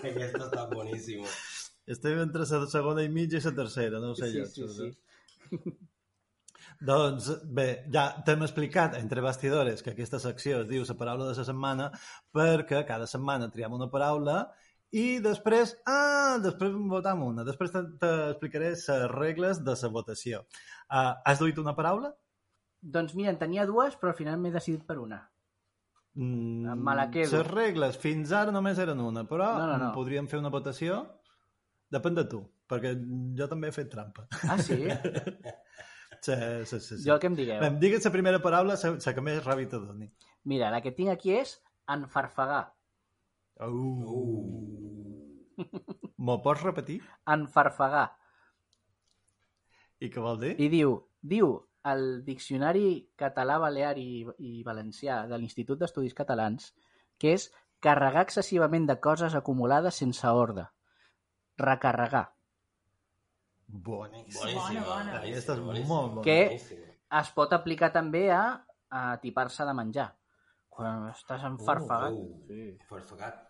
Aquesta 0.00 0.46
està 0.46 0.64
boníssima. 0.70 1.28
Estem 1.90 2.18
entre 2.22 2.42
la 2.46 2.66
segona 2.70 3.02
i 3.04 3.08
mitja 3.12 3.38
i 3.40 3.42
la 3.44 3.52
tercera, 3.58 3.96
no 4.00 4.08
ho 4.12 4.14
sé 4.18 4.26
Sí, 4.30 4.38
jo. 4.40 4.46
sí, 4.46 4.62
sí. 4.78 4.88
Doncs 6.80 7.26
bé, 7.44 7.66
ja 7.92 8.06
t'hem 8.24 8.40
explicat 8.46 8.94
entre 8.96 9.20
bastidores 9.20 9.82
que 9.84 9.92
aquesta 9.92 10.18
secció 10.22 10.62
es 10.62 10.68
diu 10.70 10.84
la 10.88 10.94
paraula 10.96 11.26
de 11.28 11.34
la 11.36 11.44
setmana 11.44 11.90
perquè 12.32 12.86
cada 12.88 13.06
setmana 13.10 13.50
triem 13.52 13.74
una 13.76 13.90
paraula 13.92 14.46
i 14.96 15.18
després, 15.22 15.74
ah, 15.86 16.38
després 16.42 16.72
votam 16.90 17.20
una. 17.22 17.44
Després 17.44 17.70
te- 17.70 17.84
t'explicaré 18.00 18.70
les 18.72 18.86
regles 19.12 19.60
de 19.62 19.74
la 19.82 19.88
votació. 19.92 20.40
Uh, 20.90 21.12
has 21.24 21.38
duit 21.38 21.58
una 21.62 21.76
paraula? 21.76 22.14
Doncs 22.80 23.12
mira, 23.14 23.30
en 23.30 23.38
tenia 23.38 23.66
dues, 23.68 23.94
però 24.00 24.10
al 24.14 24.16
final 24.18 24.40
m'he 24.40 24.50
decidit 24.50 24.82
per 24.88 24.96
una. 24.98 25.20
Mm, 26.16 26.74
Me 26.80 26.94
la 26.96 27.10
quedo. 27.10 27.36
Les 27.36 27.46
regles 27.46 27.98
fins 28.02 28.32
ara 28.32 28.50
només 28.50 28.78
eren 28.82 28.98
una, 29.04 29.22
però 29.28 29.52
No, 29.58 29.66
no, 29.68 29.76
no. 29.78 29.92
podríem 29.94 30.26
fer 30.26 30.40
una 30.40 30.48
votació? 30.50 31.04
Depèn 31.92 32.14
de 32.16 32.24
tu, 32.24 32.40
perquè 32.66 32.96
jo 33.38 33.46
també 33.52 33.68
he 33.68 33.72
fet 33.76 33.90
trampa. 33.92 34.26
Ah, 34.48 34.56
sí? 34.58 34.80
sí, 36.20 36.36
sí, 36.66 36.80
sí, 36.80 36.96
sí. 36.96 37.04
Jo 37.06 37.16
el 37.16 37.22
que 37.22 37.30
em 37.30 37.38
digueu. 37.38 37.60
Bé, 37.62 37.70
digues 37.82 38.04
la 38.06 38.12
primera 38.14 38.42
paraula, 38.44 38.76
la, 38.76 39.14
que 39.16 39.24
més 39.24 39.40
ràbia 39.44 39.70
te 39.72 39.80
doni. 39.80 40.10
Mira, 40.50 40.70
la 40.74 40.80
que 40.84 40.92
tinc 40.96 41.12
aquí 41.12 41.34
és 41.38 41.56
enfarfagar. 41.90 42.64
Uh. 43.60 44.90
M'ho 46.24 46.36
pots 46.44 46.62
repetir? 46.64 47.00
Enfarfagar. 47.28 48.06
I 50.00 50.08
què 50.12 50.22
vol 50.24 50.38
dir? 50.40 50.54
I 50.60 50.68
diu, 50.72 50.94
diu 51.20 51.52
el 51.90 52.24
Diccionari 52.24 52.86
Català, 53.20 53.58
Balear 53.60 53.96
i, 54.00 54.24
i 54.38 54.62
Valencià 54.64 55.24
de 55.28 55.38
l'Institut 55.40 55.80
d'Estudis 55.80 56.16
Catalans 56.16 56.72
que 57.20 57.34
és 57.36 57.48
carregar 57.84 58.24
excessivament 58.26 58.86
de 58.88 58.96
coses 59.00 59.36
acumulades 59.36 60.00
sense 60.02 60.28
ordre. 60.28 60.66
Recarregar. 61.60 62.26
Boníssim. 63.70 64.40
Boníssima, 64.40 64.84
bona. 64.86 65.18
Aquesta 65.20 65.54
és 65.54 65.62
boníssima, 65.62 65.94
molt 65.94 66.14
bona. 66.18 66.24
Que 66.26 66.38
boníssima. 66.48 66.88
es 67.20 67.30
pot 67.36 67.52
aplicar 67.54 67.92
també 67.94 68.24
a, 68.34 68.42
a 68.90 69.04
tipar-se 69.22 69.66
de 69.66 69.74
menjar. 69.76 70.08
Quan 70.70 71.06
estàs 71.10 71.44
enfarfagat. 71.46 72.16
Uh, 72.16 72.56
uh, 72.56 72.88
farfegat. 72.90 73.42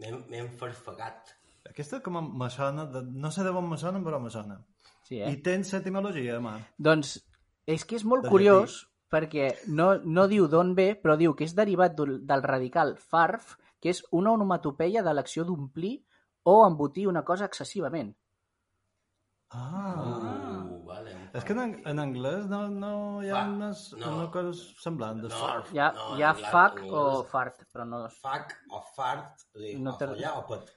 M'he 0.00 0.12
m'he 0.16 0.44
enfarfegat. 0.46 1.34
Aquesta 1.68 2.00
com 2.04 2.18
a 2.18 2.22
me 2.22 2.48
sona, 2.50 2.86
de, 2.90 3.02
no 3.02 3.30
sé 3.30 3.44
de 3.46 3.52
on 3.54 3.68
me 3.68 3.78
sona, 3.78 4.00
però 4.04 4.20
me 4.22 4.30
sona. 4.30 4.58
Sí, 5.06 5.18
I 5.18 5.26
eh? 5.28 5.36
tens 5.44 5.74
etimologia, 5.78 6.40
mà. 6.42 6.56
Doncs 6.78 7.18
és 7.66 7.84
que 7.84 7.98
és 7.98 8.06
molt 8.08 8.26
Del 8.26 8.32
curiós 8.34 8.80
perquè 9.12 9.50
no, 9.68 9.92
no 10.04 10.24
diu 10.30 10.48
d'on 10.48 10.72
ve, 10.74 10.92
però 10.98 11.18
diu 11.20 11.36
que 11.36 11.44
és 11.44 11.54
derivat 11.54 11.94
del, 11.98 12.16
del 12.26 12.42
radical 12.42 12.96
farf, 12.96 13.56
que 13.82 13.92
és 13.92 14.00
una 14.10 14.32
onomatopeia 14.32 15.02
de 15.04 15.12
l'acció 15.12 15.44
d'omplir 15.44 15.98
o 16.48 16.62
embotir 16.66 17.06
una 17.10 17.24
cosa 17.24 17.46
excessivament. 17.50 18.14
Ah. 19.54 19.94
Uh, 20.00 20.78
vale. 20.86 21.12
És 21.36 21.44
que 21.44 21.52
en, 21.52 21.74
en 21.88 21.98
anglès 22.00 22.46
no, 22.48 22.62
no 22.72 22.92
hi 23.22 23.28
ha 23.30 23.42
Fa- 23.42 23.50
unes, 23.52 23.82
no. 24.00 24.12
una 24.18 24.28
cosa 24.32 24.52
semblant 24.80 25.20
de 25.22 25.28
No. 25.28 25.40
farf. 25.40 25.72
Hi 25.74 25.78
ha, 25.84 25.90
No, 25.96 26.06
hi 26.16 26.22
ha 26.24 26.30
en 26.32 26.44
fuck 26.44 26.78
anglès- 26.80 26.92
o 26.92 27.24
fart, 27.32 27.64
però 27.72 27.84
no... 27.88 28.02
Fac 28.22 28.54
o 28.70 28.80
fart, 28.96 29.44
dir, 29.54 29.74
No 29.80 29.92
o 29.94 29.98
te- 30.00 30.08
follar 30.08 30.32
o 30.40 30.46
pet. 30.48 30.72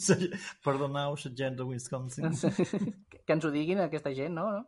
Sí, 0.00 0.30
Perdoneu 0.64 1.14
la 1.16 1.32
gent 1.36 1.56
de 1.56 1.62
Wisconsin. 1.68 2.30
que 3.26 3.32
ens 3.36 3.44
ho 3.44 3.50
diguin 3.54 3.80
aquesta 3.84 4.12
gent, 4.16 4.34
no? 4.36 4.50
no? 4.58 4.66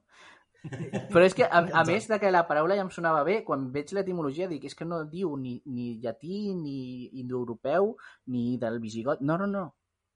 Però 1.11 1.25
és 1.27 1.35
que, 1.35 1.43
a, 1.43 1.59
a 1.81 1.83
més 1.89 2.05
de 2.07 2.21
que 2.23 2.31
la 2.31 2.45
paraula 2.47 2.77
ja 2.79 2.85
em 2.87 2.91
sonava 2.95 3.25
bé, 3.27 3.41
quan 3.45 3.65
veig 3.75 3.91
l'etimologia 3.97 4.47
dic, 4.49 4.65
és 4.71 4.77
que 4.79 4.87
no 4.87 5.01
diu 5.11 5.33
ni, 5.37 5.57
ni 5.67 5.97
llatí, 6.05 6.53
ni 6.55 7.09
indoeuropeu, 7.19 7.97
ni 8.31 8.57
del 8.63 8.79
visigot. 8.81 9.21
No, 9.27 9.37
no, 9.41 9.49
no. 9.51 9.65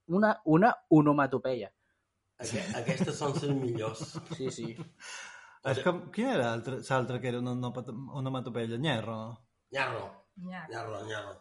Una, 0.06 0.36
una 0.46 0.70
onomatopeia. 0.94 1.72
Aqu 2.36 2.60
aquestes 2.82 3.16
són 3.18 3.32
les 3.36 3.54
millors. 3.56 4.02
Sí, 4.36 4.50
sí. 4.52 4.74
És 5.66 5.80
com, 5.82 6.02
quin 6.14 6.28
era 6.34 6.52
l'altre 6.54 7.20
que 7.22 7.30
era 7.32 7.40
una 7.40 7.54
onomat- 7.56 7.88
onomatopeia? 7.90 8.76
Nyerro? 8.78 9.16
Nyarro. 9.72 10.04
nyarro, 10.36 11.00
nyarro. 11.08 11.32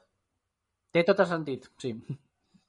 Té 0.95 1.03
tot 1.03 1.19
el 1.19 1.27
sentit, 1.27 1.67
sí. 1.81 1.91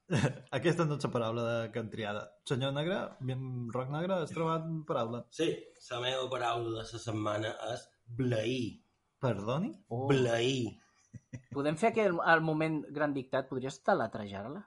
Aquesta 0.58 0.84
no 0.86 0.96
és 0.98 1.06
la 1.06 1.10
paraula 1.14 1.44
de 1.46 1.70
que 1.72 1.80
hem 1.82 1.88
triada. 1.90 2.24
Senyor 2.46 2.74
Negre, 2.74 2.98
bien, 3.20 3.40
Roc 3.74 3.88
Negre, 3.94 4.20
has 4.24 4.34
trobat 4.34 4.66
paraula? 4.86 5.22
Sí, 5.30 5.48
la 5.90 6.00
meva 6.02 6.26
paraula 6.30 6.68
de 6.72 6.82
la 6.82 6.84
setmana 7.06 7.54
és 7.72 7.86
bleir. 8.18 8.82
Perdoni? 9.22 9.72
Oh. 9.88 10.06
Bleir. 10.10 10.74
Podem 11.54 11.78
fer 11.80 11.92
que 11.96 12.04
al, 12.10 12.18
al 12.20 12.42
moment 12.44 12.82
gran 12.94 13.14
dictat 13.16 13.48
podries 13.48 13.80
teletrejar-la? 13.86 14.66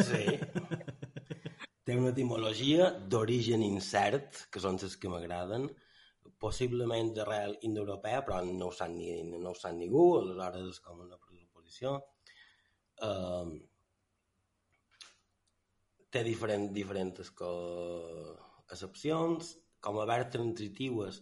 Sí. 0.00 0.24
Té 1.84 1.96
una 2.00 2.12
etimologia 2.14 2.88
d'origen 3.12 3.62
incert, 3.64 4.46
que 4.50 4.60
són 4.62 4.78
les 4.80 4.94
que 5.00 5.10
m'agraden, 5.12 5.66
possiblement 6.40 7.10
d'arrel 7.16 7.58
indoeuropea, 7.68 8.22
però 8.24 8.40
no 8.46 8.70
ho 8.70 8.72
sap, 8.72 8.90
ni, 8.94 9.10
no 9.34 9.52
ho 9.52 9.58
sap 9.58 9.74
ningú, 9.76 10.04
aleshores 10.20 10.70
és 10.70 10.80
com 10.86 11.02
una 11.04 11.18
presuposició. 11.20 11.98
Um, 13.04 13.52
té 16.14 16.24
diferent, 16.24 16.70
diferents 16.72 17.30
co... 17.36 17.52
accepcions, 18.64 19.52
com 19.84 20.00
a 20.00 20.08
verb 20.08 20.32
transitiu 20.32 21.04
és 21.08 21.20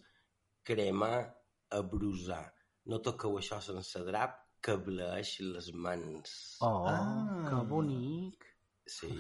cremar, 0.68 1.16
abrusar. 1.74 2.44
No 2.86 3.02
toqueu 3.02 3.40
això 3.40 3.58
sense 3.64 4.04
drap, 4.06 4.38
que 4.62 4.76
bleeix 4.78 5.40
les 5.42 5.72
mans. 5.74 6.34
Oh, 6.62 6.86
Ah. 6.86 7.48
que 7.48 7.62
bonic. 7.66 8.51
Sí. 8.93 9.11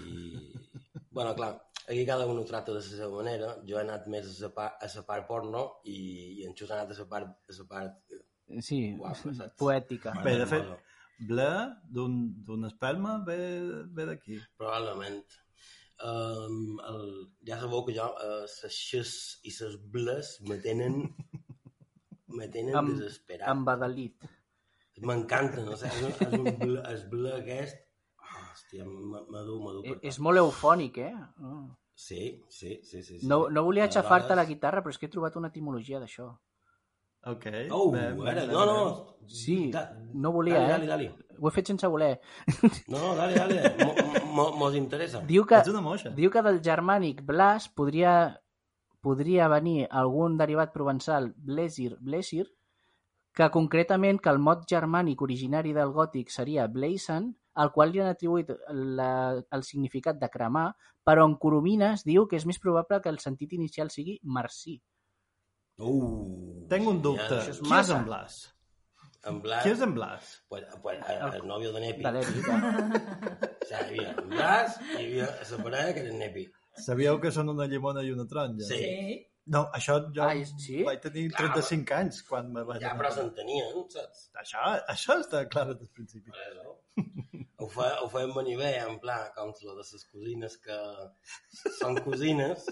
bueno, 1.10 1.34
clar, 1.34 1.52
aquí 1.88 2.04
cada 2.06 2.26
un 2.26 2.38
ho 2.38 2.44
trata 2.44 2.72
de 2.72 2.78
la 2.78 2.84
seva 2.84 3.10
manera. 3.16 3.54
Jo 3.68 3.78
he 3.78 3.82
anat 3.84 4.06
més 4.12 4.28
a 4.38 4.46
la 4.46 4.52
part, 4.54 4.82
a 4.84 4.88
la 4.94 5.04
part 5.08 5.26
porno 5.28 5.64
i, 5.84 5.98
i 6.42 6.46
en 6.48 6.54
Xus 6.58 6.70
ha 6.70 6.80
anat 6.80 6.94
a 6.96 7.00
la 7.02 7.08
part, 7.16 7.36
a 7.48 7.58
la 7.58 7.68
part 7.68 8.18
Sí, 8.60 8.80
Guapa, 8.98 9.32
saps? 9.38 9.54
poètica. 9.62 10.12
Bé, 10.24 10.34
de 10.42 10.46
fet, 10.50 10.66
ble 11.28 11.46
d'un 11.94 12.66
espelma 12.68 13.18
ve, 13.26 13.38
ve 13.96 14.04
d'aquí. 14.10 14.40
probablement. 14.60 15.22
Um, 16.02 16.80
el, 16.90 17.02
ja 17.46 17.60
sabeu 17.60 17.84
que 17.86 17.92
jo 17.94 18.08
uh, 18.10 18.40
les 18.42 18.74
xes 18.90 19.12
i 19.46 19.52
les 19.54 19.76
bles 19.94 20.32
me 20.48 20.56
tenen 20.64 20.96
me 22.34 22.48
tenen 22.50 22.74
Amb- 22.80 22.96
desesperat. 22.98 23.46
Embadalit. 23.52 24.24
M'encanta, 25.06 25.62
no 25.66 25.76
sé, 25.78 25.88
és, 25.92 26.02
un- 26.02 26.26
és 26.26 26.34
un 26.40 26.48
ble, 26.58 26.82
és 26.92 27.04
ble 27.12 27.32
aquest... 27.38 27.81
Hòstia, 28.72 28.84
m'adu, 29.30 29.58
m'adu. 29.60 29.82
Eh, 29.84 29.98
És 30.08 30.18
molt 30.18 30.38
eufònic, 30.40 30.98
eh? 30.98 31.12
Oh. 31.42 31.68
Sí, 31.94 32.42
sí, 32.48 32.80
sí, 32.82 33.02
sí. 33.02 33.18
sí. 33.20 33.26
No, 33.28 33.48
no 33.50 33.62
volia 33.64 33.84
aixafar-te 33.84 34.34
la 34.34 34.44
guitarra, 34.48 34.80
però 34.82 34.90
és 34.90 34.98
que 34.98 35.06
he 35.06 35.10
trobat 35.12 35.36
una 35.36 35.48
etimologia 35.52 36.00
d'això. 36.00 36.30
Ok. 37.24 37.44
Oh, 37.70 37.90
bé, 37.92 38.06
ara, 38.30 38.46
no, 38.46 38.64
no. 38.66 39.16
Sí, 39.28 39.70
Da- 39.70 39.92
no 40.14 40.32
volia, 40.32 40.54
dale, 40.58 40.84
eh? 40.84 40.88
dale, 40.88 41.10
dale. 41.12 41.36
Ho 41.38 41.48
he 41.48 41.52
fet 41.52 41.66
sense 41.68 41.86
voler. 41.86 42.18
No, 42.88 42.98
no, 42.98 43.14
dale, 43.14 43.34
dale. 43.34 43.74
Mo- 43.84 44.24
mo- 44.32 44.56
Mos 44.56 44.74
interessa. 44.74 45.20
Diu 45.20 45.44
que, 45.46 45.58
Ets 45.60 45.68
una 45.68 45.80
moixa. 45.84 46.10
diu 46.10 46.30
que 46.30 46.42
del 46.42 46.60
germànic 46.62 47.20
blas 47.22 47.68
podria, 47.68 48.40
podria 49.00 49.48
venir 49.48 49.86
algun 49.90 50.36
derivat 50.38 50.72
provençal 50.72 51.32
blesir, 51.36 51.96
blesir, 52.00 52.48
que 53.34 53.50
concretament 53.50 54.18
que 54.20 54.30
el 54.30 54.38
mot 54.38 54.64
germànic 54.68 55.22
originari 55.22 55.72
del 55.72 55.92
gòtic 55.92 56.30
seria 56.30 56.66
bleisen, 56.66 57.36
al 57.54 57.72
qual 57.74 57.92
li 57.92 58.00
han 58.00 58.10
atribuït 58.12 58.52
la, 58.70 59.10
el 59.52 59.66
significat 59.66 60.18
de 60.20 60.30
cremar, 60.32 60.70
però 61.04 61.26
en 61.28 61.36
Coromines 61.42 62.06
diu 62.08 62.26
que 62.30 62.38
és 62.38 62.46
més 62.48 62.60
probable 62.62 63.00
que 63.02 63.12
el 63.12 63.20
sentit 63.22 63.52
inicial 63.58 63.90
sigui 63.92 64.18
marcí. 64.22 64.78
Uh, 65.82 66.66
Tenc 66.70 66.88
un 66.88 67.00
dubte. 67.04 67.40
És 67.50 67.60
Qui 67.60 67.74
és 67.78 67.92
en 67.94 68.04
Blas? 68.06 68.40
En 69.28 69.38
Blas... 69.42 69.62
Qui 69.64 69.72
és 69.72 69.82
en 69.84 69.94
Blas? 69.94 70.30
Pues, 70.50 70.64
pues, 70.82 70.98
el, 71.08 71.36
el 71.38 71.46
nòvio 71.46 71.72
de 71.74 71.82
Nepi. 71.84 72.02
De 72.04 72.12
l'Epi, 72.16 72.42
O 73.62 73.66
sigui, 73.72 73.72
hi 73.72 73.76
havia 73.78 74.14
en 74.16 74.32
Blas 74.32 74.78
i 74.82 75.04
hi 75.04 75.04
havia 75.04 75.28
la 75.50 75.60
parella 75.66 75.92
que 75.94 76.02
era 76.02 76.10
en 76.14 76.18
Nepi. 76.22 76.46
Sabíeu 76.82 77.20
que 77.22 77.30
són 77.34 77.52
una 77.52 77.68
llimona 77.70 78.02
i 78.02 78.10
una 78.14 78.26
taronja? 78.28 78.66
Sí. 78.66 78.82
No, 79.50 79.64
això 79.74 79.96
jo 80.14 80.22
Ai, 80.22 80.44
sí? 80.46 80.84
vaig 80.86 81.00
tenir 81.02 81.24
Clar, 81.32 81.48
35 81.56 81.94
anys 81.96 82.20
quan 82.28 82.52
me 82.54 82.62
vaig... 82.68 82.82
Ja, 82.84 82.92
però 82.98 83.10
s'entenien, 83.10 83.72
saps? 83.90 84.28
Això, 84.38 84.68
això 84.92 85.16
està 85.18 85.40
clar 85.50 85.64
des 85.72 85.80
del 85.80 85.90
principi. 85.96 86.30
Això. 86.30 86.76
Ho, 87.58 87.66
fe, 87.70 87.88
ho 88.04 88.06
feien 88.12 88.30
venir 88.36 88.54
bé, 88.60 88.70
en 88.84 89.00
pla, 89.02 89.18
com 89.34 89.50
lo 89.66 89.74
de 89.74 89.82
les 89.82 90.06
cosines 90.12 90.56
que 90.62 90.78
són 91.80 91.98
cosines, 92.06 92.68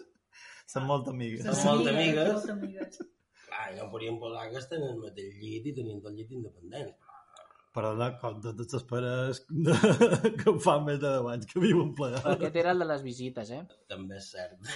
Són 0.71 0.87
molt 0.87 1.09
amigues. 1.11 1.43
són 1.43 1.67
molt 1.67 1.91
amigues. 1.91 2.33
Molt 2.37 2.51
amigues. 2.55 3.01
Clar, 3.49 3.65
i 3.73 3.79
no 3.81 3.89
podien 3.91 4.19
posar 4.23 4.47
que 4.53 4.61
estan 4.63 4.85
en 4.87 4.93
el 4.95 5.01
mateix 5.03 5.39
llit 5.43 5.67
i 5.67 5.73
tenien 5.75 5.99
tot 6.03 6.13
el 6.13 6.21
llit 6.21 6.31
independent. 6.39 6.93
Però 7.75 7.91
de 7.99 8.07
compte 8.23 8.53
de 8.59 8.67
les 8.73 8.85
pares 8.91 9.43
de... 9.51 9.75
que 10.41 10.55
fa 10.63 10.77
més 10.83 10.99
de 11.03 11.11
10 11.19 11.29
anys 11.35 11.51
que 11.51 11.63
viuen 11.63 11.91
plegats. 11.99 12.27
Aquest 12.33 12.57
era 12.63 12.75
el 12.75 12.83
de 12.83 12.89
les 12.91 13.03
visites, 13.07 13.51
eh? 13.55 13.61
També 13.91 14.19
és 14.19 14.31
cert. 14.35 14.71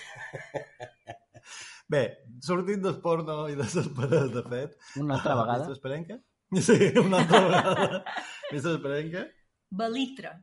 Bé, 1.88 2.02
sortint 2.40 2.82
del 2.82 3.00
porno 3.04 3.44
i 3.48 3.54
de 3.58 3.66
les 3.66 3.88
pares, 3.96 4.30
de 4.32 4.42
fet... 4.48 4.76
Una 5.00 5.18
altra 5.18 5.34
vegada. 5.36 5.58
Mestre 5.58 5.76
Esperenca? 5.78 6.20
Sí, 6.54 6.76
una 7.00 7.18
altra 7.22 7.40
vegada. 7.44 8.04
Mestre 8.52 8.74
Esperenca? 8.78 9.24
Balitra, 9.70 10.34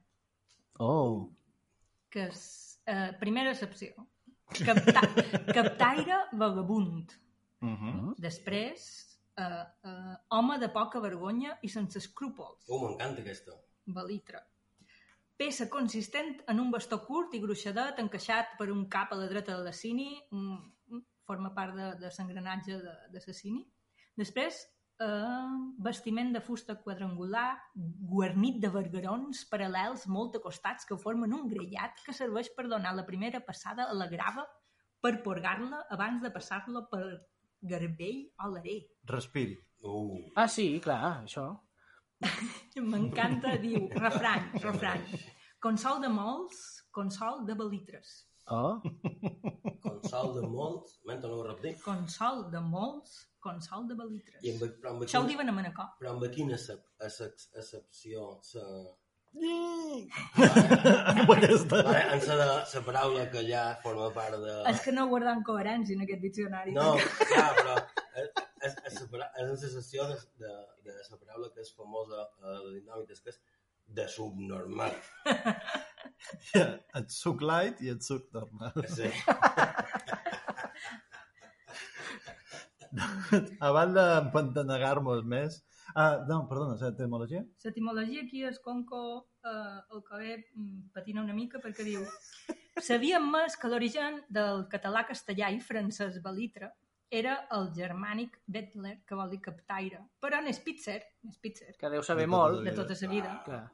Oh. 0.83 1.29
que 2.09 2.25
és 2.27 2.41
eh, 2.89 3.11
primera 3.19 3.51
excepció. 3.53 4.07
Capta 4.65 5.01
captaire 5.55 6.17
vagabund. 6.33 7.13
Uh 7.61 7.69
-huh. 7.69 8.15
Després, 8.17 8.87
eh, 9.37 9.63
eh, 9.83 10.15
home 10.29 10.57
de 10.59 10.69
poca 10.69 10.99
vergonya 10.99 11.57
i 11.61 11.69
sense 11.69 11.97
escrúpols. 11.99 12.65
Oh, 12.67 12.79
m'encanta 12.87 13.21
aquesta. 13.21 13.53
Balitra. 13.85 14.41
Peça 15.37 15.69
consistent 15.69 16.41
en 16.47 16.59
un 16.59 16.71
bastó 16.71 16.99
curt 17.05 17.33
i 17.33 17.39
gruixadet 17.39 17.99
encaixat 17.99 18.57
per 18.57 18.69
un 18.71 18.87
cap 18.89 19.11
a 19.11 19.15
la 19.15 19.27
dreta 19.27 19.55
de 19.57 19.63
la 19.63 19.71
cini, 19.73 20.21
mm, 20.31 20.57
mm, 20.87 21.01
forma 21.27 21.53
part 21.55 21.75
de, 21.77 21.87
de 22.01 22.11
l'engranatge 22.17 22.77
de, 22.81 22.93
de 23.13 23.23
la 23.25 23.35
cini. 23.37 23.63
Després, 24.17 24.59
eh, 25.01 25.49
vestiment 25.83 26.31
de 26.33 26.41
fusta 26.41 26.75
quadrangular, 26.83 27.49
guarnit 28.13 28.59
de 28.63 28.71
vergarons 28.73 29.43
paral·lels 29.51 30.07
molt 30.07 30.37
acostats 30.39 30.87
que 30.87 30.99
formen 30.99 31.33
un 31.37 31.49
grellat 31.51 32.03
que 32.05 32.15
serveix 32.15 32.51
per 32.55 32.67
donar 32.69 32.93
la 32.97 33.07
primera 33.07 33.41
passada 33.45 33.89
a 33.89 33.97
la 33.97 34.09
grava 34.11 34.45
per 35.01 35.17
porgar-la 35.25 35.85
abans 35.89 36.21
de 36.21 36.31
passar-la 36.33 36.85
per 36.91 37.03
garbell 37.73 38.23
o 38.43 38.53
l'arer. 38.53 38.79
Respiri. 39.09 39.57
Uh. 39.81 40.17
Ah, 40.35 40.47
sí, 40.47 40.79
clar, 40.83 41.23
això. 41.23 41.47
M'encanta, 42.91 43.55
diu, 43.61 43.87
refrany, 43.97 44.51
refrany. 44.61 45.07
Consol 45.61 46.01
de 46.03 46.09
molts, 46.09 46.59
consol 46.93 47.41
de 47.47 47.55
balitres. 47.57 48.13
Oh. 48.51 48.81
Consol 49.81 50.33
de 50.35 50.41
molts... 50.49 50.97
Menta, 51.07 51.27
no 51.29 51.37
ho 51.39 51.43
repetir. 51.45 51.75
Consol 51.85 52.41
de 52.51 52.59
molts, 52.59 53.13
consol 53.39 53.85
de 53.87 53.95
balitres. 53.95 54.41
I 54.43 54.51
amb, 54.55 54.63
però 54.81 54.91
amb 54.95 55.05
Això 55.05 55.21
ho 55.21 55.27
diuen 55.29 55.51
a 55.51 55.53
Manacor. 55.55 55.91
Però 56.01 56.09
amb 56.15 56.25
quina 56.33 56.57
acep- 56.57 56.89
acep- 57.05 57.45
accepció 57.61 58.33
se... 58.45 58.63
Vale, 59.31 60.09
en 61.47 62.27
la, 62.27 62.35
de, 62.35 62.47
la 62.75 62.81
paraula 62.83 63.29
que 63.31 63.45
ja 63.47 63.61
forma 63.83 64.09
part 64.11 64.35
de... 64.41 64.55
És 64.73 64.81
que 64.83 64.91
no 64.91 65.05
guarden 65.07 65.39
coherència 65.47 65.95
en 65.95 66.03
aquest 66.03 66.19
diccionari. 66.25 66.73
No, 66.75 66.97
clar, 67.21 67.53
però 67.61 67.77
és, 68.19 68.27
és, 68.67 68.75
és, 68.91 68.97
la 69.15 69.29
és 69.39 69.53
sensació 69.63 70.09
de, 70.11 70.17
de, 70.43 70.51
de 70.89 70.97
la 71.13 71.21
paraula 71.21 71.47
que 71.55 71.63
és 71.63 71.71
famosa 71.77 72.25
a 72.43 72.57
les 72.57 72.81
dinàmites, 72.81 73.23
que 73.23 73.31
és 73.31 73.39
de 73.87 74.07
subnormal. 74.07 74.91
Et 76.99 77.09
suc 77.09 77.41
light 77.41 77.81
i 77.81 77.89
et 77.91 78.03
suc 78.05 78.23
normal. 78.35 78.73
Sí. 78.91 79.09
Abans 83.69 83.93
d'empantanegar-nos 83.95 85.23
més... 85.33 85.51
Ah, 85.91 86.23
no, 86.27 86.47
perdona, 86.47 86.77
l'etimologia? 86.79 87.41
L'etimologia 87.65 88.21
aquí 88.23 88.39
és 88.47 88.59
Conco 88.63 89.01
eh, 89.43 89.79
el 89.91 89.99
que 90.07 90.37
mm, 90.37 90.91
patina 90.95 91.23
una 91.23 91.35
mica 91.35 91.59
perquè 91.63 91.83
diu 91.83 92.05
sabíem 92.79 93.25
més 93.33 93.57
que 93.59 93.67
l'origen 93.67 94.21
del 94.31 94.63
català, 94.71 95.03
castellà 95.07 95.49
i 95.51 95.59
francès 95.59 96.21
balitre 96.23 96.71
era 97.11 97.33
el 97.51 97.69
germànic 97.75 98.37
Bettler, 98.47 99.01
que 99.05 99.15
vol 99.19 99.29
dir 99.33 99.41
captaire. 99.43 99.99
Però 100.23 100.39
en 100.39 100.47
Spitzer, 100.55 101.01
en 101.25 101.31
Spitzer 101.35 101.75
Que 101.77 101.89
deu 101.91 102.03
saber 102.07 102.23
De 102.23 102.31
molt. 102.31 102.63
de 102.63 102.71
tota 102.71 102.95
la 103.01 103.09
vida, 103.11 103.33
Clar. 103.45 103.65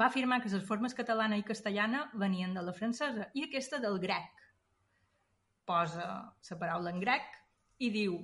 va 0.00 0.06
afirmar 0.06 0.40
que 0.42 0.48
les 0.48 0.64
formes 0.64 0.94
catalana 0.94 1.36
i 1.36 1.42
castellana 1.44 2.10
venien 2.14 2.54
de 2.54 2.62
la 2.62 2.72
francesa 2.72 3.28
i 3.34 3.44
aquesta 3.44 3.78
del 3.78 3.98
grec. 4.00 4.32
Posa 5.68 6.32
la 6.50 6.58
paraula 6.58 6.90
en 6.90 7.00
grec 7.00 7.22
i 7.78 7.90
diu, 7.90 8.16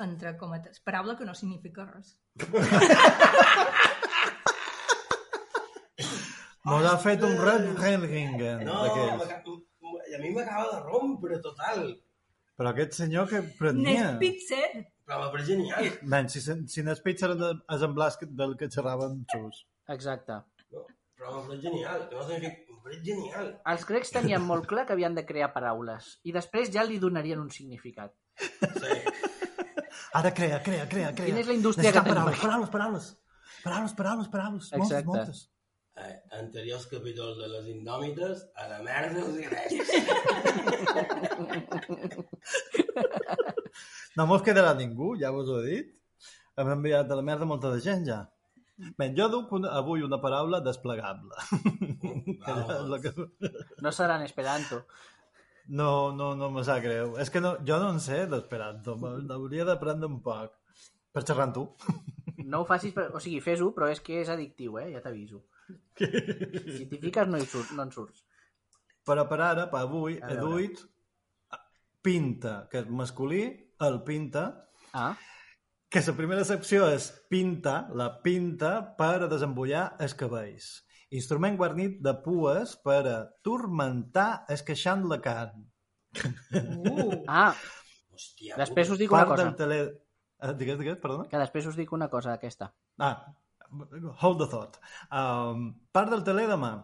entre 0.00 0.36
cometes, 0.38 0.80
paraula 0.80 1.16
que 1.18 1.26
no 1.28 1.34
significa 1.34 1.84
res. 1.84 2.16
Mos 6.66 6.84
ha 6.84 6.96
fet 6.98 7.22
un 7.22 7.36
red 7.38 7.68
Helgingen. 7.78 8.64
No, 8.66 8.80
a 8.82 10.18
mi 10.18 10.30
m'acaba 10.34 10.64
de 10.72 10.80
rompre 10.82 11.38
total. 11.44 11.92
Però 12.56 12.70
aquest 12.72 12.94
senyor 12.96 13.28
que 13.28 13.42
prenia... 13.58 14.14
Spitzer 14.16 14.86
Però 15.06 15.28
pareix 15.30 15.46
genial. 15.52 15.90
Ben, 16.02 16.28
si, 16.32 16.40
si 16.42 16.82
Nespitzer 16.82 17.28
és 17.36 17.82
en 17.86 17.92
Blas 17.94 18.16
que- 18.18 18.26
del 18.26 18.56
que 18.58 18.66
xerràvem 18.72 19.20
xus. 19.30 19.60
Exacte. 19.94 20.40
No, 20.72 20.86
però 21.18 21.42
pareix 21.46 21.60
genial. 21.62 22.06
Que 22.10 22.16
no 22.16 22.24
significa... 22.26 22.62
Pareix 22.86 23.02
genial. 23.06 23.52
Els 23.72 23.84
grecs 23.86 24.12
tenien 24.14 24.42
molt 24.46 24.66
clar 24.70 24.84
que 24.86 24.94
havien 24.94 25.14
de 25.14 25.24
crear 25.26 25.48
paraules 25.54 26.12
i 26.26 26.32
després 26.34 26.70
ja 26.74 26.84
li 26.86 26.98
donarien 27.02 27.40
un 27.42 27.50
significat. 27.50 28.12
Sí. 28.38 28.98
Ara 30.16 30.30
crea, 30.32 30.62
crea, 30.62 30.86
crea, 30.88 31.10
crea. 31.14 31.26
Quina 31.28 31.42
és 31.42 31.48
la 31.50 31.56
indústria 31.58 31.90
que 31.92 31.98
Necessitem 31.98 32.14
tenim? 32.14 32.40
paraules, 32.40 32.70
paraules, 32.70 32.70
paraules. 32.72 33.08
Paraules, 33.66 33.94
paraules, 33.98 34.28
paraules. 34.32 34.68
Moltes, 34.72 34.86
Exacte. 34.86 35.06
moltes. 35.10 35.42
Eh, 35.44 35.55
anteriors 36.36 36.86
capítols 36.90 37.38
de 37.40 37.48
les 37.50 37.66
indòmites, 37.72 38.44
a 38.56 38.68
la 38.70 38.80
merda 38.84 39.24
els 39.24 39.36
grecs. 39.48 39.88
No 44.16 44.24
mos 44.28 44.44
quedarà 44.44 44.72
ningú, 44.76 45.14
ja 45.20 45.30
vos 45.34 45.48
ho 45.52 45.60
he 45.60 45.66
dit. 45.68 45.92
Hem 46.56 46.70
enviat 46.72 47.10
a 47.10 47.18
la 47.18 47.24
merda 47.24 47.48
molta 47.48 47.72
de 47.74 47.82
gent 47.84 48.06
ja. 48.08 48.22
Ben, 49.00 49.14
jo 49.16 49.26
duc 49.32 49.52
una, 49.56 49.72
avui 49.80 50.04
una 50.04 50.20
paraula 50.20 50.60
desplegable. 50.64 51.36
Que 52.46 52.52
la 52.90 52.98
que... 53.02 53.10
No 53.82 53.90
serà 53.92 54.16
en 54.18 54.24
esperanto. 54.26 54.82
No, 55.68 56.12
no, 56.14 56.34
no 56.38 56.50
me 56.54 56.62
sap 56.64 56.82
greu. 56.84 57.16
És 57.22 57.30
que 57.32 57.40
no, 57.42 57.56
jo 57.66 57.78
no 57.82 57.90
en 57.94 58.00
sé 58.02 58.24
d'esperanto. 58.30 58.96
Hauria 59.36 59.66
d'aprendre 59.68 60.10
un 60.10 60.20
poc. 60.22 60.54
Per 61.12 61.24
xerrar 61.24 61.48
amb 61.48 61.56
tu. 61.56 61.64
No 62.44 62.62
ho 62.62 62.68
facis, 62.68 62.94
per... 62.96 63.08
o 63.16 63.22
sigui, 63.22 63.40
fes-ho, 63.44 63.72
però 63.74 63.88
és 63.90 64.02
que 64.04 64.20
és 64.22 64.30
addictiu, 64.32 64.78
eh? 64.82 64.90
Ja 64.94 65.02
t'aviso. 65.04 65.42
Si 65.96 66.86
t'hi 66.90 66.98
fiques 67.00 67.28
no, 67.30 67.38
hi 67.40 67.46
surt, 67.48 67.72
no 67.76 67.86
en 67.86 67.92
surts. 67.94 68.24
Però 69.06 69.24
per 69.30 69.38
ara, 69.40 69.68
per 69.70 69.80
avui, 69.86 70.18
A 70.20 70.30
he 70.30 70.36
veure. 70.36 70.42
duit 70.50 70.82
pinta, 72.06 72.68
que 72.70 72.82
és 72.84 72.88
masculí, 72.90 73.44
el 73.82 74.02
pinta, 74.06 74.44
Ah, 74.96 75.14
que 75.90 76.00
la 76.06 76.12
primera 76.16 76.44
secció 76.46 76.86
és 76.92 77.10
pinta, 77.30 77.88
la 77.94 78.10
pinta 78.22 78.70
per 78.98 79.22
a 79.24 79.28
desembullar 79.30 79.96
els 80.02 80.14
cabells. 80.18 80.68
Instrument 81.14 81.56
guarnit 81.58 81.98
de 82.02 82.14
pues 82.24 82.76
per 82.82 83.00
a 83.10 83.16
turmentar 83.46 84.44
esqueixant 84.50 85.04
la 85.10 85.20
carn. 85.22 85.66
Uh, 86.16 87.22
ah 87.28 87.52
Hòstia, 88.16 88.56
després 88.56 88.88
us 88.90 88.98
dic 88.98 89.12
una 89.12 89.26
cosa. 89.28 89.50
tele... 89.58 89.78
Eh, 90.40 90.52
digues, 90.56 90.78
digues, 90.80 90.96
perdona? 91.02 91.26
Que 91.28 91.38
després 91.40 91.66
us 91.68 91.76
dic 91.76 91.92
una 91.92 92.08
cosa 92.08 92.32
d'aquesta. 92.32 92.70
Ah, 92.98 93.14
hold 94.22 94.38
the 94.42 94.46
thought. 94.50 94.78
Um, 95.10 95.74
part 95.92 96.10
del 96.12 96.22
teler 96.26 96.46
demà. 96.50 96.74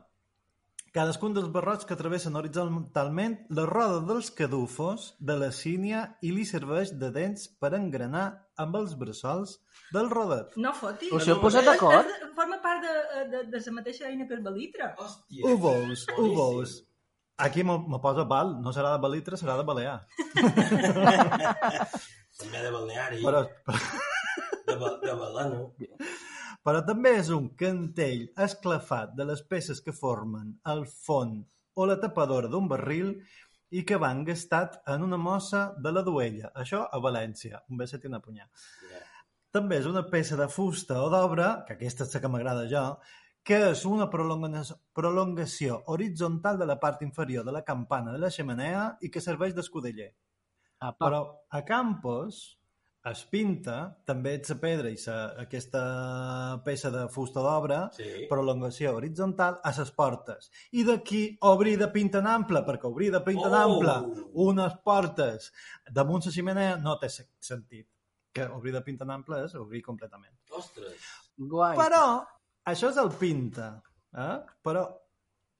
Cadascun 0.92 1.32
dels 1.32 1.48
barrots 1.48 1.86
que 1.88 1.96
travessen 1.96 2.34
horitzontalment 2.36 3.38
la 3.56 3.64
roda 3.64 4.02
dels 4.04 4.28
cadufos 4.36 5.14
de 5.24 5.38
la 5.40 5.48
sínia 5.56 6.02
i 6.20 6.34
li 6.36 6.44
serveix 6.44 6.92
de 7.00 7.08
dents 7.14 7.46
per 7.62 7.70
engranar 7.78 8.26
amb 8.60 8.76
els 8.76 8.92
bressols 9.00 9.54
del 9.94 10.10
rodet. 10.12 10.52
no 10.60 10.74
fotis. 10.76 11.08
Us 11.16 11.28
heu 11.32 11.40
posat 11.40 11.64
d'acord? 11.64 12.06
Forma 12.36 12.58
part 12.60 12.84
de, 12.84 12.92
de, 13.32 13.40
de 13.54 13.62
la 13.64 13.72
mateixa 13.78 14.10
eina 14.10 14.28
que 14.28 14.36
el 14.36 14.42
balitre. 14.44 14.90
Hòstia. 15.00 15.46
Ho 15.48 15.56
veus, 15.64 16.04
ho 16.12 16.28
veus. 16.36 16.82
Aquí 17.40 17.64
me, 17.64 17.78
me 17.88 17.98
posa 17.98 18.26
val, 18.28 18.52
no 18.62 18.70
serà 18.76 18.92
de 18.92 19.00
Balitre, 19.02 19.38
serà 19.40 19.56
de 19.56 19.64
Balear. 19.66 19.96
També 22.38 22.60
de 22.62 22.70
balneari, 22.74 23.22
Però, 23.24 23.40
de, 24.68 24.76
ba- 24.76 24.98
de 25.02 25.14
balano. 25.24 25.62
però 26.62 26.82
també 26.86 27.16
és 27.18 27.30
un 27.34 27.48
cantell 27.58 28.28
esclafat 28.38 29.14
de 29.18 29.24
les 29.28 29.42
peces 29.42 29.80
que 29.80 29.92
formen 29.92 30.58
el 30.72 30.84
font 30.86 31.40
o 31.74 31.86
la 31.86 31.96
tapadora 32.00 32.48
d'un 32.48 32.68
barril 32.68 33.16
i 33.72 33.82
que 33.88 33.96
van 33.96 34.22
gastat 34.24 34.82
en 34.86 35.02
una 35.02 35.16
mossa 35.16 35.72
de 35.78 35.90
la 35.92 36.02
duella. 36.02 36.50
Això 36.54 36.84
a 36.92 36.98
València, 37.00 37.62
un 37.70 37.78
beset 37.80 38.04
i 38.04 38.10
una 38.10 38.20
punyà. 38.20 38.46
també 39.52 39.76
és 39.76 39.86
una 39.86 40.02
peça 40.08 40.36
de 40.36 40.46
fusta 40.48 41.02
o 41.02 41.10
d'obra, 41.12 41.64
que 41.66 41.74
aquesta 41.74 42.04
és 42.04 42.14
la 42.14 42.20
que 42.20 42.28
m'agrada 42.28 42.62
jo, 42.70 42.98
que 43.44 43.58
és 43.70 43.84
una 43.84 44.06
prolonga- 44.08 44.78
prolongació 44.94 45.82
horitzontal 45.92 46.58
de 46.58 46.64
la 46.66 46.78
part 46.80 47.02
inferior 47.02 47.44
de 47.44 47.52
la 47.52 47.64
campana 47.64 48.12
de 48.12 48.18
la 48.18 48.30
xemenea 48.30 48.96
i 49.02 49.10
que 49.10 49.20
serveix 49.20 49.52
d'escudeller. 49.54 50.14
Apa. 50.78 51.04
Però 51.04 51.20
a 51.50 51.62
Campos 51.64 52.58
es 53.10 53.24
pinta 53.26 53.96
també 54.06 54.36
la 54.38 54.54
pedra 54.60 54.88
i 54.92 54.96
sa, 54.96 55.34
aquesta 55.42 55.80
peça 56.64 56.90
de 56.94 57.08
fusta 57.10 57.40
d'obra, 57.42 57.90
Sí. 57.96 58.26
prolongació 58.30 58.92
horitzontal, 58.94 59.58
a 59.64 59.72
les 59.76 59.90
portes. 59.90 60.50
I 60.72 60.84
d'aquí 60.84 61.36
obrir 61.40 61.76
de 61.78 61.88
pinta 61.88 62.18
en 62.18 62.26
ample, 62.26 62.62
perquè 62.64 62.84
obrir 62.84 63.10
de 63.10 63.20
pinta 63.20 63.48
en 63.48 63.54
Oh! 63.54 63.74
ample 63.80 64.26
unes 64.34 64.72
portes 64.84 65.52
damunt 65.90 66.22
la 66.24 66.30
ximenea 66.32 66.76
no 66.76 66.98
té 66.98 67.08
se- 67.08 67.28
sentit. 67.40 67.88
Que 68.32 68.44
obrir 68.44 68.72
de 68.72 68.80
pinta 68.80 69.04
en 69.04 69.10
ample 69.10 69.44
és 69.44 69.54
obrir 69.54 69.82
completament. 69.82 70.32
Ostres! 70.50 70.94
Guai. 71.36 71.76
Però 71.76 72.24
això 72.64 72.88
és 72.88 72.96
el 72.96 73.10
pinta, 73.10 73.82
eh? 74.14 74.38
Però 74.62 74.86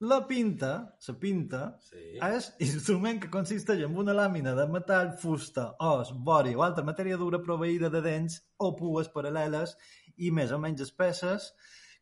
la 0.03 0.19
pinta, 0.27 0.71
la 1.07 1.13
pinta, 1.19 1.61
Sí. 1.87 2.01
és 2.27 2.49
instrument 2.59 3.21
que 3.23 3.29
consisteix 3.31 3.83
en 3.85 3.95
una 3.97 4.13
làmina 4.17 4.53
de 4.57 4.67
metall, 4.67 5.13
fusta, 5.21 5.69
os, 5.79 6.11
vori 6.27 6.53
o 6.55 6.63
altra 6.65 6.83
matèria 6.83 7.17
dura 7.17 7.39
proveïda 7.43 7.89
de 7.93 8.01
dents 8.03 8.41
o 8.59 8.75
pues 8.75 9.07
paral·leles 9.13 9.77
i 10.17 10.31
més 10.31 10.51
o 10.51 10.59
menys 10.59 10.81
espesses 10.85 11.53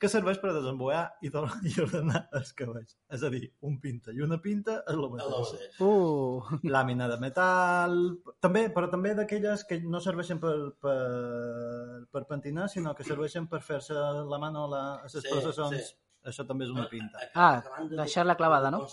que 0.02 0.10
serveix 0.10 0.40
per 0.42 0.50
desemboiar 0.56 1.04
i, 1.22 1.30
do- 1.30 1.44
i 1.70 1.76
ordenar 1.84 2.24
els 2.34 2.56
cabells. 2.58 2.96
És 3.14 3.22
a 3.22 3.30
dir, 3.30 3.44
un 3.62 3.76
pinta 3.80 4.10
i 4.18 4.24
una 4.26 4.40
pinta 4.42 4.80
és 4.90 4.96
el 4.98 5.04
mateix. 5.14 5.78
Uh. 5.80 6.42
Làmina 6.66 7.06
de 7.12 7.20
metal, 7.22 7.94
també, 8.42 8.64
però 8.74 8.90
també 8.90 9.14
d'aquelles 9.14 9.62
que 9.70 9.78
no 9.86 10.02
serveixen 10.02 10.40
per, 10.42 10.56
per, 10.82 10.98
per 12.12 12.26
pentinar, 12.26 12.66
sinó 12.74 12.96
que 12.98 13.06
serveixen 13.06 13.46
per 13.52 13.62
fer-se 13.62 13.94
la 13.94 14.40
mano 14.42 14.66
a, 14.66 14.72
la, 14.74 14.84
a 14.96 15.04
les 15.06 15.20
Sí, 15.22 15.28
processons. 15.30 15.78
sí. 15.92 16.00
Això 16.30 16.46
també 16.48 16.66
és 16.68 16.72
una 16.74 16.88
pinta. 16.90 17.20
Ah, 17.34 17.62
de- 17.62 17.98
deixar-la 17.98 18.36
clavada, 18.38 18.70
no? 18.74 18.84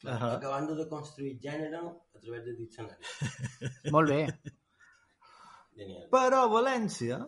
Clar, 0.00 0.14
Ahà. 0.16 0.30
Acabant 0.36 0.66
de 0.76 0.86
construir 0.88 1.38
gènere 1.40 1.78
a 1.80 2.20
través 2.20 2.44
del 2.44 2.56
diccionari. 2.56 3.00
Molt 3.94 4.08
bé. 4.12 4.20
Genial. 5.76 6.06
Però 6.12 6.42
a 6.44 6.50
València, 6.52 7.18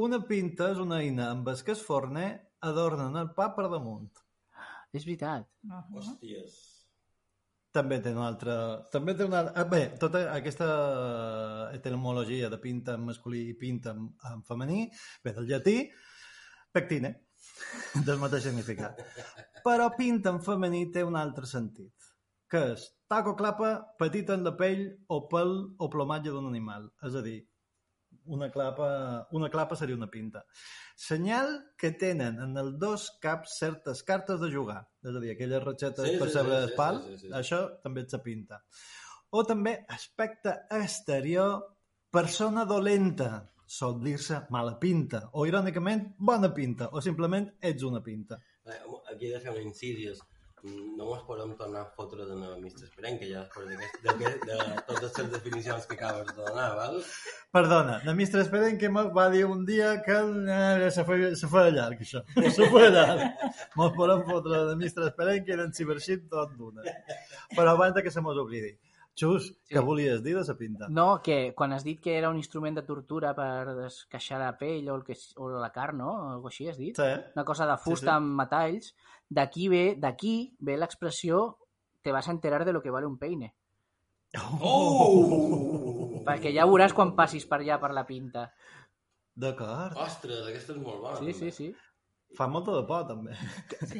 una 0.00 0.20
pinta 0.28 0.70
és 0.72 0.78
una 0.82 1.00
eina 1.04 1.30
amb 1.32 1.48
el 1.52 1.62
que 1.64 1.72
es 1.76 1.82
forner 1.84 2.28
adornen 2.64 3.16
el 3.20 3.32
pa 3.36 3.50
per 3.56 3.68
damunt. 3.72 4.10
És 4.94 5.04
veritat. 5.04 5.48
Hòsties. 5.92 6.60
També 7.74 7.98
té 7.98 8.12
una 8.14 8.28
altra... 8.30 8.54
També 8.92 9.16
té 9.18 9.24
una... 9.26 9.40
ah, 9.50 9.64
Bé, 9.66 9.82
tota 9.98 10.20
aquesta 10.32 10.68
etimologia 11.74 12.48
de 12.52 12.58
pinta 12.62 12.94
en 12.94 13.02
masculí 13.08 13.48
i 13.50 13.56
pinta 13.58 13.90
en, 13.96 14.06
en 14.30 14.44
femení 14.46 14.84
ve 15.24 15.32
del 15.34 15.48
llatí 15.50 15.76
pectine, 16.74 17.10
del 18.06 18.20
mateix 18.22 18.48
significat. 18.48 19.00
Però 19.64 19.88
pinta 19.96 20.32
en 20.34 20.42
femení 20.44 20.86
té 20.92 21.04
un 21.06 21.16
altre 21.16 21.48
sentit, 21.48 22.12
que 22.50 22.62
és 22.74 22.86
taco 23.10 23.34
clapa 23.38 23.74
petita 24.00 24.36
en 24.36 24.44
la 24.46 24.54
pell 24.58 24.86
o 25.08 25.24
pèl 25.30 25.54
o 25.78 25.90
plomatge 25.90 26.32
d'un 26.34 26.48
animal. 26.50 26.90
És 27.06 27.16
a 27.18 27.22
dir, 27.24 27.38
una 28.26 28.50
clapa, 28.50 28.88
una 29.32 29.50
clapa 29.50 29.76
seria 29.76 29.96
una 29.96 30.10
pinta. 30.10 30.44
Senyal 30.96 31.50
que 31.78 31.92
tenen 32.00 32.38
en 32.40 32.56
els 32.60 32.76
dos 32.80 33.06
caps 33.22 33.58
certes 33.60 34.02
cartes 34.06 34.40
de 34.40 34.50
jugar. 34.52 34.82
És 35.04 35.14
a 35.14 35.22
dir, 35.22 35.34
aquelles 35.34 35.64
ratxetes 35.64 36.10
Sí, 36.10 36.18
per 36.20 36.28
sí, 36.30 36.36
saber 36.38 36.56
sí, 36.56 36.62
el 36.62 36.68
sí, 36.70 36.76
pal, 36.78 37.00
sí, 37.04 37.16
sí, 37.18 37.26
sí. 37.28 37.32
això 37.40 37.62
també 37.84 38.04
et 38.04 38.14
se 38.14 38.20
pinta. 38.24 38.60
O 39.34 39.42
també 39.46 39.74
aspecte 39.90 40.54
exterior, 40.70 41.56
persona 42.14 42.64
dolenta, 42.70 43.30
sol 43.78 43.96
dir-se 44.02 44.42
mala 44.54 44.76
pinta, 44.82 45.24
o 45.32 45.46
irònicament 45.50 46.12
bona 46.18 46.52
pinta, 46.54 46.90
o 46.92 47.00
simplement 47.02 47.48
ets 47.60 47.82
una 47.82 48.02
pinta. 48.02 48.38
Eh, 48.66 48.78
Aquí 49.14 49.26
he 49.28 49.34
de 49.34 49.40
fer 49.42 49.52
un. 49.54 50.22
No 50.96 51.10
ens 51.12 51.24
podem 51.28 51.50
tornar 51.58 51.82
a 51.82 51.88
fotre 51.92 52.24
de 52.24 52.34
la 52.38 52.54
Mr. 52.56 52.86
Esperenca 52.86 53.26
ja 53.28 53.42
després 53.42 53.66
d'aquest- 53.68 53.98
d'aquest- 54.06 54.46
de 54.48 54.54
totes 54.88 55.18
les 55.18 55.26
definicions 55.34 55.84
que 55.90 55.92
acabes 55.98 56.30
de 56.30 56.38
donar, 56.38 56.70
val? 56.78 56.96
Perdona, 57.52 57.98
la 58.06 58.14
Esperen 58.40 58.78
que 58.80 58.88
va 59.18 59.26
dir 59.34 59.42
un 59.44 59.66
dia 59.68 59.90
que 60.06 60.16
eh, 60.16 60.90
se, 60.90 61.04
feia, 61.04 61.34
se 61.36 61.50
feia 61.52 61.70
llarg, 61.76 62.00
això. 62.00 62.22
Se 62.56 62.70
feia 62.72 62.88
llarg. 62.96 63.44
Mos 63.76 63.92
podem 63.98 64.24
fotre 64.30 64.62
la 64.70 64.74
ministra 64.80 65.10
Esperen 65.12 65.44
que 65.44 65.52
era 65.52 65.64
en 65.68 65.74
ciberxit 65.76 66.24
tot 66.32 66.56
d'una. 66.56 66.80
Però 67.54 67.68
abans 67.76 67.94
de 67.94 68.02
que 68.02 68.10
se 68.10 68.24
mos 68.24 68.40
oblidi. 68.40 68.72
Xus, 69.14 69.46
sí. 69.52 69.74
què 69.74 69.82
volies 69.86 70.22
dir 70.24 70.32
de 70.34 70.42
sa 70.44 70.56
pinta? 70.58 70.88
No, 70.90 71.20
que 71.22 71.52
quan 71.54 71.72
has 71.72 71.84
dit 71.86 72.00
que 72.02 72.16
era 72.18 72.30
un 72.32 72.36
instrument 72.40 72.74
de 72.74 72.82
tortura 72.82 73.30
per 73.36 73.74
descaixar 73.76 74.40
la 74.42 74.52
pell 74.58 74.88
o, 74.90 74.96
el 74.98 75.04
que, 75.06 75.14
o 75.38 75.50
la 75.54 75.70
carn, 75.70 76.00
no? 76.02 76.14
Algo 76.32 76.50
així 76.50 76.66
has 76.68 76.78
dit? 76.80 76.98
Sí. 76.98 77.10
Una 77.36 77.44
cosa 77.46 77.68
de 77.70 77.76
fusta 77.78 78.08
Sí, 78.08 78.10
sí. 78.10 78.14
amb 78.16 78.34
metalls. 78.40 78.94
D'aquí 79.30 79.68
ve, 79.70 79.84
d'aquí 79.98 80.34
ve 80.58 80.76
l'expressió 80.76 81.44
te 82.02 82.12
vas 82.12 82.26
a 82.28 82.32
enterar 82.34 82.64
de 82.64 82.72
lo 82.74 82.82
que 82.82 82.90
vale 82.90 83.06
un 83.06 83.16
peine. 83.18 83.54
Oh! 84.60 86.22
Perquè 86.26 86.50
ja 86.54 86.66
veuràs 86.66 86.94
quan 86.96 87.14
passis 87.16 87.46
per 87.46 87.60
allà 87.62 87.78
per 87.80 87.92
la 87.94 88.04
pinta. 88.08 88.48
D'acord. 89.34 89.96
Ostres, 89.98 90.46
aquesta 90.48 90.74
és 90.74 90.80
molt 90.82 91.00
bona. 91.02 91.18
Sí, 91.22 91.32
sí, 91.38 91.50
sí. 91.54 91.70
Fa 92.34 92.48
molta 92.50 92.74
de 92.74 92.82
por, 92.88 93.04
també. 93.06 93.34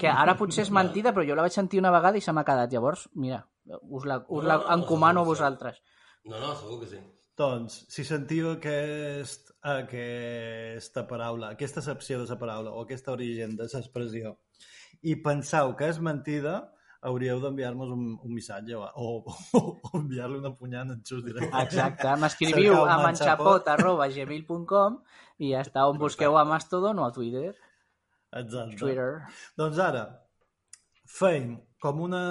Que 0.00 0.10
ara 0.10 0.34
potser 0.38 0.64
és 0.64 0.70
mentida, 0.74 1.12
però 1.14 1.22
jo 1.26 1.36
la 1.38 1.44
vaig 1.46 1.54
sentir 1.54 1.78
una 1.78 1.92
vegada 1.94 2.18
i 2.18 2.24
se 2.24 2.34
m'ha 2.34 2.42
quedat. 2.46 2.72
Llavors, 2.74 3.06
mira, 3.14 3.44
us 3.66 4.04
la, 4.04 4.20
us 4.28 4.44
la 4.44 4.58
No, 4.58 4.62
no, 4.62 4.68
no, 4.68 4.78
encomano 4.78 5.20
a 5.20 5.28
vosaltres. 5.28 5.82
No, 6.24 6.38
no, 6.38 6.54
segur 6.56 6.80
que 6.80 6.90
sí. 6.94 7.02
Doncs, 7.34 7.80
si 7.90 8.04
sentiu 8.06 8.52
aquest, 8.52 9.50
aquesta 9.66 11.02
paraula, 11.10 11.50
aquesta 11.56 11.82
excepció 11.82 12.20
de 12.20 12.28
la 12.30 12.38
paraula 12.38 12.70
o 12.70 12.84
aquest 12.84 13.08
origen 13.10 13.56
de 13.58 13.66
l'expressió 13.66 14.36
i 15.02 15.16
penseu 15.24 15.74
que 15.78 15.88
és 15.90 15.98
mentida, 15.98 16.54
hauríeu 17.04 17.40
d'enviar-nos 17.42 17.90
un, 17.92 18.04
un 18.14 18.32
missatge 18.32 18.78
o, 18.78 18.86
o, 18.94 19.34
o 19.60 19.98
enviar-li 19.98 20.38
una 20.38 20.54
punyada 20.56 20.94
en 20.94 21.02
xus 21.04 21.24
directe. 21.26 21.50
Exacte, 21.60 22.14
m'escriviu 22.22 22.78
a 22.80 22.96
manxapot. 23.02 23.66
manxapot.gmail.com 23.68 24.98
i 25.44 25.52
ja 25.52 25.64
està, 25.66 25.84
on 25.90 26.00
busqueu 26.00 26.38
a 26.38 26.46
Mastodon 26.48 27.02
o 27.02 27.08
a 27.08 27.12
Twitter. 27.12 27.52
Exacte. 28.34 28.78
Twitter. 28.80 29.10
Doncs 29.60 29.82
ara, 29.82 30.06
feim 31.18 31.58
com 31.84 32.00
una, 32.00 32.24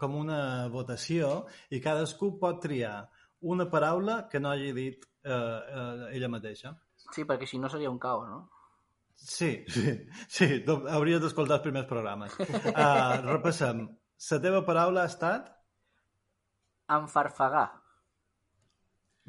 com 0.00 0.14
una 0.16 0.40
votació 0.72 1.44
i 1.76 1.82
cadascú 1.84 2.32
pot 2.40 2.62
triar 2.64 3.02
una 3.44 3.66
paraula 3.70 4.22
que 4.32 4.40
no 4.40 4.48
hagi 4.50 4.72
dit 4.72 5.04
eh, 5.04 5.32
eh, 5.32 6.06
ella 6.16 6.30
mateixa. 6.32 6.72
Sí, 7.12 7.24
perquè 7.28 7.46
si 7.46 7.60
no 7.60 7.68
seria 7.68 7.90
un 7.92 7.98
caos, 8.00 8.24
no? 8.28 8.46
Sí, 9.18 9.50
sí, 9.68 9.92
sí, 10.30 10.46
hauries 10.94 11.20
d'escoltar 11.20 11.58
els 11.58 11.64
primers 11.66 11.88
programes. 11.90 12.34
Uh, 12.78 13.18
repassem. 13.26 13.82
La 14.30 14.38
teva 14.42 14.60
paraula 14.66 15.02
ha 15.04 15.10
estat 15.10 15.48
Enfarfagar. 16.94 17.66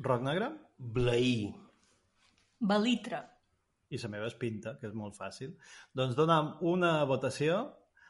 roc 0.05 0.21
negre 0.23 0.51
Blaí. 0.77 1.49
Balitre. 2.59 3.19
i 3.89 3.97
la 3.97 4.09
meva 4.13 4.27
és 4.29 4.35
pinta, 4.37 4.75
que 4.79 4.87
és 4.87 4.93
molt 4.93 5.15
fàcil. 5.17 5.55
Doncs 5.97 6.15
donam 6.15 6.53
una 6.61 7.03
votació. 7.09 7.57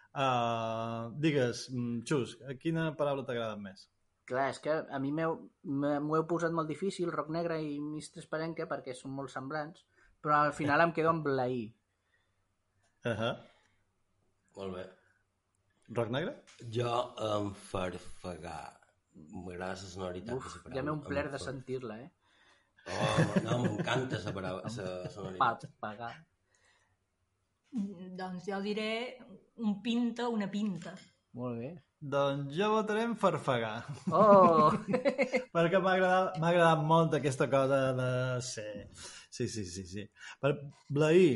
Uh, 0.09 1.11
digues, 1.21 1.67
mm, 1.69 2.01
Xus, 2.09 2.35
quina 2.61 2.89
paraula 2.97 3.25
t'agrada 3.27 3.57
més? 3.61 3.85
Clar, 4.29 4.49
és 4.53 4.59
que 4.61 4.73
a 4.73 4.99
mi 5.01 5.11
m'ho 5.13 6.15
heu 6.17 6.25
posat 6.29 6.53
molt 6.53 6.69
difícil, 6.69 7.11
Roc 7.13 7.29
Negre 7.33 7.59
i 7.65 7.79
Mistres 7.81 8.27
Parenque, 8.29 8.67
perquè 8.69 8.93
són 8.97 9.13
molt 9.17 9.33
semblants, 9.33 9.85
però 10.21 10.35
al 10.43 10.53
final 10.53 10.85
em 10.85 10.93
quedo 10.93 11.09
amb 11.13 11.25
Blaí. 11.25 11.63
Uh 13.05 13.15
-huh. 13.15 13.33
Molt 14.57 14.75
bé. 14.75 14.85
Roc 15.97 16.09
negre? 16.13 16.35
Jo 16.69 16.91
em 17.17 17.53
farfagar. 17.53 18.75
M'agrada 19.33 19.71
la 19.71 19.75
sonoritat 19.75 20.35
Uf, 20.35 20.57
ja 20.73 20.83
m'he 20.83 20.91
omplert 20.91 21.31
de 21.31 21.39
sentir-la, 21.39 21.97
eh? 21.99 22.11
Oh, 22.87 23.41
no, 23.43 23.57
m'encanta 23.63 24.19
la 24.25 24.69
sonoritat. 25.09 25.65
Pagar. 25.79 26.13
Doncs 27.71 28.47
jo 28.49 28.59
diré 28.63 28.89
un 29.61 29.81
pinta, 29.83 30.27
una 30.29 30.47
pinta. 30.51 30.95
Molt 31.37 31.59
bé. 31.61 31.69
Doncs 31.99 32.53
jo 32.55 32.69
votaré 32.71 33.03
en 33.03 33.15
farfagar. 33.19 33.83
Oh! 34.15 34.71
Perquè 35.55 35.81
m'ha 35.83 35.93
agradat, 35.97 36.37
agradat 36.39 36.83
molt 36.87 37.15
aquesta 37.17 37.49
cosa 37.51 37.79
de 37.97 38.09
ser... 38.45 38.87
Sí, 39.29 39.47
sí, 39.51 39.65
sí, 39.67 39.83
sí. 39.85 40.05
Per 40.41 40.53
Blaí, 40.89 41.33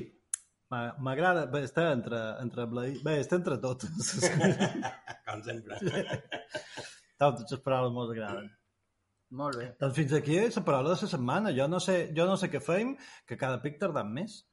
m'a- 0.71 0.95
m'agrada... 1.03 1.45
Bé, 1.51 1.65
està 1.67 1.89
entre, 1.91 2.21
entre 2.41 2.65
Blaí... 2.71 2.95
Bé, 3.03 3.19
està 3.21 3.37
entre 3.41 3.59
totes. 3.61 4.15
Com 5.27 5.43
sempre. 5.45 5.77
Totes 7.19 7.51
les 7.51 7.61
paraules 7.63 7.93
molt 7.93 8.15
agraden. 8.15 8.49
Molt 9.33 9.57
bé. 9.57 9.67
Doncs 9.81 9.95
fins 9.97 10.11
aquí 10.15 10.35
és 10.37 10.55
la 10.59 10.63
paraula 10.65 10.93
de 10.93 10.97
la 11.03 11.11
setmana. 11.11 11.53
Jo 11.57 11.67
no 11.69 11.79
sé, 11.83 11.99
jo 12.15 12.25
no 12.29 12.39
sé 12.39 12.49
què 12.53 12.59
feim, 12.63 12.95
que 13.29 13.37
cada 13.39 13.59
pic 13.63 13.79
tardam 13.81 14.11
més. 14.15 14.43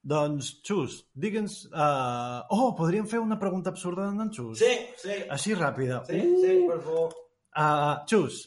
Doncs, 0.00 0.54
Xus, 0.64 1.02
digue'ns... 1.12 1.66
Uh... 1.68 2.40
Oh, 2.56 2.70
podríem 2.78 3.04
fer 3.08 3.20
una 3.20 3.36
pregunta 3.38 3.68
absurda 3.74 4.06
d'en 4.08 4.32
Xus? 4.32 4.62
Sí, 4.62 4.70
sí. 5.02 5.18
Així 5.28 5.52
ràpida. 5.58 6.00
Sí, 6.08 6.22
sí, 6.40 6.54
per 6.70 6.78
favor. 6.86 7.12
Uh, 7.50 8.00
Xus, 8.08 8.46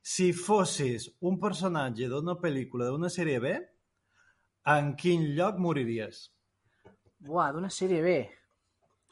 si 0.00 0.30
fossis 0.36 1.10
un 1.28 1.36
personatge 1.42 2.08
d'una 2.08 2.38
pel·lícula 2.40 2.88
d'una 2.88 3.12
sèrie 3.12 3.42
B, 3.42 3.52
En 4.64 4.94
quin 4.96 5.26
lloc 5.36 5.58
moriries? 5.60 6.30
Buah, 7.24 7.50
d'una 7.52 7.68
sèrie 7.68 8.00
B. 8.00 8.12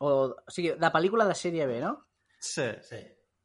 O, 0.00 0.32
o 0.32 0.52
sigui, 0.52 0.70
de 0.80 0.88
pel·lícula 0.94 1.26
de 1.28 1.34
sèrie 1.36 1.66
B, 1.68 1.76
no? 1.82 1.92
Sí. 2.40 2.64
Sí. 2.88 3.00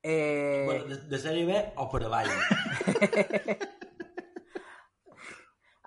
Eh... 0.08 0.64
Bueno, 0.66 0.88
de, 0.94 1.02
de 1.12 1.20
sèrie 1.20 1.44
B 1.50 1.58
o 1.84 1.90
per 1.92 2.02
avall. 2.08 2.32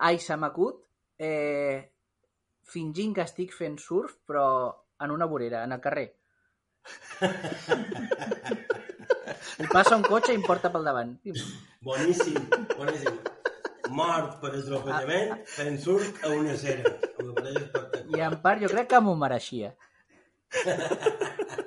Ai, 0.05 0.21
se 0.21 0.37
m'acut 0.37 0.77
eh, 1.17 1.89
fingint 2.71 3.15
que 3.17 3.25
estic 3.27 3.53
fent 3.55 3.77
surf, 3.81 4.15
però 4.27 4.45
en 5.01 5.11
una 5.11 5.25
vorera, 5.25 5.63
en 5.65 5.71
el 5.75 5.81
carrer. 5.83 6.07
I 9.61 9.67
passa 9.69 9.97
un 9.97 10.05
cotxe 10.05 10.33
i 10.33 10.39
em 10.39 10.45
porta 10.45 10.71
pel 10.73 10.87
davant. 10.87 11.13
Boníssim, 11.85 12.39
boníssim. 12.77 13.19
Mort 13.91 14.37
per 14.41 14.53
atropellament 14.55 15.41
fent 15.51 15.77
surf 15.83 16.23
a 16.25 16.31
una 16.37 16.55
cera. 16.57 16.93
I 18.15 18.23
en 18.27 18.37
part 18.43 18.63
jo 18.63 18.69
crec 18.71 18.87
que 18.93 19.01
m'ho 19.03 19.15
mereixia. 19.19 19.73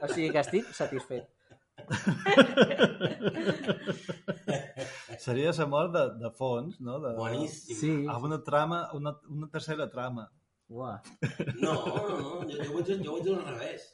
O 0.01 0.09
sigui 0.09 0.31
que 0.33 0.41
estic 0.43 0.73
satisfet. 0.77 1.29
Seria 5.21 5.53
la 5.57 5.67
mort 5.69 5.93
de, 5.95 6.05
de 6.21 6.31
fons, 6.39 6.81
no? 6.81 6.99
De, 7.01 7.13
Boníssim. 7.19 7.77
Sí. 7.81 7.93
Amb 8.11 8.25
una 8.31 8.41
trama, 8.45 8.79
una, 8.97 9.15
una 9.29 9.49
tercera 9.53 9.89
trama. 9.93 10.31
Uah. 10.75 10.99
No, 11.63 11.73
no, 11.87 11.99
no, 12.19 12.31
jo, 12.51 12.57
jo, 12.59 12.73
vaig, 12.75 12.89
jo 13.07 13.13
vaig 13.15 13.29
al 13.31 13.45
revés. 13.47 13.85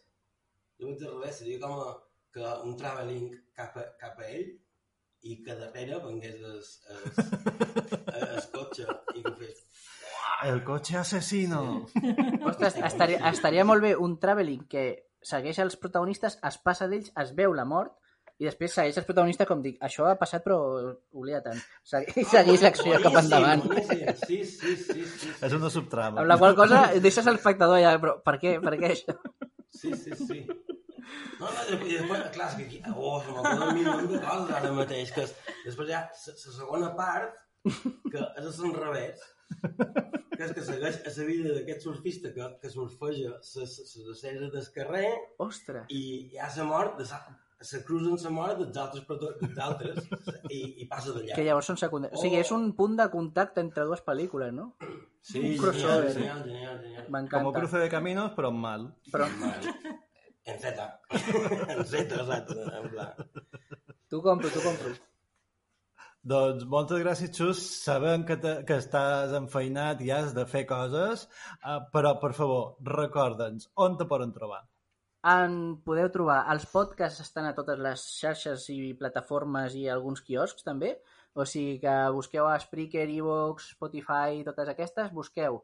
Jo 0.81 0.89
vaig 0.89 1.03
al 1.05 1.17
revés, 1.19 1.41
seria 1.43 1.61
com 1.61 1.75
a, 1.77 1.91
que 2.33 2.53
un 2.65 2.77
traveling 2.81 3.27
cap 3.59 3.77
a, 3.77 3.85
cap 4.01 4.23
a 4.23 4.29
ell 4.31 4.49
i 5.29 5.37
que 5.45 5.57
darrere 5.59 5.99
vengués 6.01 6.39
el, 6.41 6.63
el, 6.95 7.03
el 8.23 8.47
cotxe 8.55 8.87
i 9.13 9.25
que 9.27 9.35
fes... 9.43 9.61
El 10.49 10.63
cotxe 10.65 10.97
asesino. 11.03 11.61
Ostres, 12.49 12.81
estaria, 12.89 13.21
estaria 13.29 13.67
molt 13.69 13.85
bé 13.85 13.93
un 14.09 14.17
traveling 14.23 14.65
que 14.73 14.85
segueix 15.21 15.61
els 15.61 15.77
protagonistes, 15.77 16.39
es 16.49 16.57
passa 16.65 16.89
d'ells, 16.89 17.13
es 17.21 17.35
veu 17.37 17.53
la 17.53 17.69
mort, 17.69 17.99
i 18.41 18.47
després 18.49 18.73
segueix 18.73 18.97
els 18.97 19.07
protagonistes 19.09 19.49
com 19.49 19.61
dic, 19.61 19.77
això 19.85 20.07
ha 20.09 20.17
passat 20.21 20.45
però 20.47 20.57
oblida 21.13 21.43
tant. 21.45 21.61
Segueix, 21.85 22.25
segueix 22.33 22.65
l'acció 22.65 23.01
cap 23.05 23.19
endavant. 23.21 23.67
Sí, 23.69 23.99
sí, 24.25 24.39
sí, 24.49 24.77
sí, 24.81 25.05
sí. 25.05 25.33
És 25.45 25.57
una 25.57 25.69
subtrama. 25.73 26.23
Amb 26.23 26.31
la 26.31 26.39
qual 26.41 26.57
cosa 26.57 26.87
deixes 27.05 27.29
l'espectador 27.29 27.77
allà, 27.77 27.93
però 28.01 28.17
per 28.25 28.39
què? 28.41 28.57
Per 28.65 28.73
què 28.81 28.95
això? 28.95 29.17
Sí, 29.77 29.93
sí, 29.95 30.17
sí. 30.17 30.41
No, 31.41 31.49
no, 31.49 31.77
i 31.77 31.99
després, 31.99 32.25
clar, 32.35 32.49
és 32.51 32.57
que 32.57 32.65
aquí, 32.67 32.81
oh, 32.95 33.19
se 33.25 33.35
m'acoden 33.35 33.63
un 33.67 33.77
milió 33.77 33.95
de 34.09 34.23
coses 34.25 34.55
ara 34.57 34.73
mateix, 34.77 35.13
que 35.15 35.27
és, 35.27 35.37
després 35.67 35.91
hi 35.91 35.97
ha 35.97 36.01
la 36.09 36.35
segona 36.57 36.91
part, 36.97 37.39
que 37.65 38.25
és 38.25 38.49
a 38.49 38.65
l'enrevés, 38.65 39.23
que 39.61 40.47
és 40.47 40.55
que 40.57 40.65
segueix 40.67 41.01
a 41.01 41.15
la 41.17 41.29
vida 41.29 41.55
d'aquest 41.57 41.87
surfista 41.87 42.33
que, 42.37 42.49
que 42.63 42.73
surfeja 42.73 43.37
la 43.37 44.19
cera 44.21 44.51
del 44.53 44.69
carrer 44.77 45.07
Ostres. 45.47 45.89
i 45.89 46.03
hi 46.33 46.41
ha 46.41 46.51
la 46.57 46.69
mort, 46.69 46.99
de 47.01 47.09
sa, 47.09 47.23
se 47.61 47.83
cruzen 47.85 48.17
la 48.25 48.31
mort 48.33 48.61
dels 48.61 48.77
altres, 48.81 49.05
dels 49.41 49.59
altres 49.61 50.07
i, 50.49 50.61
i 50.83 50.87
passa 50.89 51.13
d'allà. 51.13 51.35
Que 51.37 51.45
llavors 51.45 51.69
són 51.71 51.79
secundaris. 51.81 52.17
O 52.19 52.23
sigui, 52.23 52.41
és 52.41 52.53
un 52.57 52.71
punt 52.79 52.97
de 53.01 53.07
contacte 53.13 53.61
entre 53.61 53.85
dues 53.89 54.01
pel·lícules, 54.07 54.55
no? 54.57 54.71
Sí, 55.21 55.43
un 55.43 55.59
crossover. 55.61 56.15
genial, 56.15 56.41
genial, 56.47 56.81
genial. 56.81 57.05
Com 57.05 57.17
M'encanta. 57.19 57.53
cruce 57.59 57.83
de 57.85 57.91
caminos, 57.93 58.33
però 58.39 58.51
mal. 58.55 58.89
Però 59.13 59.29
En 60.51 60.59
Z. 60.59 60.73
en 61.77 61.85
Z, 61.85 62.01
exacte. 62.01 62.57
En 62.81 62.89
pla. 62.91 63.15
tu 64.09 64.23
compro, 64.25 64.49
tu 64.49 64.65
compro. 64.65 64.95
Doncs 66.33 66.65
moltes 66.69 67.01
gràcies, 67.01 67.31
Xus. 67.37 67.61
Sabem 67.85 68.25
que, 68.29 68.37
te, 68.41 68.57
que 68.69 68.77
estàs 68.81 69.33
enfeinat 69.37 70.01
i 70.05 70.11
has 70.13 70.35
de 70.37 70.45
fer 70.49 70.67
coses, 70.69 71.29
uh, 71.65 71.79
però, 71.93 72.17
per 72.21 72.33
favor, 72.37 72.75
recorda'ns 72.85 73.71
on 73.77 73.97
te 74.01 74.09
poden 74.09 74.33
trobar. 74.37 74.65
En 75.29 75.57
podeu 75.85 76.09
trobar, 76.09 76.39
els 76.53 76.63
podcasts 76.73 77.21
estan 77.21 77.45
a 77.45 77.53
totes 77.57 77.81
les 77.85 78.05
xarxes 78.21 78.63
i 78.73 78.95
plataformes 78.97 79.75
i 79.77 79.83
alguns 79.93 80.23
quioscs 80.25 80.65
també, 80.65 80.95
o 81.37 81.45
sigui 81.45 81.75
que 81.83 81.97
busqueu 82.15 82.47
a 82.49 82.55
Spreaker, 82.63 83.05
Evox, 83.19 83.75
Spotify, 83.75 84.41
totes 84.47 84.71
aquestes, 84.73 85.13
busqueu. 85.13 85.61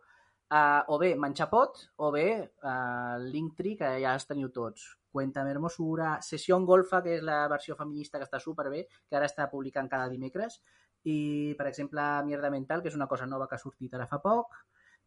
Uh, 0.52 0.82
o 0.92 0.98
bé 1.00 1.14
Manxapot 1.16 1.80
o 1.96 2.12
bé 2.12 2.26
uh, 2.44 3.16
Linktree, 3.18 3.78
que 3.80 3.94
ja 4.04 4.12
els 4.12 4.28
teniu 4.28 4.52
tots. 4.52 4.84
Cuéntame 5.10 5.50
Hermosura, 5.50 6.18
Sessió 6.20 6.60
Golfa, 6.68 7.00
que 7.02 7.16
és 7.16 7.24
la 7.24 7.46
versió 7.48 7.74
feminista 7.80 8.20
que 8.20 8.28
està 8.28 8.38
superbé, 8.38 8.84
que 9.08 9.16
ara 9.16 9.26
està 9.26 9.48
publicant 9.48 9.88
cada 9.88 10.12
dimecres, 10.12 10.60
i, 11.08 11.54
per 11.56 11.70
exemple, 11.72 12.04
Mierda 12.28 12.52
Mental, 12.52 12.84
que 12.84 12.92
és 12.92 12.98
una 13.00 13.08
cosa 13.08 13.26
nova 13.26 13.48
que 13.48 13.56
ha 13.56 13.64
sortit 13.64 13.96
ara 13.96 14.06
fa 14.10 14.20
poc, 14.20 14.52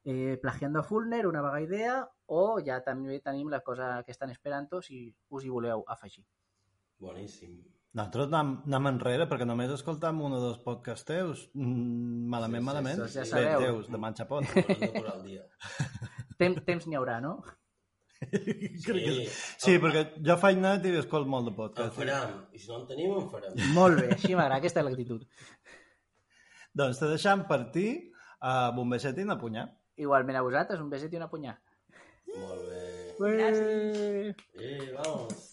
eh, 0.06 0.38
Plagiando 0.41 0.80
a 0.80 0.84
Fulner, 0.84 1.26
una 1.28 1.41
vaga 1.41 1.62
idea, 1.62 1.97
o 2.28 2.60
ja 2.66 2.82
també 2.86 3.20
tenim 3.22 3.50
la 3.50 3.60
cosa 3.62 4.04
que 4.06 4.12
estan 4.12 4.30
esperant 4.32 4.68
si 4.82 5.08
us 5.30 5.43
hi 5.45 5.50
voleu 5.50 5.84
afegir. 5.88 6.26
Boníssim. 7.00 7.60
Nosaltres 7.93 8.28
anem, 8.30 8.50
anem 8.68 8.88
enrere 8.91 9.26
perquè 9.26 9.47
només 9.50 9.72
escoltam 9.74 10.20
un 10.22 10.36
o 10.38 10.39
dos 10.39 10.60
podcasts 10.62 11.06
teus. 11.10 11.47
Mm, 11.56 12.28
malament, 12.30 12.60
Sí, 12.60 12.66
sí, 12.66 12.66
malament. 12.68 13.00
doncs 13.00 13.14
ja 13.16 13.22
Bé, 13.24 13.30
sabeu. 13.32 13.60
teus, 13.64 13.88
de 13.89 14.91
posar 14.93 15.14
al 15.16 15.24
dia. 15.26 15.47
Temps, 16.39 16.62
temps 16.68 16.86
n'hi 16.88 16.95
haurà, 17.00 17.18
no? 17.22 17.39
Que... 18.20 19.26
Sí, 19.32 19.78
perquè 19.80 20.02
jo 20.28 20.36
faig 20.38 20.58
net 20.60 20.84
i 20.86 20.91
escolto 21.00 21.30
molt 21.32 21.45
de 21.47 21.52
En 21.54 21.56
podcast. 21.56 21.93
farem. 21.95 22.34
I 22.54 22.60
si 22.60 22.68
no 22.70 22.82
en 22.82 22.88
tenim, 22.88 23.14
en 23.16 23.30
farem. 23.32 23.54
Molt 23.74 23.95
bé, 24.02 24.10
així 24.18 24.36
m'agrada, 24.36 24.58
aquesta 24.60 24.82
és 24.82 24.86
l'actitud. 24.89 25.24
Doncs 26.76 27.00
te 27.00 27.08
deixam 27.10 27.45
partir 27.47 28.12
a 28.39 28.72
i 29.24 29.26
una 29.28 29.38
punyà. 29.39 29.66
Igualment 30.00 30.39
a 30.39 30.45
vosaltres, 30.45 30.80
un 30.80 30.89
beset 30.91 31.14
i 31.14 31.20
una 31.20 31.30
punyà. 31.32 31.58
Molt 32.38 32.66
bé. 32.70 32.84
Gràcies. 33.20 34.43
Eh, 34.56 34.91
vamos. 34.95 35.49